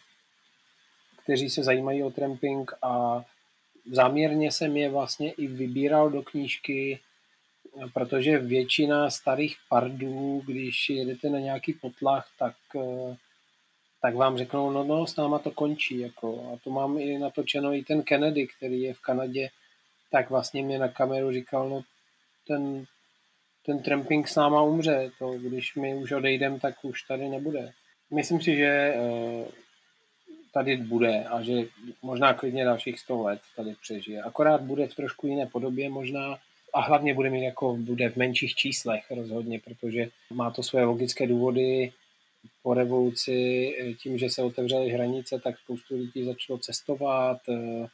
kteří 1.22 1.50
se 1.50 1.62
zajímají 1.62 2.02
o 2.02 2.10
tramping 2.10 2.72
a 2.82 3.24
záměrně 3.90 4.52
jsem 4.52 4.76
je 4.76 4.88
vlastně 4.90 5.32
i 5.32 5.46
vybíral 5.46 6.10
do 6.10 6.22
knížky, 6.22 7.00
protože 7.94 8.38
většina 8.38 9.10
starých 9.10 9.56
pardů, 9.68 10.42
když 10.46 10.90
jedete 10.90 11.30
na 11.30 11.38
nějaký 11.38 11.72
potlach, 11.72 12.28
tak 12.38 12.54
eh, 12.76 13.16
tak 14.04 14.14
vám 14.14 14.38
řeknou, 14.38 14.70
no, 14.70 14.84
no, 14.84 15.06
s 15.06 15.16
náma 15.16 15.38
to 15.38 15.50
končí. 15.50 15.98
Jako. 15.98 16.52
A 16.52 16.58
to 16.64 16.70
mám 16.70 16.98
i 16.98 17.18
natočeno 17.18 17.72
i 17.72 17.82
ten 17.82 18.02
Kennedy, 18.02 18.46
který 18.46 18.82
je 18.82 18.94
v 18.94 19.00
Kanadě, 19.00 19.48
tak 20.10 20.30
vlastně 20.30 20.62
mě 20.62 20.78
na 20.78 20.88
kameru 20.88 21.32
říkal, 21.32 21.68
no 21.68 21.82
ten, 22.46 22.84
ten 23.66 23.82
tramping 23.82 24.28
s 24.28 24.36
náma 24.36 24.62
umře, 24.62 25.10
to 25.18 25.32
když 25.32 25.74
my 25.74 25.94
už 25.94 26.12
odejdem, 26.12 26.60
tak 26.60 26.84
už 26.84 27.02
tady 27.02 27.28
nebude. 27.28 27.72
Myslím 28.10 28.40
si, 28.40 28.56
že 28.56 28.94
uh, 28.96 29.48
tady 30.54 30.76
bude 30.76 31.24
a 31.24 31.42
že 31.42 31.52
možná 32.02 32.34
klidně 32.34 32.64
dalších 32.64 33.00
100 33.00 33.22
let 33.22 33.40
tady 33.56 33.74
přežije. 33.82 34.22
Akorát 34.22 34.60
bude 34.60 34.86
v 34.86 34.94
trošku 34.94 35.26
jiné 35.26 35.46
podobě 35.46 35.88
možná 35.88 36.38
a 36.74 36.80
hlavně 36.80 37.14
bude 37.14 37.30
mít 37.30 37.44
jako, 37.44 37.76
bude 37.76 38.10
v 38.10 38.16
menších 38.16 38.54
číslech 38.54 39.10
rozhodně, 39.10 39.60
protože 39.60 40.08
má 40.30 40.50
to 40.50 40.62
svoje 40.62 40.84
logické 40.84 41.26
důvody. 41.26 41.92
Po 42.62 42.74
revoluci, 42.74 43.68
tím, 44.02 44.18
že 44.18 44.30
se 44.30 44.42
otevřely 44.42 44.88
hranice, 44.88 45.40
tak 45.40 45.58
spoustu 45.58 45.96
lidí 45.96 46.24
začalo 46.24 46.58
cestovat, 46.58 47.38
eh, 47.48 47.86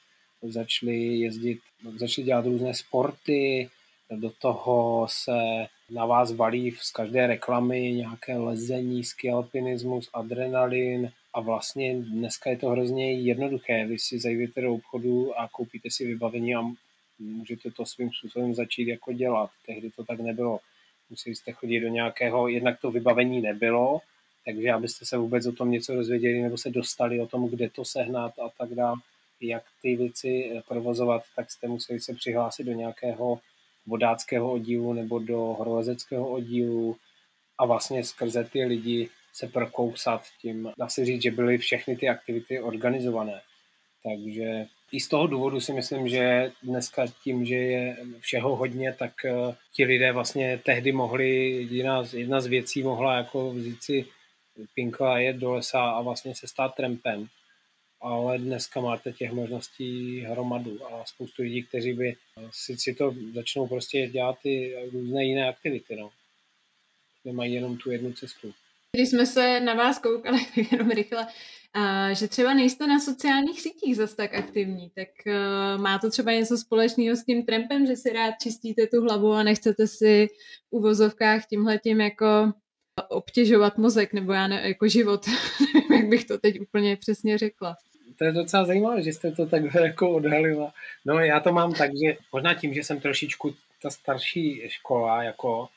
začali 0.43 0.97
jezdit, 0.97 1.59
začali 1.97 2.25
dělat 2.25 2.47
různé 2.47 2.75
sporty, 2.75 3.69
do 4.11 4.31
toho 4.31 5.07
se 5.11 5.67
na 5.91 6.07
vás 6.07 6.33
valí 6.33 6.71
z 6.71 6.91
každé 6.91 7.27
reklamy 7.27 7.93
nějaké 7.93 8.37
lezení, 8.37 9.05
skialpinismus, 9.05 10.11
adrenalin 10.13 11.13
a 11.35 11.41
vlastně 11.41 11.95
dneska 11.95 12.51
je 12.51 12.57
to 12.57 12.68
hrozně 12.68 13.12
jednoduché. 13.12 13.87
Vy 13.87 13.99
si 13.99 14.18
zajdete 14.18 14.61
do 14.61 14.74
obchodu 14.74 15.39
a 15.39 15.49
koupíte 15.49 15.91
si 15.91 16.07
vybavení 16.07 16.55
a 16.55 16.62
můžete 17.18 17.70
to 17.70 17.87
svým 17.87 18.11
způsobem 18.12 18.55
začít 18.55 18.89
jako 18.89 19.12
dělat. 19.12 19.51
Tehdy 19.66 19.91
to 19.91 20.05
tak 20.05 20.20
nebylo. 20.20 20.61
Museli 21.11 21.37
jste 21.37 21.53
chodit 21.53 21.81
do 21.81 21.89
nějakého, 21.89 22.49
jednak 22.49 22.81
to 22.81 22.91
vybavení 22.91 23.41
nebylo, 23.41 24.01
takže 24.45 24.70
abyste 24.70 25.07
se 25.07 25.18
vůbec 25.18 25.47
o 25.47 25.53
tom 25.53 25.70
něco 25.70 25.95
dozvěděli 25.95 26.43
nebo 26.43 26.59
se 26.59 26.70
dostali 26.70 27.20
o 27.20 27.26
tom, 27.26 27.49
kde 27.49 27.70
to 27.70 27.85
sehnat 27.85 28.39
a 28.39 28.49
tak 28.59 28.74
dále, 28.74 28.97
jak 29.41 29.64
ty 29.83 29.97
věci 29.97 30.51
provozovat, 30.68 31.22
tak 31.37 31.51
jste 31.51 31.68
museli 31.68 32.01
se 32.01 32.14
přihlásit 32.14 32.64
do 32.64 32.72
nějakého 32.72 33.41
vodáckého 33.87 34.53
oddílu 34.53 34.93
nebo 34.93 35.18
do 35.18 35.39
horolezeckého 35.39 36.31
oddílu 36.31 36.97
a 37.59 37.66
vlastně 37.66 38.05
skrze 38.05 38.45
ty 38.45 38.64
lidi 38.64 39.09
se 39.33 39.47
prokousat 39.47 40.22
tím. 40.41 40.72
Dá 40.78 40.89
se 40.89 41.05
říct, 41.05 41.22
že 41.22 41.31
byly 41.31 41.59
všechny 41.59 41.97
ty 41.97 42.09
aktivity 42.09 42.61
organizované. 42.61 43.41
Takže 44.03 44.66
i 44.93 45.01
z 45.01 45.09
toho 45.09 45.26
důvodu 45.26 45.61
si 45.61 45.72
myslím, 45.72 46.09
že 46.09 46.53
dneska 46.62 47.07
tím, 47.24 47.45
že 47.45 47.55
je 47.55 47.97
všeho 48.18 48.57
hodně, 48.57 48.93
tak 48.93 49.24
eh, 49.24 49.55
ti 49.72 49.85
lidé 49.85 50.12
vlastně 50.12 50.61
tehdy 50.64 50.93
mohli, 50.93 51.51
jedna, 51.70 52.05
jedna 52.12 52.41
z 52.41 52.47
věcí 52.47 52.83
mohla 52.83 53.16
jako 53.16 53.51
vzít 53.51 53.83
si 53.83 54.07
pinko 54.74 55.05
a 55.05 55.18
jet 55.18 55.37
do 55.37 55.53
lesa 55.53 55.91
a 55.91 56.01
vlastně 56.01 56.35
se 56.35 56.49
stát 56.49 56.74
trampem 56.74 57.28
ale 58.01 58.39
dneska 58.39 58.81
máte 58.81 59.12
těch 59.12 59.33
možností 59.33 60.20
hromadu 60.20 60.87
a 60.87 61.05
spoustu 61.05 61.43
lidí, 61.43 61.62
kteří 61.62 61.93
by 61.93 62.16
si, 62.51 62.76
si 62.78 62.95
to 62.95 63.14
začnou 63.35 63.66
prostě 63.66 64.07
dělat 64.07 64.39
i 64.45 64.74
různé 64.93 65.24
jiné 65.24 65.49
aktivity, 65.49 65.97
no. 65.97 66.11
Nemají 67.24 67.55
jenom 67.55 67.78
tu 67.78 67.91
jednu 67.91 68.12
cestu. 68.12 68.55
Když 68.97 69.09
jsme 69.09 69.26
se 69.26 69.61
na 69.61 69.74
vás 69.74 69.99
koukali, 69.99 70.38
jenom 70.72 70.91
rychle, 70.91 71.26
a 71.74 72.12
že 72.12 72.28
třeba 72.28 72.55
nejste 72.55 72.86
na 72.86 73.01
sociálních 73.01 73.61
sítích 73.61 73.97
zase 73.97 74.16
tak 74.16 74.34
aktivní, 74.34 74.91
tak 74.91 75.09
uh, 75.26 75.82
má 75.82 75.99
to 75.99 76.11
třeba 76.11 76.32
něco 76.32 76.59
společného 76.59 77.16
s 77.16 77.24
tím 77.24 77.47
trampem, 77.47 77.86
že 77.86 77.97
si 77.97 78.12
rád 78.12 78.34
čistíte 78.43 78.86
tu 78.86 79.03
hlavu 79.03 79.32
a 79.32 79.43
nechcete 79.43 79.86
si 79.86 80.28
v 80.70 80.72
uvozovkách 80.76 81.47
tímhletím 81.47 82.01
jako 82.01 82.53
obtěžovat 83.09 83.78
mozek, 83.78 84.12
nebo 84.12 84.32
já 84.32 84.49
ne, 84.49 84.68
jako 84.68 84.88
život, 84.88 85.26
jak 85.97 86.07
bych 86.07 86.24
to 86.24 86.38
teď 86.38 86.61
úplně 86.61 86.97
přesně 86.97 87.38
řekla 87.38 87.76
to 88.20 88.24
je 88.24 88.32
docela 88.32 88.64
zajímavé, 88.64 89.03
že 89.03 89.12
jste 89.12 89.30
to 89.30 89.47
takhle 89.47 89.82
jako 89.82 90.11
odhalila. 90.11 90.72
No 91.05 91.18
já 91.18 91.41
to 91.41 91.53
mám 91.53 91.72
tak, 91.72 91.91
že 91.91 92.16
možná 92.32 92.55
tím, 92.55 92.74
že 92.74 92.84
jsem 92.84 93.01
trošičku 93.01 93.55
ta 93.82 93.91
starší 93.91 94.62
škola, 94.68 95.22
jako 95.22 95.68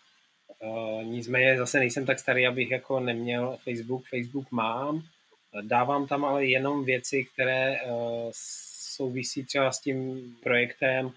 uh, 0.63 1.03
nicméně 1.03 1.57
zase 1.57 1.79
nejsem 1.79 2.05
tak 2.05 2.19
starý, 2.19 2.47
abych 2.47 2.71
jako 2.71 2.99
neměl 2.99 3.57
Facebook. 3.63 4.05
Facebook 4.05 4.51
mám, 4.51 5.03
dávám 5.61 6.07
tam 6.07 6.25
ale 6.25 6.45
jenom 6.45 6.85
věci, 6.85 7.27
které 7.33 7.81
uh, 7.81 8.31
souvisí 8.95 9.45
třeba 9.45 9.71
s 9.71 9.79
tím 9.79 10.21
projektem 10.43 11.11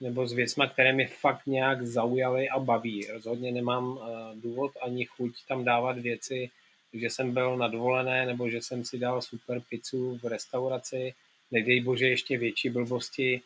nebo 0.00 0.26
s 0.26 0.32
věcma, 0.32 0.66
které 0.66 0.92
mě 0.92 1.06
fakt 1.06 1.46
nějak 1.46 1.82
zaujaly 1.82 2.48
a 2.48 2.58
baví. 2.58 3.06
Rozhodně 3.06 3.52
nemám 3.52 3.88
uh, 3.88 4.00
důvod 4.34 4.72
ani 4.82 5.04
chuť 5.04 5.32
tam 5.48 5.64
dávat 5.64 5.98
věci, 5.98 6.50
že 6.92 7.10
jsem 7.10 7.34
byl 7.34 7.56
na 7.56 7.68
dovolené 7.68 8.26
nebo 8.26 8.50
že 8.50 8.60
jsem 8.60 8.84
si 8.84 8.98
dal 8.98 9.22
super 9.22 9.62
pizzu 9.70 10.18
v 10.22 10.26
restauraci, 10.26 11.14
nedej 11.50 11.80
bože 11.80 12.08
ještě 12.08 12.38
větší 12.38 12.68
blbosti 12.68 13.40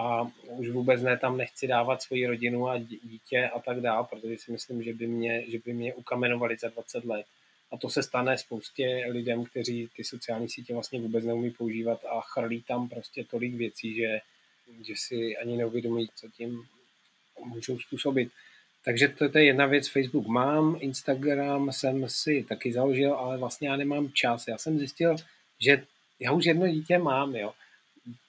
a 0.00 0.30
už 0.46 0.68
vůbec 0.68 1.02
ne, 1.02 1.18
tam 1.18 1.36
nechci 1.36 1.66
dávat 1.66 2.02
svoji 2.02 2.26
rodinu 2.26 2.68
a 2.68 2.78
dítě 2.78 3.48
a 3.48 3.60
tak 3.60 3.80
dále, 3.80 4.06
protože 4.10 4.38
si 4.38 4.52
myslím, 4.52 4.82
že 4.82 4.94
by 4.94 5.06
mě, 5.06 5.50
že 5.50 5.58
by 5.64 5.72
mě 5.72 5.94
ukamenovali 5.94 6.56
za 6.56 6.68
20 6.68 7.04
let. 7.04 7.26
A 7.72 7.76
to 7.76 7.90
se 7.90 8.02
stane 8.02 8.38
spoustě 8.38 9.04
lidem, 9.08 9.44
kteří 9.44 9.88
ty 9.96 10.04
sociální 10.04 10.48
sítě 10.48 10.74
vlastně 10.74 11.00
vůbec 11.00 11.24
neumí 11.24 11.50
používat 11.50 12.04
a 12.04 12.20
chrlí 12.20 12.62
tam 12.62 12.88
prostě 12.88 13.24
tolik 13.24 13.54
věcí, 13.54 13.94
že, 13.94 14.20
že 14.82 14.94
si 14.96 15.36
ani 15.36 15.56
neuvědomí, 15.56 16.08
co 16.14 16.28
tím 16.28 16.64
můžou 17.44 17.78
způsobit. 17.78 18.32
Takže 18.84 19.08
to, 19.08 19.28
to 19.28 19.38
je 19.38 19.44
jedna 19.44 19.66
věc, 19.66 19.88
Facebook 19.88 20.26
mám, 20.26 20.76
Instagram 20.80 21.72
jsem 21.72 22.08
si 22.08 22.44
taky 22.48 22.72
založil, 22.72 23.14
ale 23.14 23.38
vlastně 23.38 23.68
já 23.68 23.76
nemám 23.76 24.12
čas. 24.12 24.48
Já 24.48 24.58
jsem 24.58 24.78
zjistil, 24.78 25.16
že 25.58 25.84
já 26.20 26.32
už 26.32 26.44
jedno 26.44 26.68
dítě 26.68 26.98
mám, 26.98 27.36
jo. 27.36 27.52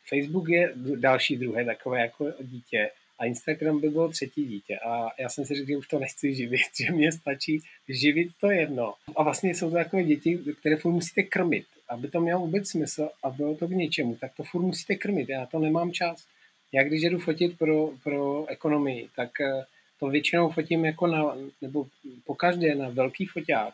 Facebook 0.10 0.50
je 0.50 0.74
další 0.96 1.38
druhé 1.38 1.66
takové 1.66 2.00
jako 2.00 2.34
dítě 2.42 2.90
a 3.22 3.26
Instagram 3.26 3.80
by 3.80 3.90
bylo 3.90 4.10
třetí 4.10 4.46
dítě 4.46 4.80
a 4.80 5.10
já 5.20 5.30
jsem 5.30 5.46
si 5.46 5.56
řekl, 5.56 5.68
že 5.68 5.78
už 5.78 5.88
to 5.88 6.00
nechci 6.00 6.36
živit, 6.36 6.62
že 6.86 6.92
mě 6.92 7.12
stačí 7.12 7.62
živit 7.90 8.30
to 8.40 8.52
jedno. 8.52 8.94
A 9.16 9.24
vlastně 9.24 9.56
jsou 9.56 9.70
to 9.70 9.76
takové 9.76 10.04
děti, 10.04 10.40
které 10.60 10.78
furt 10.78 10.92
musíte 10.92 11.24
krmit. 11.24 11.66
Aby 11.90 12.08
to 12.08 12.22
mělo 12.22 12.40
vůbec 12.40 12.70
smysl 12.70 13.10
a 13.24 13.30
bylo 13.30 13.56
to 13.56 13.68
k 13.68 13.72
něčemu, 13.72 14.16
tak 14.16 14.32
to 14.38 14.44
furt 14.44 14.62
musíte 14.62 14.96
krmit. 14.96 15.30
Já 15.30 15.46
to 15.46 15.60
nemám 15.60 15.92
čas. 15.92 16.26
Já 16.72 16.84
když 16.84 17.02
jdu 17.02 17.20
fotit 17.20 17.58
pro, 17.58 17.90
pro 18.04 18.46
ekonomii, 18.46 19.10
tak 19.16 19.42
eh, 19.42 19.64
to 20.00 20.08
většinou 20.08 20.50
fotím 20.50 20.86
jako 20.86 21.08
na, 21.08 21.36
nebo 21.62 21.88
po 22.26 22.36
každé 22.36 22.76
na 22.76 22.90
velký 22.90 23.26
foťák. 23.26 23.74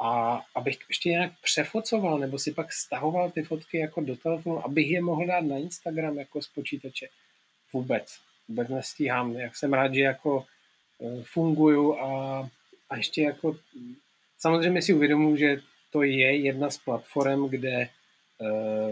A 0.00 0.42
abych 0.54 0.78
ještě 0.88 1.08
nějak 1.08 1.32
přefocoval, 1.42 2.18
nebo 2.18 2.38
si 2.38 2.52
pak 2.52 2.72
stahoval 2.72 3.30
ty 3.30 3.42
fotky 3.42 3.78
jako 3.78 4.00
do 4.00 4.16
telefonu, 4.16 4.64
abych 4.64 4.90
je 4.90 5.02
mohl 5.02 5.26
dát 5.26 5.40
na 5.40 5.58
Instagram 5.58 6.18
jako 6.18 6.42
z 6.42 6.48
počítače. 6.48 7.08
Vůbec. 7.72 8.18
Vůbec 8.48 8.68
nestíhám. 8.68 9.32
Jak 9.32 9.56
jsem 9.56 9.72
rád, 9.72 9.94
že 9.94 10.00
jako 10.00 10.46
e, 11.00 11.22
funguju 11.22 11.98
a, 11.98 12.50
a 12.90 12.96
ještě 12.96 13.22
jako 13.22 13.56
samozřejmě 14.38 14.82
si 14.82 14.94
uvědomuji, 14.94 15.36
že 15.36 15.60
to 15.90 16.02
je 16.02 16.36
jedna 16.36 16.70
z 16.70 16.78
platform, 16.78 17.48
kde 17.48 17.70
e, 17.70 17.88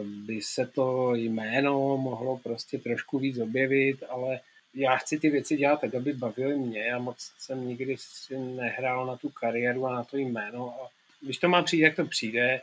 by 0.04 0.40
se 0.42 0.66
to 0.66 1.14
jméno 1.14 1.96
mohlo 1.96 2.38
prostě 2.38 2.78
trošku 2.78 3.18
víc 3.18 3.38
objevit, 3.38 4.02
ale 4.08 4.40
já 4.74 4.96
chci 4.96 5.18
ty 5.18 5.30
věci 5.30 5.56
dělat 5.56 5.80
tak, 5.80 5.94
aby 5.94 6.12
bavily 6.12 6.58
mě. 6.58 6.84
Já 6.84 6.98
moc 6.98 7.32
jsem 7.38 7.68
nikdy 7.68 7.96
si 7.98 8.38
nehrál 8.38 9.06
na 9.06 9.16
tu 9.16 9.28
kariéru 9.28 9.86
a 9.86 9.94
na 9.94 10.04
to 10.04 10.16
jméno. 10.16 10.74
A 10.82 10.88
když 11.20 11.38
to 11.38 11.48
má 11.48 11.62
přijít, 11.62 11.82
jak 11.82 11.96
to 11.96 12.04
přijde, 12.04 12.62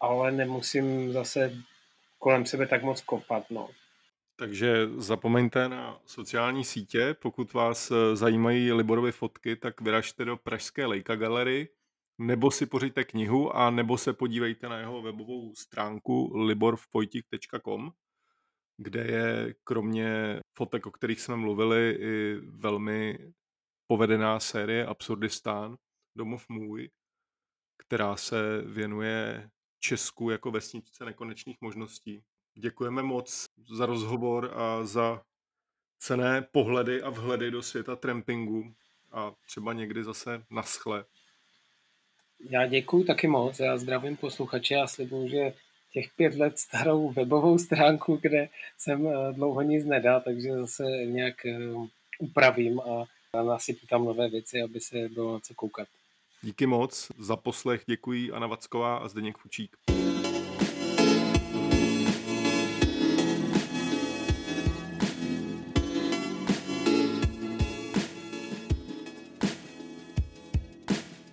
ale 0.00 0.32
nemusím 0.32 1.12
zase 1.12 1.54
kolem 2.18 2.46
sebe 2.46 2.66
tak 2.66 2.82
moc 2.82 3.00
kopat. 3.00 3.50
No. 3.50 3.68
Takže 4.36 4.88
zapomeňte 4.96 5.68
na 5.68 6.00
sociální 6.06 6.64
sítě. 6.64 7.14
Pokud 7.14 7.52
vás 7.52 7.90
eh, 7.90 8.16
zajímají 8.16 8.72
Liborovy 8.72 9.12
fotky, 9.12 9.56
tak 9.56 9.80
vyražte 9.80 10.24
do 10.24 10.36
Pražské 10.36 10.86
Lejka 10.86 11.16
Galery, 11.16 11.68
nebo 12.18 12.50
si 12.50 12.66
pořiďte 12.66 13.04
knihu, 13.04 13.56
a 13.56 13.70
nebo 13.70 13.98
se 13.98 14.12
podívejte 14.12 14.68
na 14.68 14.78
jeho 14.78 15.02
webovou 15.02 15.54
stránku 15.54 16.32
liborvpojtik.com 16.44 17.92
kde 18.82 19.06
je 19.06 19.54
kromě 19.64 20.40
fotek, 20.54 20.86
o 20.86 20.90
kterých 20.90 21.20
jsme 21.20 21.36
mluvili, 21.36 21.98
i 22.00 22.34
velmi 22.42 23.18
povedená 23.86 24.40
série 24.40 24.86
Absurdistán, 24.86 25.76
Domov 26.16 26.48
můj, 26.48 26.90
která 27.76 28.16
se 28.16 28.62
věnuje 28.62 29.50
Česku 29.78 30.30
jako 30.30 30.50
vesničce 30.50 31.04
nekonečných 31.04 31.56
možností. 31.60 32.22
Děkujeme 32.54 33.02
moc 33.02 33.44
za 33.70 33.86
rozhovor 33.86 34.52
a 34.54 34.84
za 34.84 35.22
cené 35.98 36.42
pohledy 36.42 37.02
a 37.02 37.10
vhledy 37.10 37.50
do 37.50 37.62
světa 37.62 37.96
trampingu 37.96 38.74
a 39.12 39.32
třeba 39.46 39.72
někdy 39.72 40.04
zase 40.04 40.44
naschle. 40.50 41.04
Já 42.50 42.66
děkuji 42.66 43.04
taky 43.04 43.26
moc, 43.26 43.60
já 43.60 43.76
zdravím 43.76 44.16
posluchače 44.16 44.76
a 44.76 44.86
slibuju, 44.86 45.28
že 45.28 45.52
těch 45.92 46.06
pět 46.16 46.34
let 46.34 46.58
starou 46.58 47.12
webovou 47.12 47.58
stránku, 47.58 48.18
kde 48.22 48.48
jsem 48.78 49.06
eh, 49.06 49.32
dlouho 49.32 49.62
nic 49.62 49.84
nedal, 49.84 50.20
takže 50.20 50.52
zase 50.52 50.84
nějak 51.04 51.46
eh, 51.46 51.58
upravím 52.18 52.80
a 52.80 53.06
nasypu 53.42 53.86
tam 53.86 54.04
nové 54.04 54.28
věci, 54.28 54.62
aby 54.62 54.80
se 54.80 55.08
bylo 55.08 55.32
na 55.32 55.40
co 55.40 55.54
koukat. 55.54 55.88
Díky 56.42 56.66
moc. 56.66 57.08
Za 57.18 57.36
poslech 57.36 57.82
děkuji 57.86 58.32
Anna 58.32 58.46
Vacková 58.46 58.96
a 58.96 59.08
Zdeněk 59.08 59.38
Fučík. 59.38 59.76